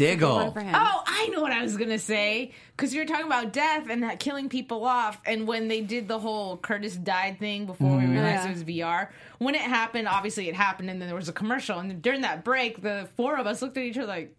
One 0.00 0.08
Diggle. 0.08 0.54
Oh, 0.56 1.02
I 1.06 1.28
know 1.28 1.40
what 1.40 1.52
I 1.52 1.62
was 1.62 1.76
gonna 1.76 1.98
say 1.98 2.52
because 2.76 2.94
you 2.94 3.00
were 3.00 3.06
talking 3.06 3.26
about 3.26 3.52
death 3.52 3.88
and 3.90 4.02
that 4.02 4.20
killing 4.20 4.48
people 4.48 4.84
off, 4.84 5.20
and 5.26 5.46
when 5.46 5.68
they 5.68 5.80
did 5.80 6.08
the 6.08 6.18
whole 6.18 6.56
Curtis 6.56 6.96
died 6.96 7.38
thing 7.38 7.66
before 7.66 7.96
we 7.96 8.02
mm-hmm. 8.04 8.12
realized 8.12 8.44
Yeah. 8.44 8.50
it 8.50 8.54
was 8.54 8.64
VR. 8.64 9.08
When 9.38 9.54
it 9.54 9.60
happened, 9.60 10.08
obviously 10.08 10.48
it 10.48 10.54
happened, 10.54 10.90
and 10.90 11.00
then 11.00 11.08
there 11.08 11.16
was 11.16 11.28
a 11.28 11.32
commercial, 11.32 11.78
and 11.78 12.00
during 12.00 12.20
that 12.22 12.44
break, 12.44 12.82
the 12.82 13.08
four 13.16 13.36
of 13.36 13.46
us 13.46 13.62
looked 13.62 13.76
at 13.76 13.84
each 13.84 13.98
other 13.98 14.06
like, 14.06 14.34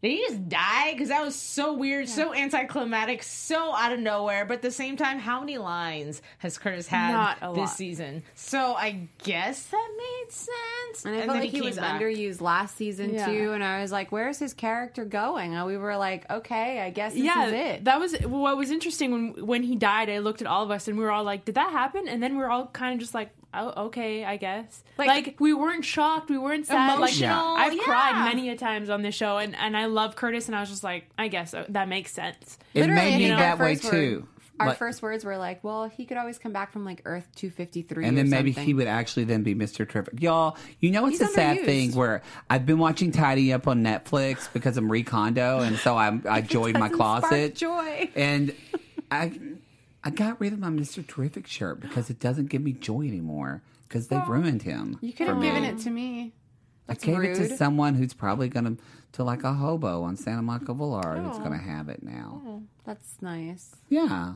Did 0.00 0.10
he 0.12 0.18
just 0.28 0.48
die? 0.48 0.92
Because 0.92 1.08
that 1.08 1.24
was 1.24 1.34
so 1.34 1.72
weird, 1.74 2.08
so 2.08 2.32
anticlimactic, 2.32 3.24
so 3.24 3.74
out 3.74 3.92
of 3.92 3.98
nowhere. 3.98 4.44
But 4.44 4.54
at 4.54 4.62
the 4.62 4.70
same 4.70 4.96
time, 4.96 5.18
how 5.18 5.40
many 5.40 5.58
lines 5.58 6.22
has 6.38 6.56
Curtis 6.56 6.86
had 6.86 7.34
this 7.34 7.56
lot. 7.56 7.66
season? 7.66 8.22
So 8.34 8.74
I 8.74 9.08
guess 9.24 9.64
that 9.66 9.88
made 9.96 10.32
sense. 10.32 11.04
And 11.04 11.14
I 11.14 11.18
felt 11.18 11.28
then 11.32 11.40
like 11.40 11.50
he, 11.50 11.62
was 11.62 11.76
back. 11.76 12.00
underused 12.00 12.40
last 12.40 12.76
season 12.76 13.14
Yeah. 13.14 13.26
too, 13.26 13.52
and 13.52 13.64
I 13.64 13.80
was 13.82 13.90
like, 13.90 14.12
"Where's 14.12 14.38
his 14.38 14.54
character 14.54 15.04
going?" 15.04 15.54
And 15.54 15.66
we 15.66 15.76
were 15.76 15.96
like, 15.96 16.30
"Okay, 16.30 16.80
I 16.80 16.90
guess 16.90 17.14
this 17.14 17.22
yeah, 17.24 17.46
is 17.46 17.52
it." 17.52 17.84
that 17.84 17.98
was 17.98 18.14
what 18.20 18.56
was 18.56 18.70
interesting 18.70 19.10
when 19.34 19.46
when 19.46 19.62
he 19.64 19.74
died. 19.74 20.08
I 20.10 20.18
looked 20.18 20.40
at 20.42 20.46
all 20.46 20.62
of 20.62 20.70
us 20.70 20.86
and 20.86 20.96
we 20.96 21.02
were 21.04 21.10
all 21.10 21.24
like, 21.24 21.44
"Did 21.44 21.56
that 21.56 21.72
happen?" 21.72 22.06
And 22.06 22.22
then 22.22 22.34
we 22.36 22.38
were 22.42 22.50
all 22.50 22.68
kind 22.68 22.94
of 22.94 23.00
just 23.00 23.14
like, 23.14 23.30
"Oh, 23.54 23.86
okay, 23.86 24.24
I 24.24 24.36
guess." 24.36 24.82
Like, 24.98 25.08
Like- 25.08 25.36
we 25.40 25.52
weren't 25.54 25.84
shocked, 25.84 26.30
we 26.30 26.38
weren't 26.38 26.66
sad. 26.66 26.98
Like 26.98 27.12
Emotional, 27.18 27.56
I've 27.56 27.74
yeah. 27.74 27.82
cried 27.82 28.24
many 28.24 28.48
a 28.50 28.56
times 28.56 28.90
on 28.90 29.02
this 29.02 29.14
show, 29.14 29.38
and 29.38 29.54
and 29.56 29.76
I 29.76 29.86
love 29.86 30.16
Curtis, 30.16 30.46
and 30.46 30.56
I 30.56 30.60
was 30.60 30.68
just 30.70 30.84
like, 30.84 31.08
I 31.18 31.28
guess 31.28 31.54
uh, 31.54 31.64
that 31.70 31.88
makes 31.88 32.12
sense. 32.12 32.58
It 32.74 32.80
Literally, 32.82 33.02
made 33.02 33.18
me 33.18 33.24
think 33.28 33.38
that 33.38 33.58
our 33.58 33.64
way 33.64 33.74
first 33.74 33.84
word- 33.84 33.90
too. 33.92 34.28
Our 34.60 34.66
But- 34.70 34.78
first 34.78 35.02
words 35.02 35.24
were 35.24 35.36
like, 35.36 35.62
"Well, 35.62 35.88
he 35.88 36.04
could 36.04 36.16
always 36.16 36.36
come 36.36 36.52
back 36.52 36.72
from 36.72 36.84
like 36.84 37.02
Earth 37.04 37.28
253." 37.36 38.04
and 38.04 38.14
or 38.18 38.22
then 38.22 38.28
maybe 38.28 38.50
he 38.50 38.74
would 38.74 38.88
actually 38.88 39.22
then 39.22 39.44
be 39.44 39.54
Mr. 39.54 39.88
Terrific. 39.88 40.20
Y'all, 40.20 40.56
you 40.80 40.90
know 40.90 41.06
it's 41.06 41.20
He's 41.20 41.28
a 41.30 41.32
sad 41.32 41.64
thing 41.64 41.92
where 41.94 42.22
I've 42.50 42.66
been 42.66 42.78
watching 42.78 43.12
Tidy 43.12 43.52
Up 43.52 43.68
on 43.68 43.84
Netflix 43.84 44.52
because 44.52 44.76
I'm 44.76 44.88
recondo, 44.90 45.64
and 45.64 45.76
so 45.76 45.96
I 45.96 46.18
I 46.28 46.40
joined 46.56 46.76
my 46.76 46.88
closet. 46.88 47.54
joy. 47.54 48.10
and 48.16 48.52
I 49.12 49.30
I 50.08 50.10
got 50.10 50.40
rid 50.40 50.54
of 50.54 50.58
my 50.58 50.68
Mr. 50.70 51.06
Terrific 51.06 51.46
shirt 51.46 51.80
because 51.80 52.08
it 52.08 52.18
doesn't 52.18 52.46
give 52.48 52.62
me 52.62 52.72
joy 52.72 53.02
anymore 53.02 53.60
because 53.86 54.08
they've 54.08 54.26
ruined 54.26 54.62
him. 54.62 54.96
You 55.02 55.12
could 55.12 55.26
for 55.26 55.34
have 55.34 55.42
given 55.42 55.64
it 55.64 55.78
to 55.80 55.90
me. 55.90 56.32
I 56.88 56.94
That's 56.94 57.04
gave 57.04 57.20
it 57.22 57.34
to 57.34 57.54
someone 57.58 57.94
who's 57.94 58.14
probably 58.14 58.48
gonna 58.48 58.78
to 59.12 59.22
like 59.22 59.44
a 59.44 59.52
hobo 59.52 60.02
on 60.04 60.16
Santa 60.16 60.40
Monica 60.40 60.72
Boulevard 60.72 61.18
Oh. 61.18 61.28
who's 61.28 61.36
gonna 61.38 61.58
have 61.58 61.90
it 61.90 62.02
now. 62.02 62.62
That's 62.86 63.16
nice. 63.20 63.76
Yeah. 63.90 64.32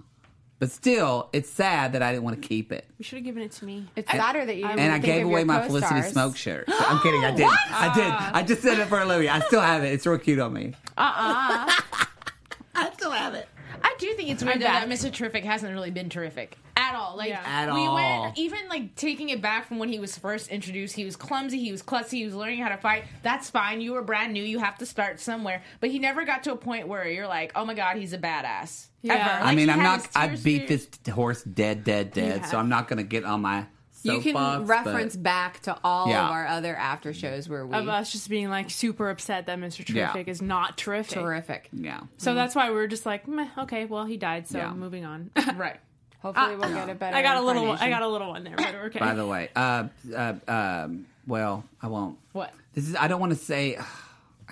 But 0.58 0.70
still, 0.70 1.30
it's 1.32 1.48
sad 1.48 1.94
that 1.94 2.02
I 2.02 2.12
didn't 2.12 2.24
want 2.24 2.40
to 2.42 2.46
keep 2.46 2.70
it. 2.70 2.85
You 2.98 3.04
should 3.04 3.16
have 3.16 3.24
given 3.24 3.42
it 3.42 3.52
to 3.52 3.64
me. 3.64 3.88
It's 3.96 4.11
sadder 4.12 4.44
that 4.44 4.54
you. 4.56 4.66
didn't 4.66 4.78
And 4.78 4.92
I 4.92 4.96
think 4.96 5.06
gave 5.06 5.22
of 5.24 5.28
away 5.30 5.40
your 5.40 5.46
my 5.46 5.66
Felicity 5.66 6.02
co-stars. 6.02 6.12
Smoak 6.35 6.37
shirt. 6.37 6.68
So- 6.68 6.76
I'm 6.78 7.00
kidding. 7.00 7.24
I 7.24 7.30
did. 7.35 7.46
I 7.48 7.94
did. 7.94 8.04
I 8.12 8.42
just 8.42 8.61
said 8.61 8.78
it 8.78 8.88
for 8.88 8.98
a 8.98 9.04
Olivia. 9.04 9.32
I 9.32 9.40
still 9.40 9.62
have 9.62 9.82
it. 9.82 9.94
It's 9.94 10.06
real 10.06 10.18
cute 10.18 10.38
on 10.38 10.52
me. 10.52 10.74
Uh 10.98 11.00
uh 11.00 11.72
I 12.74 12.90
still 12.94 13.11
have 13.11 13.32
it. 13.35 13.48
I 13.85 13.95
do 13.99 14.12
think 14.14 14.31
it's 14.31 14.42
weird 14.42 14.57
I'm 14.57 14.61
that, 14.62 14.88
that 14.88 14.99
Mr. 14.99 15.12
Terrific 15.12 15.45
hasn't 15.45 15.73
really 15.73 15.90
been 15.90 16.09
terrific 16.09 16.57
at 16.77 16.95
all. 16.95 17.16
Like 17.16 17.29
Yeah. 17.29 17.42
At 17.45 17.73
we 17.75 17.81
all. 17.87 17.95
went 17.95 18.38
even 18.38 18.59
like 18.68 18.95
taking 18.97 19.29
it 19.31 19.40
back 19.42 19.66
from 19.66 19.79
when 19.79 19.88
he 19.88 19.99
was 19.99 20.16
first 20.18 20.49
introduced. 20.49 20.95
He 20.97 21.05
was 21.05 21.16
clumsy. 21.16 21.59
He 21.61 21.71
was 21.73 21.83
klutzy. 21.83 22.11
He 22.18 22.25
was 22.25 22.35
learning 22.35 22.61
how 22.61 22.68
to 22.71 22.77
fight. 22.77 23.05
That's 23.23 23.51
fine. 23.51 23.81
You 23.81 23.92
were 23.92 24.03
brand 24.03 24.33
new. 24.33 24.42
You 24.42 24.59
have 24.59 24.79
to 24.79 24.87
start 24.87 25.21
somewhere. 25.21 25.62
But 25.81 25.90
he 25.90 25.99
never 25.99 26.25
got 26.25 26.42
to 26.45 26.53
a 26.53 26.57
point 26.57 26.88
where 26.88 27.07
you're 27.09 27.29
like, 27.29 27.53
oh 27.55 27.64
my 27.64 27.75
god, 27.75 27.97
he's 27.97 28.12
a 28.12 28.18
badass. 28.18 28.87
Yeah. 29.03 29.14
Ever. 29.14 29.45
I 29.45 29.51
I 29.51 29.55
mean, 29.55 29.68
he 29.68 29.73
I'm 29.73 29.81
had 29.81 29.85
not. 29.85 30.07
his 30.07 30.16
I 30.16 30.27
tears 30.29 30.42
beat 30.42 30.66
through- 30.68 30.77
this 30.77 31.14
horse 31.14 31.42
dead, 31.42 31.85
dead, 31.85 32.12
dead. 32.12 32.40
Yeah. 32.42 32.47
So 32.47 32.59
I'm 32.59 32.68
not 32.68 32.88
going 32.88 32.99
to 32.99 33.03
get 33.05 33.25
on 33.25 33.42
my. 33.42 33.66
You 34.05 34.21
can 34.21 34.35
soapbox, 34.35 34.69
reference 34.69 35.17
but- 35.17 35.23
back 35.23 35.61
to 35.62 35.77
all 35.85 36.09
Yeah. 36.09 36.25
of 36.27 36.31
our 36.33 36.47
other 36.47 36.75
after 36.77 37.12
shows 37.15 37.49
where 37.49 37.67
we 37.67 37.77
Of 37.77 37.88
us 37.88 38.12
just 38.12 38.29
being 38.29 38.49
like 38.49 38.71
super 38.71 39.11
upset 39.11 39.47
that 39.47 39.59
Mr. 39.59 39.88
Yeah. 39.88 40.07
Terrific 40.12 40.29
is 40.29 40.43
not 40.43 40.77
terrific. 40.77 41.19
terrific. 41.19 41.69
Yeah. 41.73 42.01
So 42.19 42.35
that's 42.35 42.55
why 42.55 42.71
we 42.71 42.77
were 42.77 42.87
just 42.88 43.07
like, 43.07 43.29
Meh, 43.29 43.49
okay, 43.59 43.85
well 43.85 44.05
he 44.05 44.17
died, 44.17 44.49
so 44.49 44.59
Yeah. 44.59 44.73
moving 44.73 45.05
on. 45.05 45.31
Right. 45.57 45.79
Hopefully, 46.21 46.55
we'll 46.55 46.73
get 46.73 46.88
a 46.88 46.95
better. 46.95 47.17
I 47.17 47.23
got 47.23 47.37
a 47.37 47.41
little, 47.41 47.67
one, 47.67 47.79
I 47.79 47.88
got 47.88 48.03
a 48.03 48.07
little 48.09 48.29
one 48.29 48.45
there, 48.45 48.55
but 48.57 48.75
okay. 48.87 49.01
By 49.01 49.15
the 49.15 49.27
way, 49.27 49.49
uh, 49.57 49.88
uh, 50.17 50.35
um, 50.47 51.07
well, 51.27 51.65
I 51.83 51.88
won't. 51.88 52.17
What? 52.31 52.53
This 52.75 52.88
is. 52.88 52.95
I 52.95 53.09
don't 53.09 53.19
want 53.21 53.33
to 53.33 53.38
say. 53.38 53.77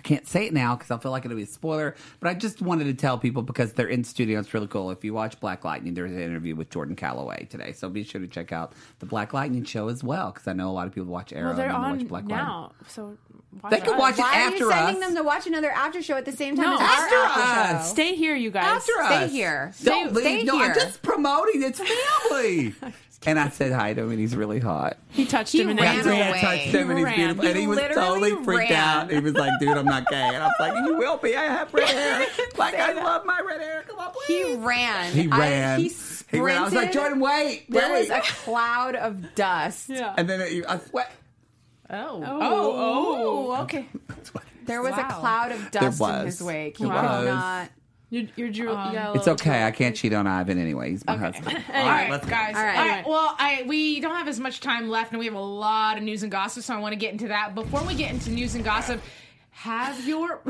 I 0.01 0.03
can't 0.03 0.27
say 0.27 0.47
it 0.47 0.55
now 0.55 0.77
because 0.77 0.91
I 0.91 0.97
feel 0.97 1.11
like 1.11 1.27
it'll 1.27 1.37
be 1.37 1.43
a 1.43 1.47
spoiler. 1.47 1.95
But 2.21 2.31
I 2.31 2.35
just 2.35 2.63
wanted 2.63 2.85
to 2.85 2.95
tell 2.95 3.19
people 3.19 3.43
because 3.43 3.75
they're 3.75 3.87
in 3.87 4.03
studio. 4.03 4.41
It's 4.41 4.55
really 4.55 4.67
cool. 4.67 4.91
If 4.91 5.05
you 5.05 5.13
watch 5.13 5.39
Black 5.41 5.63
Lightning, 5.63 5.93
there's 5.93 6.11
an 6.11 6.19
interview 6.23 6.57
with 6.57 6.71
Jordan 6.71 6.97
Calloway 6.97 7.47
today. 7.51 7.73
So 7.73 7.91
be 7.91 8.03
sure 8.03 8.19
to 8.19 8.27
check 8.27 8.51
out 8.51 8.73
the 9.01 9.05
Black 9.05 9.35
Lightning 9.35 9.63
show 9.65 9.89
as 9.89 10.03
well 10.03 10.31
because 10.33 10.49
I 10.49 10.55
know 10.55 10.71
a 10.71 10.73
lot 10.73 10.87
of 10.87 10.95
people 10.95 11.13
watch 11.13 11.35
Arrow 11.35 11.49
well, 11.49 11.57
they're 11.57 11.67
and 11.67 11.77
on 11.77 11.99
watch 11.99 12.09
Black 12.09 12.23
Lightning. 12.23 12.39
now, 12.39 12.73
so 12.89 13.19
watch 13.63 13.73
They 13.73 13.81
can 13.81 13.99
watch 13.99 14.15
it 14.15 14.23
Why 14.23 14.45
are 14.47 14.51
you 14.57 14.71
sending 14.71 15.03
us. 15.03 15.09
them 15.09 15.17
to 15.17 15.23
watch 15.23 15.47
another 15.47 15.71
after 15.71 16.03
show 16.03 16.15
at 16.17 16.25
the 16.25 16.33
same 16.33 16.57
time 16.57 16.65
No, 16.65 16.75
as 16.77 16.81
our 16.81 16.87
after 16.87 17.17
after 17.17 17.41
us. 17.77 17.87
show? 17.89 17.93
Stay 17.93 18.15
here, 18.17 18.35
you 18.35 18.51
guys. 18.51 18.65
After 18.79 18.93
Stay 19.05 19.25
us. 19.25 19.31
here. 19.31 19.75
Don't 19.85 20.09
Stay- 20.09 20.15
leave. 20.15 20.25
stay 20.25 20.45
no, 20.45 20.63
I'm 20.63 20.73
just 20.75 21.03
promoting. 21.03 21.63
It's 21.63 21.79
family. 21.79 22.75
and 23.27 23.39
I 23.39 23.49
said 23.51 23.73
hi 23.73 23.93
to 23.95 24.03
him, 24.03 24.11
and 24.11 24.19
he's 24.19 24.35
really 24.35 24.61
hot. 24.61 24.97
He 25.11 25.27
touched 25.27 25.53
He 25.53 25.61
him 25.63 25.69
and 25.71 25.81
ran 25.81 26.03
then 26.05 26.17
Yeah, 26.17 26.29
away. 26.31 26.39
I 26.39 26.41
touched 26.41 26.63
him 26.75 26.89
and 26.91 26.99
he's 26.99 27.05
Ran. 27.05 27.17
beautiful. 27.17 27.45
And 27.47 27.55
He 27.57 27.61
he 27.63 27.67
was 27.69 27.77
literally 27.79 28.31
totally 28.31 28.45
freaked 28.45 28.71
ran. 28.71 28.73
out. 29.05 29.11
He 29.11 29.21
was 29.21 29.35
like, 29.35 29.51
dude, 29.61 29.77
I'm 29.77 29.85
not 29.85 30.07
gay. 30.09 30.17
And 30.17 30.37
I 30.43 30.47
was 30.47 30.55
like, 30.61 30.75
you 30.87 30.97
will 30.97 31.17
be. 31.19 31.37
I 31.37 31.43
have 31.45 31.75
red 31.75 31.89
hair. 31.89 32.27
Like, 32.57 32.75
I 32.77 32.93
love 32.93 33.25
my 33.27 33.41
red 33.47 33.61
hair. 33.61 33.85
Come 33.89 33.99
on, 33.99 34.13
He 34.27 34.43
please. 34.45 34.57
ran. 34.59 35.13
He 35.13 35.29
I- 35.31 35.39
ran. 35.39 35.79
he 35.79 35.83
He 35.85 35.89
sprinted. 35.91 36.45
ran. 36.47 36.59
I 36.59 36.65
was 36.65 36.73
like, 36.75 36.93
Jordan, 36.93 37.21
wait. 37.21 37.67
There 37.71 37.93
wait. 37.93 38.09
was 38.09 38.11
a 38.11 38.21
cloud 38.23 38.95
of 38.97 39.35
dust. 39.35 39.89
Yeah. 39.91 40.15
and 40.17 40.29
then 40.29 40.41
it, 40.41 40.65
I 40.69 40.79
sweat. 40.79 41.11
Oh. 41.91 41.97
Oh, 41.97 42.23
Oh. 42.25 42.37
oh, 42.41 43.53
oh. 43.57 43.63
Okay. 43.65 43.87
There 44.67 44.83
was 44.83 44.93
a 44.93 44.97
Wow. 44.99 45.19
cloud 45.21 45.53
of 45.53 45.71
dust 45.73 46.01
in 46.01 46.07
was. 46.07 46.25
his 46.27 46.43
wake. 46.43 46.77
He 46.79 46.85
There 46.85 46.93
could 46.93 47.03
was. 47.03 47.27
not. 47.27 47.71
You're, 48.11 48.27
you're 48.37 48.51
Drew. 48.51 48.71
you 48.71 48.77
um, 48.77 48.97
It's 49.17 49.27
little 49.27 49.33
okay. 49.35 49.65
I 49.65 49.71
can't 49.71 49.95
cheat 49.95 50.13
on 50.13 50.27
Ivan 50.27 50.59
anyway. 50.59 50.91
He's 50.91 51.07
my 51.07 51.17
husband. 51.17 51.47
All 51.73 51.87
right, 51.87 52.11
let's 52.11 52.25
go. 52.25 52.31
guys. 52.31 52.57
All 52.57 52.63
right. 52.63 52.79
All 52.79 52.87
right. 52.89 53.07
Well, 53.07 53.37
I 53.39 53.65
we 53.67 54.01
don't 54.01 54.17
have 54.17 54.29
as 54.29 54.41
much 54.41 54.61
time 54.61 54.89
left, 54.89 55.13
and 55.13 55.19
we 55.21 55.27
have 55.27 55.35
a 55.35 55.41
lot 55.41 55.97
of 55.97 56.03
news 56.03 56.23
and 56.25 56.31
gossip, 56.33 56.65
so 56.65 56.75
I 56.75 56.79
want 56.81 56.93
to 56.93 56.99
get 56.99 57.13
into 57.13 57.29
that. 57.29 57.55
Before 57.55 57.83
we 57.85 57.95
get 57.95 58.11
into 58.11 58.31
news 58.31 58.57
and 58.57 58.65
gossip, 58.65 59.01
have 59.51 60.07
your 60.07 60.41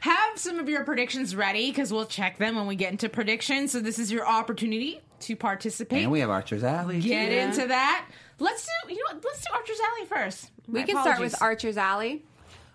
have 0.00 0.38
some 0.38 0.58
of 0.58 0.68
your 0.68 0.84
predictions 0.84 1.34
ready 1.34 1.70
because 1.70 1.92
we'll 1.92 2.06
check 2.06 2.38
them 2.38 2.56
when 2.56 2.66
we 2.66 2.76
get 2.76 2.92
into 2.92 3.08
predictions. 3.08 3.72
So 3.72 3.80
this 3.80 3.98
is 3.98 4.12
your 4.12 4.26
opportunity 4.28 5.00
to 5.20 5.36
participate. 5.36 6.02
And 6.02 6.12
we 6.12 6.20
have 6.20 6.30
Archer's 6.30 6.64
Alley. 6.64 7.00
get 7.00 7.32
Yeah. 7.32 7.46
into 7.48 7.66
that. 7.68 8.06
Let's 8.38 8.66
do 8.86 8.92
you 8.92 8.96
know 8.96 9.14
what? 9.14 9.24
Let's 9.24 9.40
do 9.42 9.48
Archer's 9.54 9.78
Alley 9.80 10.06
first. 10.06 10.50
We 10.66 10.80
My 10.80 10.86
can 10.86 11.00
start 11.00 11.20
with 11.20 11.40
Archer's 11.40 11.76
Alley. 11.78 12.24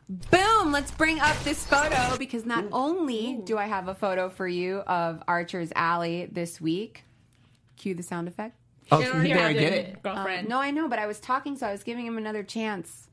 Boom! 0.10 0.72
Let's 0.72 0.90
bring 0.92 1.20
up 1.20 1.38
this 1.44 1.66
photo 1.66 2.18
because 2.18 2.46
not 2.46 2.66
only 2.72 3.40
do 3.44 3.58
I 3.58 3.66
have 3.68 3.88
a 3.88 3.94
photo 3.94 4.28
for 4.30 4.48
you 4.48 4.78
of 4.80 5.22
Archer's 5.28 5.72
Alley 5.76 6.28
this 6.32 6.60
week. 6.60 7.04
Cue 7.78 7.94
the 7.94 8.02
sound 8.04 8.28
effect. 8.28 8.56
Oh, 8.92 9.00
You 9.00 9.06
so 9.06 9.12
already 9.14 9.28
he 9.30 9.34
better 9.36 9.48
have 9.50 9.58
get 9.58 9.74
it. 9.74 10.02
girlfriend. 10.04 10.50
No, 10.50 10.60
I 10.60 10.72
know, 10.72 10.88
but 10.88 10.98
I 10.98 11.06
was 11.06 11.20
talking, 11.20 11.56
so 11.56 11.68
I 11.68 11.72
was 11.72 11.84
giving 11.84 12.06
him 12.08 12.18
another 12.18 12.42
chance. 12.42 13.08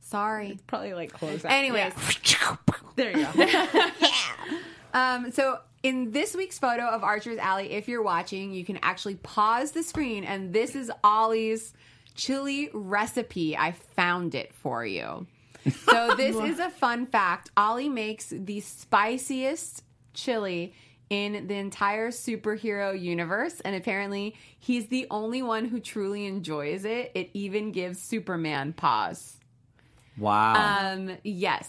Sorry. 0.00 0.48
It's 0.48 0.62
probably 0.62 0.92
like 0.92 1.12
close. 1.12 1.42
That. 1.42 1.52
Anyways, 1.52 1.92
there 2.96 3.16
you 3.16 3.26
go. 3.32 3.86
Um, 4.92 5.30
so 5.30 5.60
in 5.84 6.10
this 6.10 6.34
week's 6.34 6.58
photo 6.58 6.82
of 6.84 7.04
Archer's 7.04 7.38
Alley, 7.38 7.70
if 7.70 7.86
you're 7.86 8.02
watching, 8.02 8.52
you 8.52 8.64
can 8.64 8.76
actually 8.82 9.14
pause 9.14 9.70
the 9.70 9.84
screen, 9.84 10.24
and 10.24 10.52
this 10.52 10.74
is 10.74 10.90
Ollie's 11.04 11.74
chili 12.16 12.70
recipe. 12.74 13.56
I 13.56 13.70
found 13.70 14.34
it 14.34 14.52
for 14.52 14.84
you. 14.84 15.28
So 15.68 16.14
this 16.16 16.36
is 16.36 16.58
a 16.58 16.70
fun 16.70 17.06
fact. 17.06 17.50
Ollie 17.56 17.88
makes 17.88 18.28
the 18.30 18.60
spiciest 18.60 19.82
chili 20.14 20.74
in 21.08 21.48
the 21.48 21.54
entire 21.54 22.10
superhero 22.10 22.98
universe, 22.98 23.60
and 23.60 23.74
apparently 23.74 24.36
he's 24.58 24.86
the 24.86 25.06
only 25.10 25.42
one 25.42 25.64
who 25.64 25.80
truly 25.80 26.26
enjoys 26.26 26.84
it. 26.84 27.10
It 27.14 27.30
even 27.34 27.72
gives 27.72 28.00
Superman 28.00 28.72
pause. 28.72 29.36
Wow. 30.16 30.54
Um, 30.92 31.16
yes. 31.24 31.68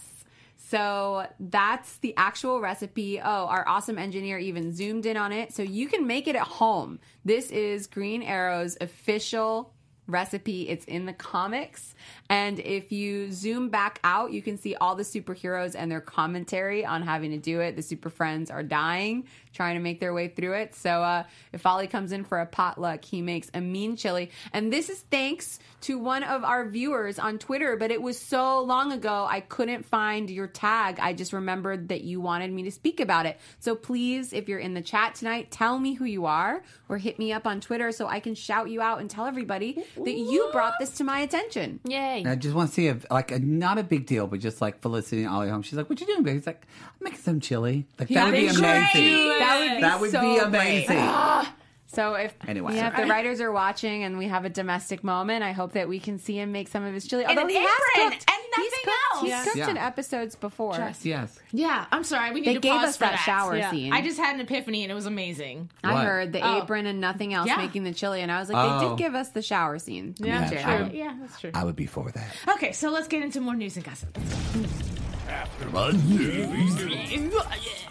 So 0.68 1.26
that's 1.38 1.96
the 1.98 2.14
actual 2.16 2.60
recipe. 2.60 3.20
Oh, 3.20 3.46
our 3.46 3.66
awesome 3.68 3.98
engineer 3.98 4.38
even 4.38 4.72
zoomed 4.72 5.04
in 5.04 5.16
on 5.16 5.32
it. 5.32 5.52
So 5.52 5.62
you 5.62 5.86
can 5.88 6.06
make 6.06 6.28
it 6.28 6.36
at 6.36 6.46
home. 6.46 6.98
This 7.24 7.50
is 7.50 7.86
Green 7.86 8.22
Arrow's 8.22 8.78
official 8.80 9.74
recipe. 10.06 10.68
It's 10.68 10.84
in 10.86 11.04
the 11.04 11.12
comics. 11.12 11.94
And 12.32 12.60
if 12.60 12.90
you 12.92 13.30
zoom 13.30 13.68
back 13.68 14.00
out, 14.04 14.32
you 14.32 14.40
can 14.40 14.56
see 14.56 14.74
all 14.74 14.94
the 14.94 15.02
superheroes 15.02 15.74
and 15.76 15.92
their 15.92 16.00
commentary 16.00 16.82
on 16.82 17.02
having 17.02 17.30
to 17.32 17.36
do 17.36 17.60
it. 17.60 17.76
The 17.76 17.82
super 17.82 18.08
friends 18.08 18.50
are 18.50 18.62
dying, 18.62 19.26
trying 19.52 19.74
to 19.74 19.82
make 19.82 20.00
their 20.00 20.14
way 20.14 20.28
through 20.28 20.54
it. 20.54 20.74
So 20.74 21.02
uh, 21.02 21.24
if 21.52 21.66
Ollie 21.66 21.88
comes 21.88 22.10
in 22.10 22.24
for 22.24 22.40
a 22.40 22.46
potluck, 22.46 23.04
he 23.04 23.20
makes 23.20 23.50
a 23.52 23.60
mean 23.60 23.96
chili. 23.96 24.30
And 24.54 24.72
this 24.72 24.88
is 24.88 25.00
thanks 25.10 25.58
to 25.82 25.98
one 25.98 26.22
of 26.22 26.42
our 26.42 26.66
viewers 26.66 27.18
on 27.18 27.38
Twitter, 27.38 27.76
but 27.76 27.90
it 27.90 28.00
was 28.00 28.18
so 28.18 28.62
long 28.62 28.92
ago 28.92 29.26
I 29.28 29.40
couldn't 29.40 29.84
find 29.84 30.30
your 30.30 30.46
tag. 30.46 31.00
I 31.00 31.12
just 31.12 31.34
remembered 31.34 31.88
that 31.88 32.00
you 32.00 32.22
wanted 32.22 32.50
me 32.50 32.62
to 32.62 32.70
speak 32.70 33.00
about 33.00 33.26
it. 33.26 33.38
So 33.58 33.74
please, 33.74 34.32
if 34.32 34.48
you're 34.48 34.58
in 34.58 34.72
the 34.72 34.80
chat 34.80 35.16
tonight, 35.16 35.50
tell 35.50 35.78
me 35.78 35.92
who 35.92 36.06
you 36.06 36.24
are 36.24 36.62
or 36.88 36.96
hit 36.96 37.18
me 37.18 37.30
up 37.30 37.46
on 37.46 37.60
Twitter 37.60 37.92
so 37.92 38.06
I 38.06 38.20
can 38.20 38.34
shout 38.34 38.70
you 38.70 38.80
out 38.80 39.02
and 39.02 39.10
tell 39.10 39.26
everybody 39.26 39.84
that 39.96 40.16
you 40.16 40.48
brought 40.50 40.74
this 40.80 40.92
to 40.92 41.04
my 41.04 41.18
attention. 41.18 41.78
Yay. 41.86 42.21
And 42.24 42.32
I 42.32 42.36
just 42.36 42.54
want 42.54 42.68
to 42.70 42.74
see 42.74 42.86
if, 42.86 43.04
like, 43.10 43.30
a, 43.30 43.38
not 43.38 43.78
a 43.78 43.82
big 43.82 44.06
deal, 44.06 44.26
but 44.26 44.40
just 44.40 44.60
like 44.60 44.80
Felicity 44.80 45.22
and 45.24 45.30
Ollie 45.32 45.48
home. 45.48 45.62
She's 45.62 45.74
like, 45.74 45.88
"What 45.90 46.00
you 46.00 46.06
doing?" 46.06 46.22
babe?" 46.22 46.36
He's 46.36 46.46
like, 46.46 46.66
"I'm 46.82 47.04
making 47.04 47.20
some 47.20 47.40
chili." 47.40 47.86
Like 47.98 48.08
that 48.08 48.26
would 48.26 48.32
be 48.32 48.46
That'd 48.46 48.60
be 48.60 48.66
amazing. 48.66 49.38
That 49.38 49.58
would 49.60 49.76
be 49.76 49.80
That 49.82 50.00
would 50.00 50.10
so 50.10 50.20
be 50.20 50.50
great. 50.50 50.88
amazing. 50.88 51.52
So 51.92 52.14
if 52.14 52.34
Anyway. 52.48 52.74
yeah, 52.76 52.88
if 52.88 52.96
the 52.96 53.06
writers 53.06 53.40
are 53.42 53.52
watching 53.52 54.02
and 54.04 54.16
we 54.16 54.26
have 54.28 54.46
a 54.46 54.48
domestic 54.48 55.04
moment, 55.04 55.44
I 55.44 55.52
hope 55.52 55.72
that 55.72 55.88
we 55.88 56.00
can 56.00 56.18
see 56.18 56.38
him 56.38 56.50
make 56.50 56.68
some 56.68 56.84
of 56.84 56.94
his 56.94 57.06
chili. 57.06 57.24
And 57.24 57.38
Although 57.38 57.48
he 57.48 57.56
has 57.56 57.68
apron 57.96 58.10
cooked, 58.12 58.30
and 58.30 58.38
he's 58.40 58.56
nothing 58.56 58.70
cooked 58.84 58.96
else. 59.12 59.22
He's 59.22 59.32
else. 59.32 59.44
cooked 59.44 59.56
Yeah. 59.58 59.70
in 59.70 59.76
episodes 59.76 60.34
before. 60.34 60.94
Yes. 61.02 61.38
Yeah, 61.52 61.84
I'm 61.92 62.02
sorry. 62.04 62.32
We 62.32 62.40
need 62.40 62.46
They 62.48 62.54
to 62.54 62.60
gave 62.60 62.72
pause 62.72 62.88
us 62.90 62.96
for 62.96 63.04
that 63.04 63.16
shower 63.16 63.56
Yeah. 63.56 63.70
scene. 63.70 63.92
I 63.92 64.00
just 64.00 64.18
had 64.18 64.34
an 64.34 64.40
epiphany 64.40 64.84
and 64.84 64.90
it 64.90 64.94
was 64.94 65.04
amazing. 65.06 65.70
I 65.84 66.02
heard 66.02 66.32
the 66.32 66.40
Oh. 66.40 66.62
apron 66.62 66.86
and 66.86 66.98
nothing 66.98 67.34
else 67.34 67.46
Yeah. 67.48 67.56
making 67.56 67.84
the 67.84 67.92
chili, 67.92 68.22
and 68.22 68.32
I 68.32 68.40
was 68.40 68.48
like, 68.48 68.66
they 68.80 68.86
Oh. 68.86 68.88
did 68.90 68.98
give 68.98 69.14
us 69.14 69.28
the 69.28 69.42
shower 69.42 69.78
scene. 69.78 70.14
Yeah, 70.18 70.50
Yeah. 70.50 70.76
true. 70.78 70.90
Yeah, 70.98 71.14
that's 71.20 71.38
true. 71.40 71.50
I 71.54 71.62
would 71.62 71.76
be 71.76 71.86
for 71.86 72.10
that. 72.10 72.34
Okay, 72.54 72.72
so 72.72 72.88
let's 72.90 73.06
get 73.08 73.22
into 73.22 73.40
more 73.42 73.54
news 73.54 73.76
and 73.76 73.84
gossip. 73.84 74.16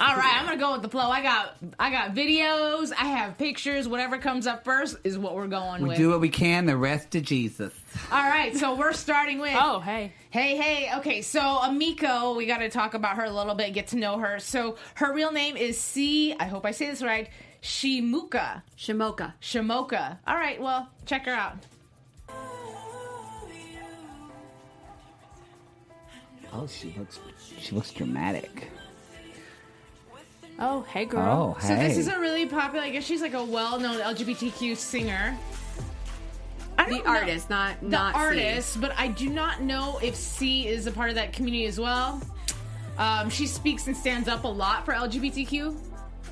All 0.01 0.15
right, 0.15 0.37
I'm 0.39 0.45
gonna 0.45 0.57
go 0.57 0.73
with 0.73 0.81
the 0.81 0.89
flow. 0.89 1.09
I 1.09 1.21
got, 1.21 1.55
I 1.79 1.91
got 1.91 2.15
videos. 2.15 2.91
I 2.91 3.05
have 3.05 3.37
pictures. 3.37 3.87
Whatever 3.87 4.17
comes 4.17 4.47
up 4.47 4.63
first 4.63 4.97
is 5.03 5.17
what 5.17 5.35
we're 5.35 5.47
going 5.47 5.73
with. 5.73 5.81
We 5.83 5.87
with. 5.89 5.97
do 5.97 6.09
what 6.09 6.21
we 6.21 6.29
can. 6.29 6.65
The 6.65 6.75
rest 6.75 7.11
to 7.11 7.21
Jesus. 7.21 7.73
All 8.11 8.23
right, 8.23 8.55
so 8.55 8.75
we're 8.75 8.93
starting 8.93 9.39
with. 9.39 9.55
Oh, 9.55 9.79
hey. 9.79 10.13
Hey, 10.31 10.57
hey. 10.57 10.89
Okay, 10.97 11.21
so 11.21 11.39
Emiko, 11.39 12.35
we 12.35 12.45
got 12.45 12.59
to 12.59 12.69
talk 12.69 12.93
about 12.93 13.17
her 13.17 13.25
a 13.25 13.31
little 13.31 13.55
bit, 13.55 13.73
get 13.73 13.87
to 13.87 13.95
know 13.97 14.17
her. 14.17 14.39
So 14.39 14.77
her 14.95 15.13
real 15.13 15.31
name 15.31 15.57
is 15.57 15.79
Sea. 15.79 16.35
I 16.39 16.45
hope 16.45 16.65
I 16.65 16.71
say 16.71 16.87
this 16.87 17.01
right. 17.01 17.29
Shimuka. 17.61 18.63
Shimoka. 18.77 19.33
Shimoka. 19.41 20.17
All 20.25 20.35
right, 20.35 20.59
well, 20.61 20.89
check 21.05 21.25
her 21.25 21.31
out. 21.31 21.57
Oh, 26.53 26.67
she 26.67 26.93
looks. 26.97 27.19
She 27.61 27.75
looks 27.75 27.91
dramatic. 27.91 28.69
Oh, 30.59 30.81
hey, 30.89 31.05
girl. 31.05 31.55
Oh, 31.57 31.59
hey. 31.61 31.67
So 31.67 31.75
this 31.75 31.97
is 31.97 32.07
a 32.07 32.19
really 32.19 32.45
popular. 32.45 32.83
I 32.85 32.89
guess 32.89 33.03
she's 33.03 33.21
like 33.21 33.33
a 33.33 33.43
well-known 33.43 33.97
LGBTQ 33.99 34.75
singer. 34.75 35.37
I 36.77 36.85
The 36.85 36.95
don't 36.95 37.05
know- 37.05 37.11
artist, 37.11 37.49
not 37.49 37.79
the 37.81 37.87
not 37.89 38.13
C. 38.15 38.19
artist, 38.19 38.81
but 38.81 38.93
I 38.97 39.07
do 39.07 39.29
not 39.29 39.61
know 39.61 39.99
if 40.03 40.15
C 40.15 40.67
is 40.67 40.87
a 40.87 40.91
part 40.91 41.09
of 41.09 41.15
that 41.15 41.33
community 41.33 41.65
as 41.65 41.79
well. 41.79 42.21
Um, 42.97 43.29
she 43.29 43.47
speaks 43.47 43.87
and 43.87 43.95
stands 43.95 44.27
up 44.27 44.43
a 44.43 44.47
lot 44.47 44.85
for 44.85 44.93
LGBTQ, 44.93 45.75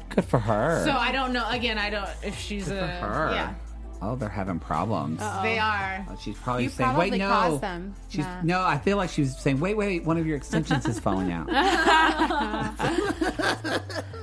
Good 0.10 0.26
for 0.26 0.40
her. 0.40 0.84
so 0.86 0.92
I 0.92 1.12
don't 1.12 1.34
know. 1.34 1.48
Again, 1.50 1.78
I 1.78 1.90
don't 1.90 2.10
if 2.24 2.38
she's 2.38 2.68
Good 2.68 2.78
a 2.84 3.00
for 3.00 3.08
her. 3.08 3.32
yeah. 3.34 3.54
Oh, 4.02 4.16
they're 4.16 4.30
having 4.30 4.60
problems. 4.60 5.20
oh 5.22 5.40
They 5.44 5.60
are. 5.60 6.06
Oh, 6.10 6.16
she's 6.22 6.38
probably 6.38 6.64
You 6.64 6.70
saying, 6.70 6.90
probably 6.92 7.12
"Wait, 7.12 7.18
no." 7.18 7.58
them. 7.58 7.96
She's 8.10 8.24
Nah. 8.26 8.42
no. 8.44 8.62
I 8.64 8.78
feel 8.78 8.96
like 8.98 9.10
she 9.10 9.22
was 9.22 9.38
saying, 9.38 9.60
"Wait, 9.60 9.76
wait, 9.76 10.06
one 10.06 10.18
of 10.18 10.26
your 10.26 10.38
extensions 10.38 10.86
is 10.86 11.00
falling 11.00 11.32
out." 11.32 11.50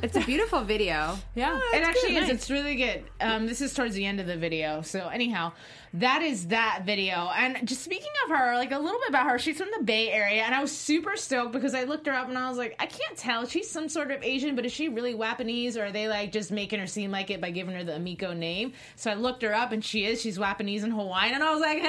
It's 0.02 0.14
a 0.14 0.20
beautiful 0.20 0.62
video. 0.62 1.16
Yeah. 1.34 1.58
It 1.74 1.82
actually 1.82 2.16
is. 2.16 2.28
It's 2.28 2.50
really 2.50 2.76
good. 2.76 3.02
Um, 3.20 3.46
this 3.46 3.60
is 3.60 3.72
towards 3.74 3.94
the 3.94 4.04
end 4.04 4.20
of 4.20 4.26
the 4.26 4.36
video. 4.36 4.82
So 4.82 5.08
anyhow, 5.08 5.52
that 6.00 6.22
is 6.22 6.48
that 6.48 6.82
video. 6.84 7.30
And 7.36 7.66
just 7.66 7.82
speaking 7.82 8.10
of 8.24 8.36
her, 8.36 8.54
like 8.54 8.72
a 8.72 8.78
little 8.78 8.98
bit 9.00 9.08
about 9.08 9.28
her, 9.30 9.38
she's 9.38 9.58
from 9.58 9.68
the 9.76 9.84
Bay 9.84 10.10
Area, 10.10 10.42
and 10.42 10.54
I 10.54 10.60
was 10.60 10.72
super 10.72 11.16
stoked 11.16 11.52
because 11.52 11.74
I 11.74 11.84
looked 11.84 12.06
her 12.06 12.12
up 12.12 12.28
and 12.28 12.36
I 12.38 12.48
was 12.48 12.58
like, 12.58 12.76
I 12.78 12.86
can't 12.86 13.16
tell. 13.16 13.46
She's 13.46 13.70
some 13.70 13.88
sort 13.88 14.10
of 14.10 14.22
Asian, 14.22 14.56
but 14.56 14.66
is 14.66 14.72
she 14.72 14.88
really 14.88 15.14
Japanese, 15.14 15.76
or 15.76 15.86
are 15.86 15.92
they 15.92 16.08
like 16.08 16.32
just 16.32 16.50
making 16.50 16.80
her 16.80 16.86
seem 16.86 17.10
like 17.10 17.30
it 17.30 17.40
by 17.40 17.50
giving 17.50 17.74
her 17.74 17.84
the 17.84 17.92
Emiko 17.92 18.36
name? 18.36 18.72
So 18.96 19.10
I 19.10 19.14
looked 19.14 19.42
her 19.42 19.54
up, 19.54 19.72
and 19.72 19.84
she 19.84 20.04
is. 20.04 20.20
She's 20.20 20.36
Japanese 20.38 20.84
and 20.84 20.92
Hawaiian, 20.92 21.34
and 21.34 21.42
I 21.42 21.52
was 21.52 21.60
like, 21.60 21.78
Hey, 21.78 21.88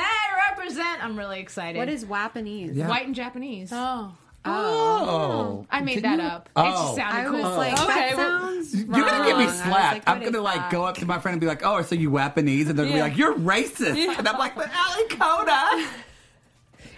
represent! 0.50 1.04
I'm 1.04 1.18
really 1.18 1.40
excited. 1.40 1.78
What 1.78 1.90
is 1.90 2.06
Wapanese? 2.06 2.76
Yeah. 2.76 2.90
white 2.90 3.06
and 3.06 3.16
Japanese? 3.16 3.70
Oh. 3.74 4.14
Oh, 4.48 5.66
I 5.70 5.82
made 5.82 5.96
Did 5.96 6.04
that 6.06 6.20
you- 6.20 6.26
up. 6.26 6.50
Oh. 6.56 6.64
It 6.64 6.68
Oh. 6.70 6.72
just 6.72 6.96
sounded 6.96 7.20
I 7.20 7.26
cool. 7.26 7.42
was 7.42 7.58
like, 7.58 7.74
Okay, 7.82 7.86
that 8.10 8.18
well, 8.18 8.40
sounds 8.42 8.76
You're 8.76 8.86
gonna 8.86 9.26
get 9.26 9.26
me 9.26 9.32
wrong. 9.32 9.42
I 9.42 9.46
was 9.46 9.56
slapped. 9.60 9.94
like, 9.94 10.04
I'm 10.10 10.18
what 10.20 10.26
gonna 10.26 10.38
is 10.38 10.44
like 10.44 10.56
that? 10.56 10.72
go 10.72 10.84
up 10.86 10.98
to 10.98 11.06
my 11.06 11.20
friend 11.20 11.34
and 11.34 11.42
be 11.42 11.48
like, 11.48 11.66
"Oh, 11.66 11.82
so 11.82 11.96
you 11.96 12.12
Japanese?" 12.12 12.70
And 12.70 12.78
they're 12.78 12.86
gonna 12.86 12.98
be 12.98 13.02
like, 13.02 13.18
"You're 13.18 13.36
racist," 13.36 13.96
and 14.18 14.28
I'm 14.28 14.38
like, 14.38 14.56
"But 14.56 14.70
Ali 14.76 15.08
Coda." 15.10 15.88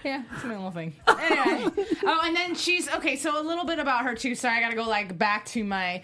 Yeah, 0.01 0.23
it's 0.33 0.45
my 0.45 0.55
little 0.55 0.71
thing. 0.71 0.93
Anyway. 1.09 1.71
oh, 2.05 2.21
and 2.23 2.33
then 2.33 2.55
she's 2.55 2.89
okay. 2.95 3.17
So 3.17 3.37
a 3.39 3.43
little 3.43 3.65
bit 3.65 3.79
about 3.79 4.05
her 4.05 4.15
too. 4.15 4.33
Sorry, 4.33 4.57
I 4.57 4.61
got 4.61 4.69
to 4.69 4.75
go 4.77 4.87
like 4.87 5.17
back 5.17 5.43
to 5.47 5.63
my. 5.63 6.03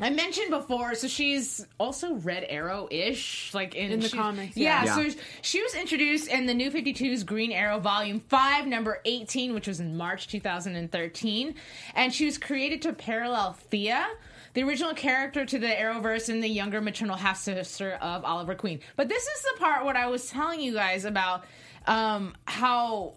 I 0.00 0.10
mentioned 0.10 0.50
before, 0.50 0.94
so 0.94 1.08
she's 1.08 1.66
also 1.78 2.14
Red 2.14 2.46
Arrow 2.48 2.86
ish, 2.90 3.52
like 3.52 3.74
in, 3.74 3.90
In 3.90 4.00
the 4.00 4.08
comics, 4.08 4.56
Yeah, 4.56 4.84
yeah. 4.84 4.96
Yeah. 4.98 5.10
so 5.12 5.18
she 5.42 5.60
was 5.62 5.74
introduced 5.74 6.28
in 6.28 6.46
the 6.46 6.54
New 6.54 6.70
52's 6.70 7.24
Green 7.24 7.50
Arrow 7.50 7.80
Volume 7.80 8.20
5, 8.20 8.66
number 8.66 9.00
18, 9.04 9.54
which 9.54 9.66
was 9.66 9.80
in 9.80 9.96
March 9.96 10.28
2013. 10.28 11.54
And 11.94 12.14
she 12.14 12.26
was 12.26 12.38
created 12.38 12.82
to 12.82 12.92
parallel 12.92 13.54
Thea, 13.54 14.06
the 14.54 14.62
original 14.62 14.94
character 14.94 15.44
to 15.44 15.58
the 15.58 15.66
Arrowverse 15.66 16.28
and 16.28 16.42
the 16.42 16.48
younger 16.48 16.80
maternal 16.80 17.16
half 17.16 17.38
sister 17.38 17.92
of 18.00 18.24
Oliver 18.24 18.54
Queen. 18.54 18.80
But 18.96 19.08
this 19.08 19.22
is 19.22 19.42
the 19.42 19.58
part 19.58 19.84
what 19.84 19.96
I 19.96 20.06
was 20.06 20.28
telling 20.30 20.60
you 20.60 20.74
guys 20.74 21.04
about 21.04 21.44
um, 21.86 22.34
how 22.46 23.14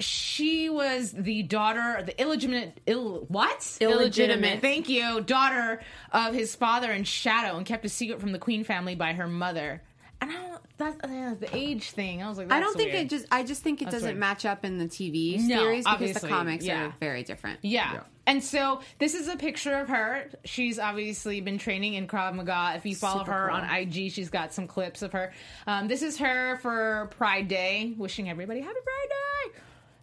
she 0.00 0.68
was 0.68 1.12
the 1.12 1.42
daughter, 1.42 1.96
of 1.98 2.06
the 2.06 2.20
illegitimate, 2.20 2.80
Ill, 2.86 3.24
what? 3.28 3.76
Illegitimate. 3.80 4.60
Thank 4.60 4.88
you, 4.88 5.20
daughter 5.20 5.80
of 6.12 6.34
his 6.34 6.54
father 6.54 6.90
in 6.90 7.04
Shadow, 7.04 7.56
and 7.56 7.64
kept 7.66 7.84
a 7.84 7.88
secret 7.88 8.20
from 8.20 8.32
the 8.32 8.38
Queen 8.38 8.64
family 8.64 8.94
by 8.94 9.12
her 9.12 9.28
mother. 9.28 9.82
And 10.22 10.30
I 10.30 10.34
don't, 10.34 10.62
that 10.76 10.96
uh, 11.02 11.34
the 11.40 11.48
age 11.56 11.92
thing. 11.92 12.22
I 12.22 12.28
was 12.28 12.36
like, 12.36 12.52
I 12.52 12.60
don't 12.60 12.76
think 12.76 12.92
weird. 12.92 13.06
it 13.06 13.08
just. 13.08 13.26
I 13.30 13.42
just 13.42 13.62
think 13.62 13.80
it 13.80 13.86
That's 13.86 13.96
doesn't 13.96 14.08
weird. 14.10 14.18
match 14.18 14.44
up 14.44 14.66
in 14.66 14.76
the 14.76 14.84
TV 14.84 15.40
No, 15.40 15.56
series 15.58 15.86
because 15.86 16.20
the 16.20 16.28
comics 16.28 16.64
yeah. 16.64 16.88
are 16.88 16.94
very 17.00 17.22
different. 17.22 17.60
Yeah. 17.62 17.94
Yeah. 17.94 18.00
And 18.26 18.44
so 18.44 18.80
this 18.98 19.14
is 19.14 19.28
a 19.28 19.36
picture 19.36 19.72
of 19.74 19.88
her. 19.88 20.28
She's 20.44 20.78
obviously 20.78 21.40
been 21.40 21.56
training 21.56 21.94
in 21.94 22.06
Krav 22.06 22.34
Maga. 22.34 22.74
If 22.76 22.84
you 22.84 22.94
follow 22.94 23.20
Super 23.20 23.32
her 23.32 23.48
cool. 23.48 23.56
on 23.56 23.70
IG, 23.74 24.12
she's 24.12 24.28
got 24.28 24.52
some 24.52 24.66
clips 24.66 25.00
of 25.00 25.12
her. 25.12 25.32
Um, 25.66 25.88
this 25.88 26.02
is 26.02 26.18
her 26.18 26.58
for 26.58 27.08
Pride 27.16 27.48
Day, 27.48 27.94
wishing 27.96 28.28
everybody 28.28 28.60
happy 28.60 28.74
Pride 28.84 29.08
Day. 29.54 29.60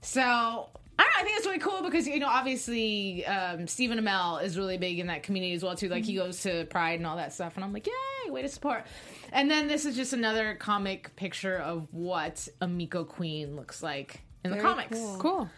So 0.08 0.22
I 0.22 1.04
don't 1.04 1.12
know, 1.14 1.20
I 1.20 1.24
think 1.24 1.38
it's 1.38 1.46
really 1.46 1.60
cool 1.60 1.82
because 1.84 2.08
you 2.08 2.18
know 2.20 2.30
obviously 2.30 3.26
um, 3.26 3.68
Stephen 3.68 4.00
Amell 4.00 4.42
is 4.42 4.58
really 4.58 4.78
big 4.78 5.00
in 5.00 5.08
that 5.08 5.22
community 5.22 5.54
as 5.54 5.64
well 5.64 5.76
too. 5.76 5.90
Like 5.90 6.06
he 6.06 6.14
Mm-hmm. 6.16 6.26
goes 6.28 6.42
to 6.44 6.66
Pride 6.66 7.00
and 7.00 7.06
all 7.06 7.18
that 7.18 7.34
stuff, 7.34 7.56
and 7.56 7.64
I'm 7.66 7.74
like, 7.74 7.86
yay, 7.88 8.32
way 8.32 8.42
to 8.42 8.48
support. 8.48 8.86
And 9.34 9.52
then 9.52 9.68
this 9.68 9.86
is 9.86 9.96
just 9.98 10.14
another 10.14 10.56
comic 10.56 11.14
picture 11.18 11.58
of 11.58 11.88
what 11.92 12.48
Emiko 12.62 13.06
Queen 13.06 13.56
looks 13.58 13.84
like 13.84 14.22
in 14.46 14.52
the 14.52 14.58
comics. 14.60 14.98
cool. 14.98 15.18
Cool. 15.18 15.50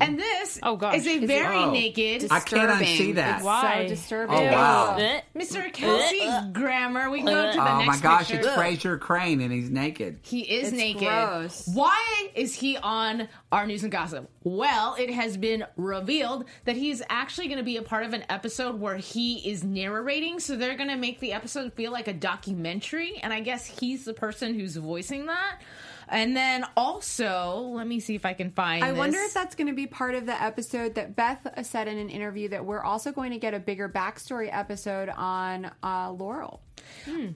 And 0.00 0.18
this 0.18 0.58
Oh, 0.62 0.76
gosh. 0.76 0.96
is 0.96 1.06
a 1.06 1.10
Is 1.10 1.22
it- 1.22 1.26
very 1.26 1.56
Oh. 1.56 1.70
naked 1.70 2.26
I 2.30 2.40
can't 2.40 2.68
unsee 2.70 3.14
that. 3.14 3.36
It's 3.36 3.44
Why? 3.44 3.82
so 3.84 3.88
disturbing. 3.94 4.36
Oh, 4.36 4.50
wow. 4.52 4.96
Mr. 5.36 5.72
Kelsey 5.72 6.28
Grammer. 6.52 7.10
We 7.10 7.18
can 7.18 7.26
go 7.26 7.50
to 7.52 7.56
the 7.56 7.62
Oh 7.62 7.78
next 7.78 7.82
Oh, 7.82 7.84
my 7.86 7.98
gosh, 7.98 8.28
picture. 8.30 8.48
it's 8.48 8.56
Frasier 8.58 8.98
Crane 8.98 9.40
and 9.40 9.52
he's 9.52 9.70
naked. 9.70 10.18
He 10.22 10.40
is 10.40 10.68
It's 10.68 10.76
naked. 10.76 11.02
gross. 11.08 11.68
Why 11.72 12.28
is 12.34 12.54
he 12.56 12.76
on 12.78 13.28
our 13.52 13.66
news 13.66 13.84
and 13.84 13.92
gossip? 13.92 14.28
Well, 14.42 14.96
it 14.98 15.10
has 15.10 15.36
been 15.36 15.64
revealed 15.76 16.44
that 16.64 16.76
he's 16.76 17.00
actually 17.08 17.46
going 17.46 17.58
to 17.58 17.64
be 17.64 17.76
a 17.76 17.82
part 17.82 18.04
of 18.04 18.12
an 18.14 18.24
episode 18.28 18.80
where 18.80 18.96
he 18.96 19.48
is 19.48 19.62
narrating. 19.62 20.40
So 20.40 20.56
they're 20.56 20.76
going 20.76 20.90
to 20.90 20.96
make 20.96 21.20
the 21.20 21.32
episode 21.32 21.72
feel 21.74 21.92
like 21.92 22.08
a 22.08 22.12
documentary, 22.12 23.16
and 23.22 23.32
I 23.32 23.40
guess 23.40 23.64
he's 23.64 24.04
the 24.04 24.14
person 24.14 24.54
who's 24.54 24.76
voicing 24.76 25.26
that. 25.26 25.60
And 26.08 26.36
then 26.36 26.64
also, 26.76 27.70
let 27.72 27.86
me 27.86 28.00
see 28.00 28.14
if 28.14 28.26
I 28.26 28.34
can 28.34 28.50
find. 28.50 28.84
I 28.84 28.92
wonder 28.92 29.18
if 29.20 29.34
that's 29.34 29.54
going 29.54 29.68
to 29.68 29.72
be 29.72 29.86
part 29.86 30.14
of 30.14 30.26
the 30.26 30.40
episode 30.40 30.94
that 30.96 31.16
Beth 31.16 31.46
said 31.62 31.88
in 31.88 31.98
an 31.98 32.10
interview 32.10 32.48
that 32.50 32.64
we're 32.64 32.82
also 32.82 33.12
going 33.12 33.32
to 33.32 33.38
get 33.38 33.54
a 33.54 33.58
bigger 33.58 33.88
backstory 33.88 34.48
episode 34.52 35.08
on 35.08 35.70
uh, 35.82 36.10
Laurel. 36.12 36.60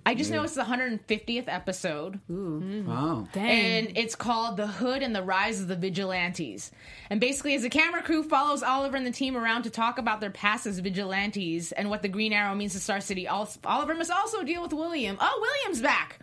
I 0.04 0.14
just 0.14 0.30
know 0.30 0.42
it's 0.42 0.54
the 0.54 0.64
150th 0.64 1.44
episode. 1.46 2.20
Oh, 2.30 3.28
and 3.34 3.92
it's 3.96 4.14
called 4.14 4.56
The 4.56 4.66
Hood 4.66 5.02
and 5.02 5.14
the 5.14 5.22
Rise 5.22 5.60
of 5.60 5.68
the 5.68 5.76
Vigilantes. 5.76 6.70
And 7.10 7.20
basically, 7.20 7.54
as 7.54 7.62
the 7.62 7.70
camera 7.70 8.02
crew 8.02 8.22
follows 8.22 8.62
Oliver 8.62 8.96
and 8.96 9.06
the 9.06 9.10
team 9.10 9.36
around 9.36 9.62
to 9.62 9.70
talk 9.70 9.98
about 9.98 10.20
their 10.20 10.30
past 10.30 10.66
as 10.66 10.78
vigilantes 10.78 11.72
and 11.72 11.90
what 11.90 12.02
the 12.02 12.08
Green 12.08 12.32
Arrow 12.32 12.54
means 12.54 12.72
to 12.74 12.80
Star 12.80 13.00
City, 13.00 13.26
Oliver 13.26 13.94
must 13.94 14.10
also 14.10 14.42
deal 14.42 14.62
with 14.62 14.72
William. 14.72 15.16
Oh, 15.20 15.38
William's 15.40 15.82
back! 15.82 16.20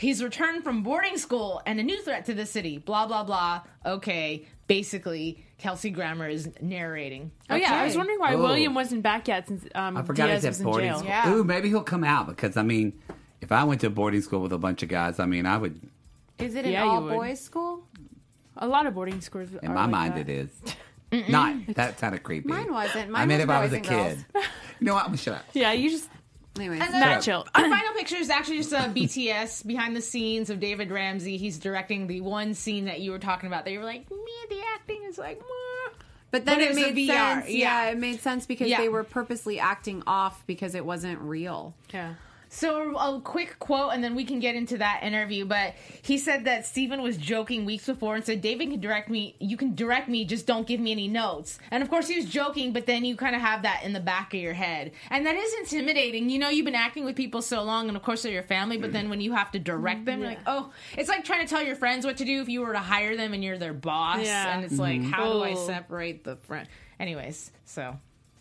He's 0.00 0.22
returned 0.22 0.64
from 0.64 0.82
boarding 0.82 1.18
school 1.18 1.60
and 1.66 1.78
a 1.78 1.82
new 1.82 2.00
threat 2.02 2.24
to 2.26 2.34
the 2.34 2.46
city. 2.46 2.78
Blah, 2.78 3.06
blah, 3.06 3.22
blah. 3.22 3.60
Okay, 3.84 4.46
basically, 4.66 5.44
Kelsey 5.58 5.90
Grammer 5.90 6.26
is 6.28 6.48
narrating. 6.60 7.30
Oh 7.50 7.54
yeah, 7.56 7.74
I 7.74 7.84
was 7.84 7.96
wondering 7.96 8.18
why 8.18 8.34
Oh. 8.34 8.38
William 8.42 8.74
wasn't 8.74 9.02
back 9.02 9.28
yet 9.28 9.46
since 9.46 9.66
um, 9.74 9.96
I 9.98 10.02
forgot 10.02 10.26
Diaz 10.28 10.42
he's 10.42 10.48
was 10.48 10.60
at 10.60 10.64
in 10.64 10.64
boarding 10.72 10.88
jail. 10.90 10.98
school. 10.98 11.08
Yeah. 11.10 11.30
Ooh, 11.34 11.44
maybe 11.44 11.68
he'll 11.68 11.82
come 11.82 12.02
out 12.04 12.26
because 12.28 12.56
I 12.56 12.62
mean, 12.62 12.98
if 13.42 13.52
I 13.52 13.64
went 13.64 13.80
to 13.82 13.88
a 13.88 13.90
boarding 13.90 14.22
school 14.22 14.40
with 14.40 14.52
a 14.52 14.58
bunch 14.58 14.82
of 14.82 14.88
guys, 14.88 15.20
I 15.20 15.26
mean, 15.26 15.44
I 15.46 15.58
would. 15.58 15.80
Is 16.38 16.54
it 16.54 16.64
an 16.64 16.72
Yeah, 16.72 16.84
all 16.84 17.02
boys 17.02 17.40
school? 17.40 17.84
A 18.56 18.66
lot 18.66 18.86
of 18.86 18.94
boarding 18.94 19.20
schools. 19.20 19.50
In 19.62 19.70
are 19.70 19.74
my 19.74 19.82
like 19.82 19.90
mind, 19.90 20.14
that. 20.14 20.28
it 20.28 20.50
is. 21.12 21.28
Not 21.28 21.56
that 21.74 21.98
kind 21.98 22.14
of 22.14 22.22
creepy. 22.22 22.48
Mine 22.48 22.72
wasn't. 22.72 23.10
Mine 23.10 23.22
I 23.22 23.26
mean, 23.26 23.38
was 23.38 23.44
if 23.44 23.50
I 23.50 23.62
was 23.64 23.72
a 23.74 23.80
kid. 23.80 23.88
girls. 23.88 24.18
you 24.80 24.86
know 24.86 24.94
what? 24.94 25.00
I'm 25.02 25.08
gonna 25.08 25.16
shut 25.18 25.34
up. 25.34 25.44
Yeah, 25.52 25.72
you 25.72 25.90
just 25.90 26.08
Anyways, 26.56 26.80
And 26.80 26.92
then 26.94 27.00
Matt 27.00 27.22
chill. 27.22 27.46
Our 27.54 27.62
final 27.68 27.92
picture 27.94 28.16
is 28.16 28.28
actually 28.28 28.58
just 28.58 28.72
a 28.72 28.76
BTS 28.76 29.66
behind 29.66 29.94
the 29.94 30.00
scenes 30.00 30.50
of 30.50 30.58
David 30.60 30.90
Ramsey. 30.90 31.36
He's 31.36 31.58
directing 31.58 32.06
the 32.06 32.20
one 32.20 32.54
scene 32.54 32.86
that 32.86 33.00
you 33.00 33.12
were 33.12 33.18
talking 33.20 33.46
about. 33.46 33.64
That 33.64 33.70
you 33.70 33.78
were 33.78 33.84
like, 33.84 34.10
me, 34.10 34.16
the 34.48 34.60
acting 34.74 35.00
is 35.08 35.16
like, 35.16 35.38
Meh. 35.38 35.92
but 36.32 36.44
then 36.44 36.56
But 36.56 36.62
it 36.62 36.70
it's 36.72 36.76
made 36.76 37.06
sense. 37.06 37.48
Yeah. 37.48 37.84
yeah. 37.86 37.90
it 37.92 37.98
made 37.98 38.20
sense 38.20 38.46
because 38.46 38.68
Yeah. 38.68 38.78
they 38.80 38.88
were 38.88 39.04
purposely 39.04 39.60
acting 39.60 40.02
off 40.08 40.44
because 40.46 40.74
it 40.74 40.84
wasn't 40.84 41.20
real. 41.20 41.74
yeah. 41.94 42.14
So 42.52 42.96
a 42.96 43.20
quick 43.20 43.60
quote, 43.60 43.92
and 43.92 44.02
then 44.02 44.16
we 44.16 44.24
can 44.24 44.40
get 44.40 44.56
into 44.56 44.76
that 44.78 45.04
interview. 45.04 45.44
But 45.44 45.74
he 46.02 46.18
said 46.18 46.44
that 46.46 46.66
Stephen 46.66 47.00
was 47.00 47.16
joking 47.16 47.64
weeks 47.64 47.86
before 47.86 48.16
and 48.16 48.24
said, 48.24 48.42
"David 48.42 48.70
can 48.70 48.80
direct 48.80 49.08
me. 49.08 49.36
You 49.38 49.56
can 49.56 49.76
direct 49.76 50.08
me. 50.08 50.24
Just 50.24 50.46
don't 50.46 50.66
give 50.66 50.80
me 50.80 50.90
any 50.90 51.06
notes." 51.06 51.60
And 51.70 51.80
of 51.80 51.88
course, 51.88 52.08
he 52.08 52.16
was 52.16 52.26
joking, 52.26 52.72
but 52.72 52.86
then 52.86 53.04
you 53.04 53.14
kind 53.14 53.36
of 53.36 53.40
have 53.40 53.62
that 53.62 53.84
in 53.84 53.92
the 53.92 54.00
back 54.00 54.34
of 54.34 54.40
your 54.40 54.52
head, 54.52 54.90
and 55.10 55.24
that 55.26 55.36
is 55.36 55.54
intimidating. 55.60 56.28
You 56.28 56.40
know, 56.40 56.48
you've 56.48 56.64
been 56.64 56.74
acting 56.74 57.04
with 57.04 57.14
people 57.14 57.40
so 57.40 57.62
long, 57.62 57.86
and 57.86 57.96
of 57.96 58.02
course 58.02 58.22
they're 58.22 58.32
your 58.32 58.42
family. 58.42 58.78
But 58.78 58.92
then 58.92 59.10
when 59.10 59.20
you 59.20 59.32
have 59.32 59.52
to 59.52 59.60
direct 59.60 60.04
them, 60.04 60.18
you're 60.18 60.30
like, 60.30 60.40
oh, 60.46 60.72
it's 60.98 61.08
like 61.08 61.24
trying 61.24 61.46
to 61.46 61.48
tell 61.48 61.62
your 61.62 61.76
friends 61.76 62.04
what 62.04 62.16
to 62.16 62.24
do 62.24 62.40
if 62.40 62.48
you 62.48 62.62
were 62.62 62.72
to 62.72 62.80
hire 62.80 63.16
them 63.16 63.32
and 63.32 63.44
you're 63.44 63.58
their 63.58 63.72
boss. 63.72 64.24
Yeah. 64.24 64.56
And 64.56 64.64
it's 64.64 64.78
like, 64.78 65.00
mm-hmm. 65.00 65.10
how 65.12 65.32
do 65.32 65.42
I 65.44 65.52
Oh. 65.52 65.66
separate 65.66 66.24
the 66.24 66.34
friend? 66.34 66.66
Anyways, 66.98 67.52
so 67.64 67.96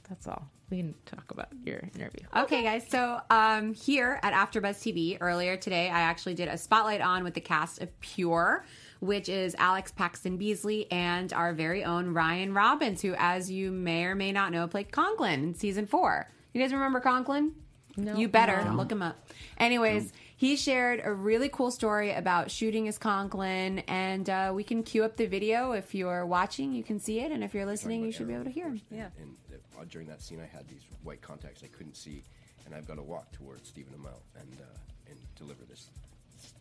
that's 0.09 0.27
all. 0.27 0.49
We 0.69 0.77
can 0.77 0.93
talk 1.05 1.31
about 1.31 1.47
your 1.65 1.79
interview. 1.95 2.21
Okay, 2.35 2.61
guys. 2.61 2.87
So 2.87 3.19
um, 3.29 3.73
here 3.73 4.19
at 4.21 4.33
AfterBuzz 4.33 4.77
TV 4.77 5.17
earlier 5.19 5.57
today, 5.57 5.89
I 5.89 6.01
actually 6.01 6.35
did 6.35 6.47
a 6.47 6.57
spotlight 6.57 7.01
on 7.01 7.23
with 7.23 7.33
the 7.33 7.41
cast 7.41 7.81
of 7.81 7.99
Pure, 8.01 8.65
which 8.99 9.29
is 9.29 9.55
Alex 9.57 9.91
Paxton-Beesley 9.91 10.87
and 10.91 11.33
our 11.33 11.53
very 11.53 11.83
own 11.83 12.13
Ryan 12.13 12.53
Robbins, 12.53 13.01
who, 13.01 13.15
as 13.17 13.49
you 13.49 13.71
may 13.71 14.05
or 14.05 14.13
may 14.13 14.31
not 14.31 14.51
know, 14.51 14.67
played 14.67 14.91
Conklin 14.91 15.43
in 15.43 15.55
season 15.55 15.87
four. 15.87 16.29
You 16.53 16.61
guys 16.61 16.71
remember 16.71 16.99
Conklin? 16.99 17.53
No. 17.99 18.15
You 18.15 18.27
better 18.27 18.71
look 18.73 18.91
him 18.91 19.01
up. 19.01 19.27
Anyways, 19.57 20.13
he 20.37 20.55
shared 20.55 21.01
a 21.03 21.11
really 21.13 21.49
cool 21.49 21.69
story 21.71 22.11
about 22.13 22.49
shooting 22.49 22.87
as 22.87 22.97
Conklin, 22.97 23.79
and 23.87 24.29
uh, 24.29 24.51
we 24.55 24.63
can 24.63 24.83
cue 24.83 25.03
up 25.03 25.17
the 25.17 25.25
video. 25.25 25.73
If 25.73 25.93
you're 25.93 26.25
watching, 26.25 26.71
you 26.73 26.83
can 26.83 26.99
see 26.99 27.19
it, 27.19 27.31
and 27.31 27.43
if 27.43 27.53
you're 27.53 27.65
listening, 27.65 28.03
you 28.03 28.11
should 28.11 28.27
be 28.27 28.33
able 28.33 28.45
to 28.45 28.49
hear 28.51 28.67
him. 28.67 28.81
Yeah. 28.89 29.09
And 29.19 29.35
uh, 29.77 29.83
during 29.89 30.07
that 30.07 30.21
scene, 30.21 30.39
I 30.41 30.45
had 30.45 30.67
these 30.67 30.81
white 31.03 31.21
contacts 31.21 31.61
I 31.63 31.67
couldn't 31.67 31.95
see, 31.97 32.23
and 32.65 32.73
I've 32.73 32.87
got 32.87 32.95
to 32.95 33.03
walk 33.03 33.31
towards 33.33 33.67
Stephen 33.67 33.93
Amell 33.93 34.21
and 34.39 34.57
uh, 34.61 34.65
and 35.09 35.17
deliver 35.35 35.65
this, 35.65 35.89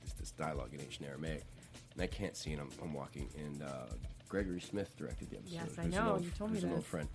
this 0.02 0.12
this 0.14 0.30
dialogue 0.32 0.70
in 0.74 0.80
ancient 0.80 1.06
Aramaic, 1.08 1.44
and 1.94 2.02
I 2.02 2.06
can't 2.08 2.36
see, 2.36 2.52
and 2.52 2.60
I'm, 2.60 2.70
I'm 2.82 2.92
walking, 2.94 3.28
and 3.38 3.62
uh, 3.62 3.66
Gregory 4.28 4.60
Smith 4.60 4.96
directed 4.96 5.30
the 5.30 5.36
episode. 5.36 5.54
Yes, 5.54 5.78
I 5.78 5.86
know. 5.86 6.12
old- 6.14 6.24
You 6.24 6.30
told 6.36 6.50
me 6.50 6.56
who's 6.56 6.64
an 6.64 6.72
old 6.72 6.84
friend. 6.84 7.08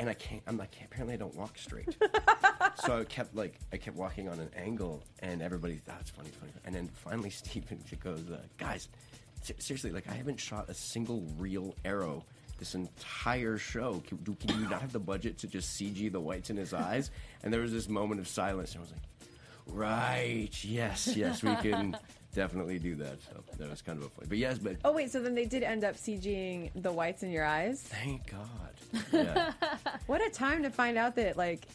And 0.00 0.08
I 0.08 0.14
can't. 0.14 0.42
I'm 0.46 0.56
like. 0.56 0.74
Apparently, 0.82 1.12
I 1.12 1.18
don't 1.18 1.34
walk 1.34 1.58
straight. 1.58 1.94
so 2.86 3.00
I 3.00 3.04
kept 3.04 3.36
like. 3.36 3.60
I 3.70 3.76
kept 3.76 3.98
walking 3.98 4.30
on 4.30 4.40
an 4.40 4.48
angle, 4.56 5.04
and 5.18 5.42
everybody 5.42 5.74
thought 5.74 5.98
it's 6.00 6.08
funny, 6.10 6.30
funny. 6.30 6.52
And 6.64 6.74
then 6.74 6.88
finally, 6.88 7.28
Stephen 7.42 7.78
goes, 8.02 8.24
uh, 8.32 8.38
"Guys, 8.56 8.88
seriously, 9.58 9.92
like 9.92 10.08
I 10.08 10.14
haven't 10.14 10.40
shot 10.40 10.70
a 10.70 10.74
single 10.74 11.26
real 11.36 11.74
arrow 11.84 12.24
this 12.58 12.74
entire 12.74 13.58
show. 13.58 14.02
Can, 14.06 14.16
do, 14.18 14.34
can 14.34 14.58
you 14.58 14.68
not 14.70 14.80
have 14.80 14.92
the 14.92 14.98
budget 14.98 15.36
to 15.38 15.46
just 15.46 15.78
CG 15.78 16.10
the 16.10 16.18
whites 16.18 16.48
in 16.48 16.56
his 16.56 16.72
eyes?" 16.72 17.10
And 17.42 17.52
there 17.52 17.60
was 17.60 17.72
this 17.72 17.88
moment 17.88 18.20
of 18.20 18.28
silence, 18.28 18.72
and 18.72 18.78
I 18.78 18.82
was 18.82 18.92
like, 18.92 19.02
"Right, 19.66 20.64
yes, 20.64 21.14
yes, 21.14 21.42
we 21.42 21.54
can 21.56 21.94
definitely 22.34 22.78
do 22.78 22.94
that." 22.96 23.22
So 23.22 23.42
that 23.58 23.68
was 23.70 23.82
kind 23.82 23.98
of 23.98 24.04
a 24.06 24.08
funny. 24.10 24.28
But 24.28 24.38
yes, 24.38 24.58
but 24.58 24.76
Oh 24.84 24.92
wait, 24.92 25.10
so 25.10 25.20
then 25.22 25.34
they 25.34 25.44
did 25.46 25.62
end 25.62 25.84
up 25.84 25.96
CGing 25.96 26.70
the 26.74 26.92
whites 26.92 27.22
in 27.22 27.30
your 27.30 27.44
eyes. 27.44 27.80
thank 27.82 28.30
God. 28.30 29.02
Yeah. 29.12 29.52
What 30.06 30.20
a 30.26 30.30
time 30.30 30.62
to 30.64 30.70
find 30.70 30.96
out 30.98 31.14
that 31.16 31.36
like, 31.36 31.66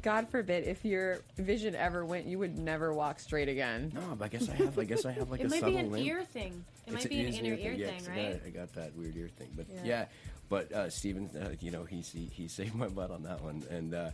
God 0.00 0.28
forbid, 0.28 0.64
if 0.66 0.84
your 0.84 1.18
vision 1.36 1.74
ever 1.74 2.04
went, 2.04 2.26
you 2.26 2.38
would 2.38 2.58
never 2.58 2.92
walk 2.92 3.20
straight 3.20 3.48
again. 3.48 3.92
no, 3.94 4.00
but 4.18 4.24
I 4.24 4.28
guess 4.28 4.48
I 4.48 4.54
have. 4.54 4.78
I 4.78 4.84
guess 4.84 5.04
I 5.04 5.12
have 5.12 5.30
like 5.30 5.40
It 5.40 5.46
a 5.46 5.50
might 5.50 5.60
subtle 5.60 5.74
be 5.74 5.80
an 5.80 5.92
limp. 5.92 6.06
ear 6.06 6.24
thing. 6.24 6.64
It 6.86 6.94
It's 6.94 7.04
might 7.04 7.08
be 7.10 7.20
an 7.26 7.34
inner 7.34 7.54
ear 7.54 7.72
yeah, 7.72 7.86
thing, 7.88 7.98
'cause 7.98 8.08
I 8.08 8.10
right? 8.16 8.32
got- 8.42 8.46
I 8.46 8.50
got 8.50 8.72
that 8.74 8.96
weird 8.96 9.16
ear 9.16 9.28
thing, 9.38 9.48
but 9.54 9.66
yeah, 9.72 9.80
Yeah. 9.84 10.04
but 10.48 10.72
uh, 10.72 10.90
Stephen, 10.90 11.28
uh, 11.36 11.50
you 11.60 11.70
know, 11.70 11.84
he, 11.84 12.00
he 12.00 12.24
he 12.32 12.48
saved 12.48 12.74
my 12.74 12.88
butt 12.88 13.10
on 13.10 13.22
that 13.24 13.42
one, 13.42 13.62
and 13.70 13.94
uh, 13.94 14.10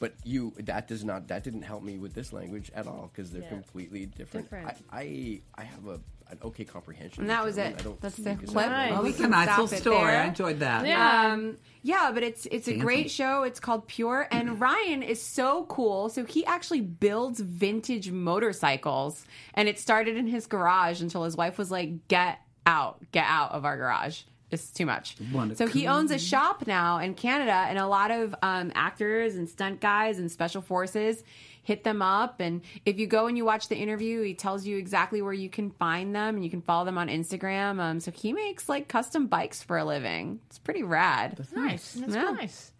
but 0.00 0.14
you 0.24 0.52
that 0.58 0.88
does 0.88 1.04
not 1.04 1.28
that 1.28 1.44
didn't 1.44 1.62
help 1.62 1.82
me 1.84 1.96
with 1.98 2.14
this 2.14 2.32
language 2.32 2.72
at 2.74 2.86
all 2.88 3.10
because 3.14 3.30
they're 3.30 3.42
Yeah. 3.42 3.48
completely 3.50 4.06
different. 4.06 4.46
Different. 4.50 4.66
I, 4.90 4.98
I 5.00 5.40
I 5.56 5.62
have 5.64 5.86
a 5.86 6.00
an 6.30 6.38
okay 6.44 6.64
comprehension. 6.64 7.22
And 7.24 7.30
that 7.30 7.44
was 7.44 7.58
it. 7.58 7.74
I 7.78 7.82
don't 7.82 8.00
That's 8.00 8.14
the 8.16 8.36
clip. 8.36 8.54
Nice. 8.54 8.92
Well, 8.92 9.02
We 9.02 9.12
can 9.12 9.30
nice 9.30 9.48
stop 9.48 9.72
it 9.72 9.78
story. 9.78 9.96
there. 9.98 10.22
I 10.22 10.26
enjoyed 10.26 10.60
that. 10.60 10.86
Yeah. 10.86 11.32
Um, 11.32 11.56
yeah, 11.82 12.12
but 12.14 12.22
it's 12.22 12.46
it's 12.46 12.68
a 12.68 12.70
Dancing. 12.70 12.78
great 12.78 13.10
show. 13.10 13.42
It's 13.42 13.58
called 13.58 13.88
Pure, 13.88 14.28
and 14.30 14.60
Ryan 14.68 15.02
is 15.02 15.20
so 15.20 15.64
cool. 15.64 16.08
So 16.08 16.24
he 16.24 16.44
actually 16.46 16.82
builds 16.82 17.40
vintage 17.40 18.10
motorcycles, 18.12 19.24
and 19.54 19.68
it 19.68 19.78
started 19.78 20.16
in 20.16 20.26
his 20.28 20.46
garage 20.46 21.00
until 21.00 21.24
his 21.24 21.36
wife 21.36 21.58
was 21.58 21.70
like, 21.70 22.06
"Get 22.08 22.38
out, 22.64 23.00
get 23.12 23.24
out 23.26 23.50
of 23.52 23.64
our 23.64 23.76
garage." 23.76 24.22
It's 24.50 24.70
too 24.70 24.86
much. 24.86 25.16
Wanna 25.32 25.54
So 25.56 25.66
he 25.66 25.86
owns 25.86 26.10
a 26.10 26.18
shop 26.18 26.66
now 26.66 26.98
in 26.98 27.14
Canada, 27.14 27.52
and 27.52 27.78
a 27.78 27.86
lot 27.86 28.10
of 28.10 28.34
um, 28.42 28.72
actors 28.74 29.36
and 29.36 29.48
stunt 29.48 29.80
guys 29.80 30.18
and 30.18 30.30
special 30.30 30.60
forces 30.62 31.22
hit 31.62 31.84
them 31.84 32.02
up. 32.02 32.40
And 32.40 32.62
if 32.84 32.98
you 32.98 33.06
go 33.06 33.26
and 33.26 33.36
you 33.36 33.44
watch 33.44 33.68
the 33.68 33.76
interview, 33.76 34.22
he 34.22 34.34
tells 34.34 34.66
you 34.66 34.76
exactly 34.78 35.22
where 35.22 35.32
you 35.32 35.48
can 35.50 35.70
find 35.70 36.14
them, 36.14 36.34
and 36.34 36.44
you 36.44 36.50
can 36.50 36.62
follow 36.62 36.84
them 36.84 36.98
on 36.98 37.08
Instagram. 37.08 37.78
Um, 37.78 38.00
so 38.00 38.10
he 38.10 38.32
makes 38.32 38.68
like 38.68 38.88
custom 38.88 39.26
bikes 39.28 39.62
for 39.62 39.78
a 39.78 39.84
living. 39.84 40.40
It's 40.48 40.58
pretty 40.58 40.82
rad. 40.82 41.34
That's 41.36 41.52
nice. 41.52 41.92
That's 41.92 42.14
Yeah. 42.14 42.30
nice. 42.32 42.72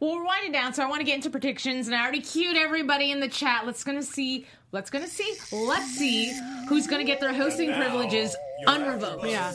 Well, 0.00 0.14
we're 0.14 0.24
winding 0.24 0.52
down, 0.52 0.74
so 0.74 0.84
I 0.84 0.86
want 0.88 1.00
to 1.00 1.04
get 1.04 1.16
into 1.16 1.28
predictions, 1.28 1.88
and 1.88 1.96
I 1.96 2.00
already 2.02 2.20
cued 2.20 2.56
everybody 2.56 3.10
in 3.10 3.18
the 3.18 3.26
chat. 3.28 3.66
Let's 3.66 3.82
gonna 3.82 4.02
see. 4.02 4.46
Let's 4.70 4.90
gonna 4.90 5.08
see. 5.08 5.34
Let's 5.50 5.86
see 5.96 6.32
who's 6.68 6.86
gonna 6.86 7.02
get 7.04 7.20
their 7.20 7.34
hosting 7.34 7.72
privileges 7.74 8.36
unrevoked. 8.66 9.26
Yeah. 9.26 9.52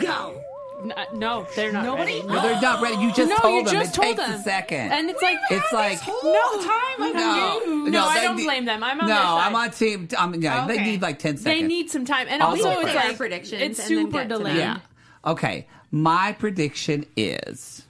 Go. 0.00 0.42
N- 0.84 0.92
no, 1.14 1.46
they're 1.54 1.70
not. 1.72 1.84
Nobody? 1.84 2.14
ready. 2.20 2.26
No, 2.26 2.42
they're 2.42 2.60
not 2.60 2.82
ready. 2.82 2.96
You 3.02 3.12
just 3.12 3.28
No, 3.30 3.36
told 3.36 3.54
you 3.58 3.64
them. 3.64 3.74
just 3.82 3.96
it 3.96 4.00
told 4.02 4.16
takes 4.16 4.28
them. 4.28 4.40
a 4.40 4.42
second. 4.42 4.92
And 4.92 5.10
it's 5.10 5.22
like 5.22 5.38
it's 5.50 5.72
like 5.72 5.98
No 6.06 6.62
time. 6.62 7.02
on 7.02 7.12
no, 7.14 7.60
you. 7.64 7.90
No, 7.90 8.04
I 8.04 8.22
don't 8.22 8.36
need- 8.36 8.44
blame 8.44 8.64
them. 8.64 8.82
I'm 8.82 9.00
on 9.00 9.06
no, 9.08 9.14
their 9.14 9.22
side. 9.22 9.46
I'm 9.46 9.54
on 9.54 9.70
team. 9.70 10.08
Um, 10.18 10.34
yeah, 10.42 10.66
they 10.66 10.82
need 10.82 11.00
like 11.02 11.18
ten 11.18 11.36
seconds. 11.36 11.44
They 11.44 11.62
need 11.62 11.90
some 11.90 12.04
time, 12.04 12.26
and 12.28 12.42
I'll 12.42 12.50
also 12.50 12.64
go 12.64 12.70
it's 12.80 12.92
first. 12.92 12.94
like 12.96 13.16
predictions 13.16 13.62
It's 13.62 13.82
super 13.84 14.10
get 14.18 14.28
delayed. 14.28 14.56
Yeah. 14.56 14.80
Okay. 15.24 15.68
My 15.92 16.32
prediction 16.32 17.04
is, 17.16 17.84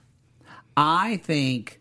I 0.75 1.17
think, 1.17 1.79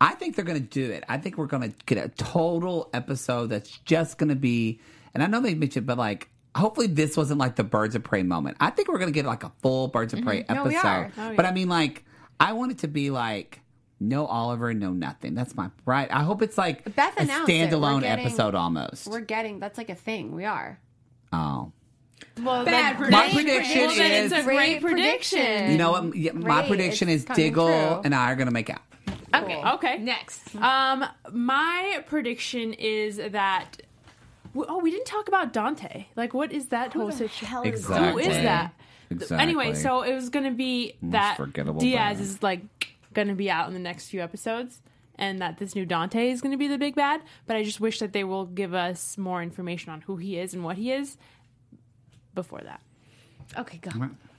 I 0.00 0.14
think 0.14 0.36
they're 0.36 0.44
going 0.44 0.60
to 0.60 0.68
do 0.68 0.90
it. 0.90 1.04
I 1.08 1.16
think 1.18 1.38
we're 1.38 1.46
going 1.46 1.70
to 1.70 1.76
get 1.86 1.98
a 1.98 2.08
total 2.10 2.90
episode 2.92 3.46
that's 3.48 3.70
just 3.86 4.18
going 4.18 4.28
to 4.28 4.36
be, 4.36 4.78
and 5.14 5.22
I 5.22 5.26
know 5.26 5.40
they 5.40 5.54
mentioned, 5.54 5.86
but 5.86 5.98
like. 5.98 6.28
Hopefully 6.56 6.86
this 6.86 7.16
wasn't 7.16 7.40
like 7.40 7.56
the 7.56 7.64
Birds 7.64 7.94
of 7.94 8.04
Prey 8.04 8.22
moment. 8.22 8.56
I 8.60 8.70
think 8.70 8.88
we're 8.88 8.98
gonna 8.98 9.10
get 9.10 9.24
like 9.26 9.42
a 9.44 9.52
full 9.62 9.88
Birds 9.88 10.14
of 10.14 10.22
Prey 10.22 10.40
episode. 10.40 10.54
No, 10.54 10.64
we 10.64 10.76
episode. 10.76 10.88
are. 10.88 11.12
Oh, 11.18 11.34
But 11.36 11.46
I 11.46 11.52
mean, 11.52 11.68
like, 11.68 12.04
I 12.38 12.52
want 12.52 12.72
it 12.72 12.78
to 12.78 12.88
be 12.88 13.10
like 13.10 13.60
no 14.00 14.26
Oliver, 14.26 14.72
no 14.74 14.92
nothing. 14.92 15.34
That's 15.34 15.54
my 15.56 15.70
right. 15.86 16.08
I 16.12 16.22
hope 16.22 16.42
it's 16.42 16.58
like 16.58 16.84
Beth 16.94 17.16
a 17.18 17.22
announced 17.22 17.48
it. 17.50 17.70
Standalone 17.70 18.00
getting- 18.02 18.26
episode 18.26 18.54
almost. 18.54 19.06
We're 19.08 19.20
getting 19.20 19.58
that's 19.60 19.78
like 19.78 19.90
a 19.90 19.94
thing. 19.94 20.32
We 20.34 20.44
are. 20.44 20.78
Oh, 21.32 21.72
Well, 22.42 22.64
Bad 22.64 22.98
then, 23.00 23.10
my 23.10 23.28
prediction. 23.30 23.34
prediction 23.34 23.80
well, 23.80 23.90
is 24.24 24.32
it's 24.32 24.40
a 24.40 24.42
great 24.44 24.56
Great 24.56 24.80
prediction. 24.82 25.38
prediction. 25.40 25.72
you 25.72 25.78
know 25.78 25.90
what? 25.92 26.16
Yeah, 26.16 26.32
my 26.32 26.60
Great, 26.60 26.68
prediction 26.68 27.08
is 27.08 27.24
Diggle 27.24 27.66
true. 27.66 28.00
and 28.04 28.14
I 28.14 28.30
are 28.30 28.36
gonna 28.36 28.50
make 28.52 28.70
out. 28.70 28.80
Okay. 29.34 29.60
Okay. 29.64 29.98
Next. 29.98 30.54
Um, 30.54 31.04
my 31.32 32.04
prediction 32.06 32.72
is 32.74 33.16
that. 33.16 33.78
Oh, 34.56 34.78
we 34.78 34.90
didn't 34.90 35.06
talk 35.06 35.28
about 35.28 35.52
Dante. 35.52 36.06
Like, 36.16 36.34
what 36.34 36.52
is 36.52 36.68
that 36.68 36.92
whole 36.92 37.10
situation? 37.10 37.66
Exactly. 37.66 38.24
Who 38.24 38.30
is 38.30 38.36
that? 38.36 38.74
Exactly. 39.10 39.38
Anyway, 39.38 39.74
so 39.74 40.02
it 40.02 40.14
was 40.14 40.28
going 40.30 40.44
to 40.44 40.50
be 40.50 40.96
that 41.02 41.36
forgettable 41.36 41.80
Diaz 41.80 42.18
bad. 42.18 42.22
is 42.22 42.42
like 42.42 42.62
going 43.12 43.28
to 43.28 43.34
be 43.34 43.50
out 43.50 43.68
in 43.68 43.74
the 43.74 43.80
next 43.80 44.08
few 44.08 44.20
episodes, 44.22 44.80
and 45.16 45.40
that 45.40 45.58
this 45.58 45.74
new 45.74 45.84
Dante 45.84 46.30
is 46.30 46.40
going 46.40 46.52
to 46.52 46.58
be 46.58 46.68
the 46.68 46.78
big 46.78 46.94
bad. 46.94 47.20
But 47.46 47.56
I 47.56 47.64
just 47.64 47.80
wish 47.80 47.98
that 47.98 48.12
they 48.12 48.24
will 48.24 48.46
give 48.46 48.74
us 48.74 49.18
more 49.18 49.42
information 49.42 49.92
on 49.92 50.02
who 50.02 50.16
he 50.16 50.38
is 50.38 50.54
and 50.54 50.64
what 50.64 50.76
he 50.76 50.90
is 50.92 51.16
before 52.34 52.60
that. 52.62 52.80
Okay, 53.58 53.78
go. 53.78 53.90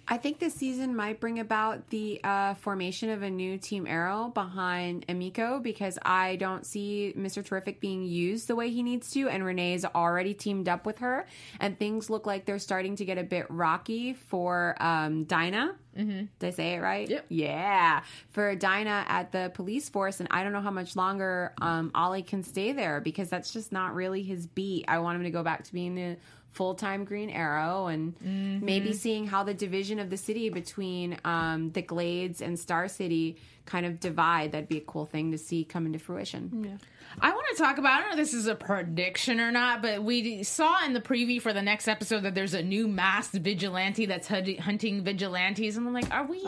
I 0.07 0.17
think 0.17 0.39
this 0.39 0.53
season 0.53 0.95
might 0.95 1.19
bring 1.19 1.39
about 1.39 1.89
the 1.89 2.19
uh, 2.23 2.53
formation 2.55 3.09
of 3.09 3.23
a 3.23 3.29
new 3.29 3.57
Team 3.57 3.87
Arrow 3.87 4.31
behind 4.33 5.07
Emiko 5.07 5.61
because 5.61 5.97
I 6.03 6.35
don't 6.35 6.65
see 6.65 7.13
Mr. 7.17 7.43
Terrific 7.43 7.79
being 7.79 8.03
used 8.03 8.47
the 8.47 8.55
way 8.55 8.69
he 8.69 8.83
needs 8.83 9.09
to, 9.11 9.29
and 9.29 9.43
Renee's 9.43 9.83
already 9.83 10.35
teamed 10.35 10.69
up 10.69 10.85
with 10.85 10.99
her, 10.99 11.25
and 11.59 11.77
things 11.79 12.09
look 12.09 12.27
like 12.27 12.45
they're 12.45 12.59
starting 12.59 12.95
to 12.97 13.05
get 13.05 13.17
a 13.17 13.23
bit 13.23 13.47
rocky 13.49 14.13
for 14.13 14.75
um, 14.79 15.23
Dinah. 15.23 15.75
Mm-hmm. 15.97 16.25
Did 16.39 16.47
I 16.47 16.49
say 16.51 16.73
it 16.75 16.81
right? 16.81 17.09
Yep. 17.09 17.25
Yeah, 17.29 18.03
for 18.29 18.55
Dinah 18.55 19.05
at 19.07 19.31
the 19.31 19.51
police 19.55 19.89
force, 19.89 20.19
and 20.19 20.27
I 20.29 20.43
don't 20.43 20.53
know 20.53 20.61
how 20.61 20.71
much 20.71 20.95
longer 20.95 21.53
um, 21.61 21.89
Ollie 21.95 22.21
can 22.21 22.43
stay 22.43 22.73
there 22.73 23.01
because 23.01 23.29
that's 23.29 23.51
just 23.51 23.71
not 23.71 23.95
really 23.95 24.21
his 24.21 24.45
beat. 24.45 24.85
I 24.87 24.99
want 24.99 25.17
him 25.17 25.23
to 25.23 25.31
go 25.31 25.41
back 25.41 25.63
to 25.63 25.73
being 25.73 25.95
the 25.95 26.17
full 26.55 26.73
time 26.73 27.03
Green 27.03 27.29
Arrow 27.29 27.87
and 27.87 28.15
maybe 28.63 28.93
seeing 28.93 29.27
how 29.27 29.43
the 29.43 29.53
division 29.53 29.99
of 29.99 30.09
the 30.09 30.17
city 30.17 30.49
between 30.49 31.17
um, 31.25 31.71
the 31.71 31.81
Glades 31.81 32.41
and 32.41 32.57
Star 32.57 32.87
City 32.87 33.35
kind 33.65 33.85
of 33.85 33.99
divide. 33.99 34.53
That'd 34.53 34.69
be 34.69 34.77
a 34.77 34.87
cool 34.93 35.05
thing 35.05 35.31
to 35.31 35.37
see 35.37 35.63
come 35.65 35.85
into 35.85 35.99
fruition. 35.99 36.79
I 37.19 37.31
want 37.31 37.45
to 37.55 37.63
talk 37.63 37.77
about. 37.77 37.93
I 37.93 37.99
don't 38.01 38.07
know 38.07 38.21
if 38.21 38.25
this 38.25 38.33
is 38.33 38.47
a 38.47 38.55
prediction 38.55 39.39
or 39.39 39.51
not, 39.51 39.81
but 39.81 40.03
we 40.03 40.43
saw 40.43 40.83
in 40.85 40.91
the 40.93 40.99
preview 40.99 41.41
for 41.41 41.53
the 41.53 41.61
next 41.61 41.87
episode 41.87 42.23
that 42.23 42.35
there's 42.35 42.53
a 42.53 42.61
new 42.61 42.87
masked 42.87 43.35
vigilante 43.35 44.05
that's 44.05 44.27
hunting 44.27 45.03
vigilantes. 45.03 45.77
And 45.77 45.87
I'm 45.87 45.93
like, 45.93 46.11
are 46.11 46.25
we 46.25 46.41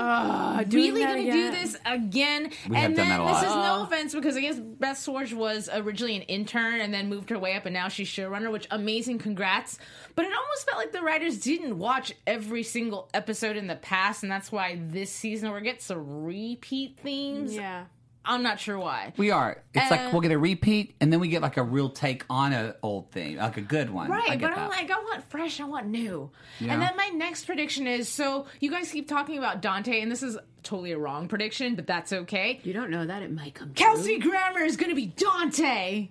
doing 0.65 0.93
really 0.93 1.03
going 1.03 1.25
to 1.25 1.31
do 1.31 1.51
this 1.51 1.77
again? 1.85 2.51
We 2.69 2.75
have 2.75 2.85
and 2.85 2.95
done 2.95 3.07
then 3.07 3.09
that 3.09 3.21
a 3.21 3.25
this 3.25 3.33
lot. 3.33 3.45
is 3.45 3.55
no 3.55 3.83
offense 3.83 4.13
because 4.13 4.35
I 4.35 4.41
guess 4.41 4.59
Beth 4.59 5.01
Schwartz 5.01 5.31
was 5.33 5.69
originally 5.73 6.17
an 6.17 6.23
intern 6.23 6.81
and 6.81 6.93
then 6.93 7.07
moved 7.07 7.29
her 7.29 7.39
way 7.39 7.55
up, 7.55 7.65
and 7.65 7.73
now 7.73 7.87
she's 7.87 8.09
showrunner. 8.09 8.51
Which 8.51 8.67
amazing, 8.69 9.19
congrats! 9.19 9.79
But 10.15 10.25
it 10.25 10.33
almost 10.33 10.65
felt 10.65 10.77
like 10.77 10.91
the 10.91 11.01
writers 11.01 11.39
didn't 11.39 11.77
watch 11.77 12.11
every 12.25 12.63
single 12.63 13.09
episode 13.13 13.55
in 13.55 13.67
the 13.67 13.75
past, 13.77 14.21
and 14.23 14.31
that's 14.31 14.51
why 14.51 14.77
this 14.81 15.11
season 15.11 15.53
we 15.53 15.61
get 15.61 15.81
some 15.81 16.25
repeat 16.25 16.97
themes. 17.01 17.55
Yeah. 17.55 17.85
I'm 18.27 18.43
not 18.43 18.59
sure 18.59 18.77
why. 18.77 19.13
We 19.17 19.31
are. 19.31 19.63
It's 19.73 19.89
like 19.89 20.11
we'll 20.11 20.21
get 20.21 20.31
a 20.31 20.35
um, 20.35 20.41
repeat, 20.41 20.95
and 21.01 21.11
then 21.11 21.19
we 21.19 21.29
get 21.29 21.41
like 21.41 21.57
a 21.57 21.63
real 21.63 21.89
take 21.89 22.25
on 22.29 22.53
a 22.53 22.75
old 22.83 23.11
thing, 23.11 23.37
like 23.37 23.57
a 23.57 23.61
good 23.61 23.89
one. 23.89 24.11
I 24.11 24.15
Right, 24.15 24.27
get 24.39 24.41
but 24.41 24.49
that. 24.55 24.59
I'm 24.59 24.69
like, 24.69 24.91
I 24.91 24.99
want 24.99 25.23
fresh, 25.29 25.59
I 25.59 25.63
want 25.65 25.87
new. 25.87 26.29
Yeah. 26.59 26.73
And 26.73 26.81
then 26.81 26.91
my 26.97 27.07
next 27.07 27.45
prediction 27.45 27.87
is 27.87 28.09
so 28.09 28.45
you 28.59 28.69
guys 28.69 28.91
keep 28.91 29.07
talking 29.07 29.37
about 29.37 29.61
Dante, 29.61 30.01
and 30.01 30.11
this 30.11 30.21
is 30.23 30.37
totally 30.63 30.91
a 30.91 30.97
wrong 30.99 31.27
prediction, 31.27 31.75
but 31.75 31.87
that's 31.87 32.11
okay. 32.11 32.59
You 32.63 32.73
don't 32.73 32.89
know 32.89 33.05
that 33.05 33.23
it 33.23 33.31
might 33.31 33.55
come. 33.55 33.73
Kelsey 33.73 34.19
Grammer 34.19 34.59
is 34.61 34.75
going 34.77 34.89
to 34.89 34.95
be 34.95 35.07
Dante. 35.07 36.09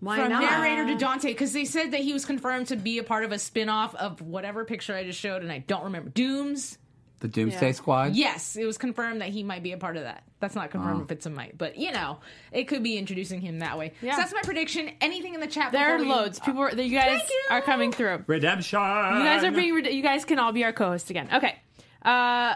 Why 0.00 0.18
From 0.18 0.30
not? 0.30 0.42
narrator 0.42 0.86
to 0.86 0.94
Dante, 0.96 1.28
because 1.28 1.52
they 1.52 1.64
said 1.64 1.90
that 1.90 2.00
he 2.00 2.12
was 2.12 2.24
confirmed 2.24 2.68
to 2.68 2.76
be 2.76 2.98
a 2.98 3.02
part 3.02 3.24
of 3.24 3.32
a 3.32 3.38
spin 3.38 3.68
off 3.68 3.94
of 3.96 4.20
whatever 4.20 4.64
picture 4.64 4.94
I 4.94 5.02
just 5.04 5.18
showed, 5.18 5.42
and 5.42 5.50
I 5.50 5.58
don't 5.58 5.84
remember. 5.84 6.10
Dooms? 6.10 6.78
The 7.20 7.28
Doomsday 7.28 7.72
Squad. 7.72 8.14
Yes, 8.14 8.54
it 8.56 8.64
was 8.64 8.78
confirmed 8.78 9.20
that 9.22 9.30
he 9.30 9.42
might 9.42 9.62
be 9.62 9.72
a 9.72 9.76
part 9.76 9.96
of 9.96 10.04
that. 10.04 10.22
That's 10.40 10.54
not 10.54 10.70
confirmed 10.70 11.00
Oh. 11.00 11.04
if 11.04 11.10
it's 11.10 11.26
a 11.26 11.30
might, 11.30 11.58
but 11.58 11.76
you 11.76 11.90
know, 11.90 12.18
it 12.52 12.64
could 12.68 12.82
be 12.82 12.96
introducing 12.96 13.40
him 13.40 13.58
that 13.58 13.76
way. 13.76 13.92
Yeah. 14.02 14.12
So 14.14 14.18
that's 14.22 14.32
my 14.32 14.42
prediction. 14.42 14.90
Anything 15.00 15.34
in 15.34 15.40
the 15.40 15.46
chat? 15.48 15.72
There 15.72 15.96
are 15.96 15.98
we- 15.98 16.06
loads. 16.06 16.38
People, 16.38 16.62
are, 16.62 16.70
you 16.70 16.96
guys 16.96 17.18
Thank 17.18 17.30
you. 17.30 17.42
are 17.50 17.60
coming 17.62 17.90
through. 17.92 18.24
Redemption. 18.26 18.78
You 18.80 19.24
guys 19.24 19.42
are 19.44 19.50
being. 19.50 19.74
rid- 19.74 19.86
You 19.92 20.02
guys 20.02 20.24
can 20.24 20.38
all 20.38 20.52
be 20.52 20.62
our 20.64 20.72
co-hosts 20.72 21.10
again. 21.10 21.28
Okay. 21.34 21.56
Uh, 22.04 22.54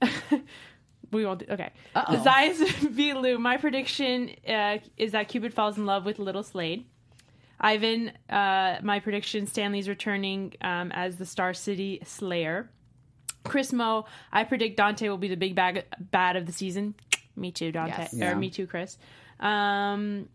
we 1.12 1.26
won't. 1.26 1.40
Do, 1.40 1.46
okay. 1.52 1.70
Zayas 1.94 2.66
v. 2.90 3.12
Lou. 3.14 3.38
My 3.38 3.56
prediction 3.58 4.30
uh, 4.48 4.78
is 4.96 5.12
that 5.12 5.28
Cupid 5.28 5.52
falls 5.54 5.76
in 5.78 5.86
love 5.86 6.04
with 6.04 6.18
Little 6.18 6.42
Slade. 6.42 6.86
Ivan. 7.60 8.12
Uh, 8.28 8.78
my 8.82 9.00
prediction: 9.00 9.46
Stanley's 9.46 9.88
returning 9.88 10.54
um, 10.62 10.90
as 10.92 11.16
the 11.16 11.26
Star 11.26 11.54
City 11.54 12.00
Slayer. 12.04 12.70
Chris 13.44 13.72
Mo. 13.72 14.06
I 14.32 14.44
predict 14.44 14.76
Dante 14.76 15.08
will 15.08 15.18
be 15.18 15.28
the 15.28 15.36
big 15.36 15.54
bag, 15.54 15.84
bad 15.98 16.36
of 16.36 16.46
the 16.46 16.52
season. 16.52 16.94
Me 17.36 17.50
too, 17.50 17.72
Dante. 17.72 17.96
Yes. 18.02 18.14
Yeah. 18.14 18.32
Or 18.32 18.36
me 18.36 18.50
too, 18.50 18.66
Chris. 18.66 18.98
Um, 19.40 20.28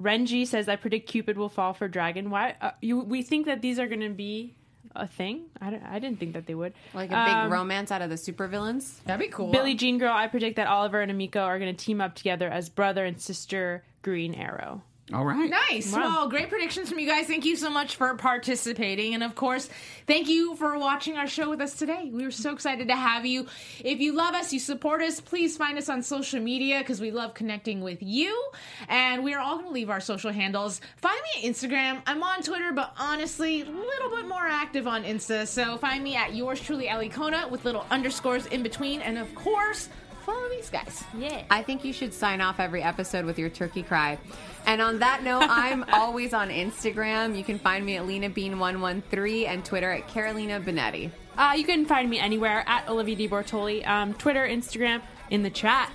Renji 0.00 0.46
says, 0.46 0.68
"I 0.68 0.76
predict 0.76 1.08
Cupid 1.08 1.36
will 1.38 1.48
fall 1.48 1.72
for 1.74 1.88
Dragon." 1.88 2.30
Why? 2.30 2.56
Uh, 2.60 2.72
you? 2.80 2.98
We 3.00 3.22
think 3.22 3.46
that 3.46 3.62
these 3.62 3.78
are 3.78 3.86
going 3.86 4.00
to 4.00 4.10
be 4.10 4.54
a 4.94 5.06
thing. 5.06 5.44
I, 5.60 5.80
I 5.84 5.98
didn't 5.98 6.18
think 6.20 6.34
that 6.34 6.46
they 6.46 6.54
would. 6.54 6.74
Like 6.92 7.10
a 7.10 7.24
big 7.24 7.34
Um, 7.34 7.52
romance 7.52 7.90
out 7.90 8.02
of 8.02 8.10
the 8.10 8.16
supervillains. 8.16 9.02
That'd 9.04 9.26
be 9.26 9.32
cool. 9.32 9.50
Billie 9.50 9.74
Jean 9.74 9.98
Girl. 9.98 10.12
I 10.12 10.26
predict 10.26 10.56
that 10.56 10.66
Oliver 10.66 11.00
and 11.00 11.10
Emiko 11.10 11.40
are 11.42 11.58
going 11.58 11.74
to 11.74 11.84
team 11.84 12.00
up 12.00 12.14
together 12.14 12.48
as 12.48 12.68
brother 12.68 13.04
and 13.04 13.20
sister 13.20 13.84
Green 14.02 14.34
Arrow. 14.34 14.82
All 15.12 15.24
right. 15.26 15.50
Nice. 15.50 15.92
Wow. 15.92 16.00
Well, 16.00 16.28
great 16.28 16.48
predictions 16.48 16.88
from 16.88 16.98
you 16.98 17.08
guys. 17.08 17.26
Thank 17.26 17.44
you 17.44 17.56
so 17.56 17.68
much 17.68 17.96
for 17.96 18.14
participating. 18.16 19.14
And 19.14 19.22
of 19.22 19.34
course, 19.34 19.68
thank 20.06 20.28
you 20.28 20.54
for 20.54 20.78
watching 20.78 21.16
our 21.16 21.26
show 21.26 21.50
with 21.50 21.60
us 21.60 21.74
today. 21.74 22.08
We 22.10 22.24
were 22.24 22.30
so 22.30 22.52
excited 22.52 22.88
to 22.88 22.96
have 22.96 23.26
you. 23.26 23.46
If 23.84 23.98
you 23.98 24.12
love 24.12 24.34
us, 24.34 24.52
you 24.52 24.60
support 24.60 25.02
us, 25.02 25.20
please 25.20 25.56
find 25.56 25.76
us 25.76 25.88
on 25.88 26.02
social 26.02 26.40
media 26.40 26.78
because 26.78 27.00
we 27.00 27.10
love 27.10 27.34
connecting 27.34 27.80
with 27.80 27.98
you. 28.00 28.50
And 28.88 29.24
we 29.24 29.34
are 29.34 29.40
all 29.40 29.56
going 29.56 29.66
to 29.66 29.72
leave 29.72 29.90
our 29.90 30.00
social 30.00 30.30
handles. 30.30 30.80
Find 30.98 31.20
me 31.34 31.48
at 31.48 31.52
Instagram. 31.52 32.00
I'm 32.06 32.22
on 32.22 32.42
Twitter, 32.42 32.72
but 32.72 32.94
honestly, 32.96 33.62
a 33.62 33.64
little 33.64 34.10
bit 34.16 34.28
more 34.28 34.46
active 34.46 34.86
on 34.86 35.02
Insta. 35.02 35.48
So 35.48 35.76
find 35.78 36.02
me 36.04 36.14
at 36.14 36.34
yours 36.34 36.60
truly, 36.60 36.86
Alikona, 36.86 37.50
with 37.50 37.64
little 37.64 37.84
underscores 37.90 38.46
in 38.46 38.62
between. 38.62 39.00
And 39.02 39.18
of 39.18 39.34
course, 39.34 39.88
follow 40.22 40.48
these 40.48 40.70
guys. 40.70 41.04
Yeah. 41.16 41.42
I 41.50 41.62
think 41.62 41.84
you 41.84 41.92
should 41.92 42.14
sign 42.14 42.40
off 42.40 42.60
every 42.60 42.82
episode 42.82 43.24
with 43.24 43.38
your 43.38 43.50
turkey 43.50 43.82
cry. 43.82 44.18
And 44.66 44.80
on 44.80 44.98
that 45.00 45.22
note, 45.22 45.46
I'm 45.48 45.84
always 45.92 46.32
on 46.34 46.48
Instagram. 46.48 47.36
You 47.36 47.44
can 47.44 47.58
find 47.58 47.84
me 47.84 47.96
at 47.96 48.06
Lena 48.06 48.30
Bean113 48.30 49.46
and 49.46 49.64
Twitter 49.64 49.90
at 49.90 50.08
Carolina 50.08 50.60
Benetti. 50.60 51.10
Uh, 51.36 51.54
you 51.56 51.64
can 51.64 51.86
find 51.86 52.10
me 52.10 52.18
anywhere 52.18 52.62
at 52.66 52.88
Olivia 52.88 53.16
Di 53.16 53.28
Bortoli. 53.28 53.86
Um, 53.86 54.14
Twitter, 54.14 54.46
Instagram, 54.46 55.02
in 55.30 55.42
the 55.42 55.50
chat, 55.50 55.90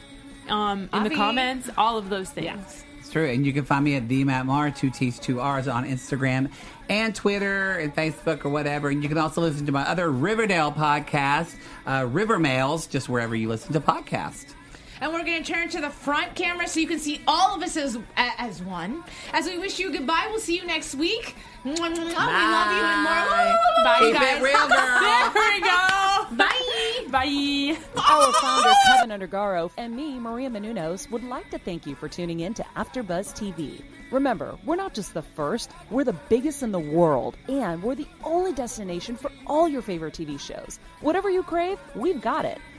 um, 0.50 0.90
in 0.94 1.04
the 1.04 1.12
comments, 1.12 1.70
all 1.78 1.98
of 1.98 2.10
those 2.10 2.30
things. 2.30 2.84
It's 3.08 3.14
true. 3.14 3.30
And 3.30 3.45
you 3.45 3.53
can 3.53 3.64
find 3.64 3.86
me 3.86 3.95
at 3.95 4.10
the 4.10 4.26
Matt 4.26 4.45
Mar, 4.45 4.70
two 4.70 4.89
T's, 4.89 5.18
two 5.18 5.39
R's 5.39 5.70
on 5.70 5.86
Instagram 5.88 6.51
and 6.89 7.16
Twitter 7.16 7.78
and 7.78 7.95
Facebook 7.95 8.43
or 8.43 8.49
whatever. 8.49 8.89
And 8.89 9.01
you 9.01 9.08
can 9.08 9.18
also 9.18 9.39
listen 9.39 9.66
to 9.68 9.72
my 9.72 9.84
other 9.84 10.12
Riverdale 10.12 10.74
podcast, 10.74 11.55
uh, 11.86 12.05
River 12.12 12.38
Mails, 12.38 12.86
just 12.86 13.08
wherever 13.08 13.34
you 13.34 13.47
listen 13.47 13.72
to 13.72 13.80
podcasts. 13.80 14.57
And 15.02 15.12
we're 15.14 15.24
going 15.24 15.43
to 15.43 15.52
turn 15.54 15.70
to 15.70 15.82
the 15.82 15.89
front 15.89 16.34
camera 16.36 16.68
so 16.68 16.80
you 16.80 16.88
can 16.88 17.00
see 17.00 17.22
all 17.28 17.56
of 17.56 17.62
us 17.64 17.78
as 17.78 17.98
as 18.16 18.62
one. 18.62 19.04
As 19.34 19.45
we 19.45 19.58
wish 19.58 19.80
you 19.80 19.91
goodbye, 19.91 20.28
we'll 20.30 20.39
see 20.39 20.56
you 20.56 20.66
next 20.66 20.95
week. 20.95 21.36
Mwah, 21.64 21.76
mwah, 21.76 21.95
mwah. 21.95 21.98
We 21.98 22.14
love 22.14 22.72
you 22.72 22.84
and 22.84 23.04
more. 23.04 23.84
Bye, 23.84 24.00
Keep 24.00 24.14
guys. 24.14 24.38
it 24.38 24.43
real, 24.43 24.68
girl. 24.68 25.34
there 25.34 25.52
we 25.52 25.60
go. 25.62 26.36
Bye. 26.36 27.08
Bye. 27.12 27.78
Our 28.10 28.34
founder, 28.41 28.74
Kevin 28.88 29.20
Undergaro, 29.20 29.72
and 29.78 29.95
me, 29.95 30.18
Maria 30.20 30.50
Menounos, 30.50 31.10
would 31.12 31.24
like 31.24 31.50
to 31.52 31.58
thank 31.60 31.86
you 31.86 31.95
for 31.95 32.08
tuning 32.10 32.39
in 32.41 32.54
to 32.56 32.64
AfterBuzz 32.76 33.34
TV. 33.34 33.82
Remember, 34.12 34.58
we're 34.66 34.78
not 34.78 34.93
just 34.93 35.14
the 35.14 35.22
first, 35.22 35.72
we're 35.89 36.06
the 36.06 36.14
biggest 36.30 36.64
in 36.64 36.72
the 36.72 36.80
world, 36.80 37.36
and 37.50 37.84
we're 37.84 37.95
the 37.95 38.08
only 38.24 38.54
destination 38.54 39.18
for 39.18 39.30
all 39.45 39.68
your 39.68 39.82
favorite 39.82 40.14
TV 40.14 40.39
shows. 40.39 40.80
Whatever 41.02 41.30
you 41.30 41.43
crave, 41.43 41.78
we've 41.95 42.22
got 42.22 42.45
it. 42.45 42.60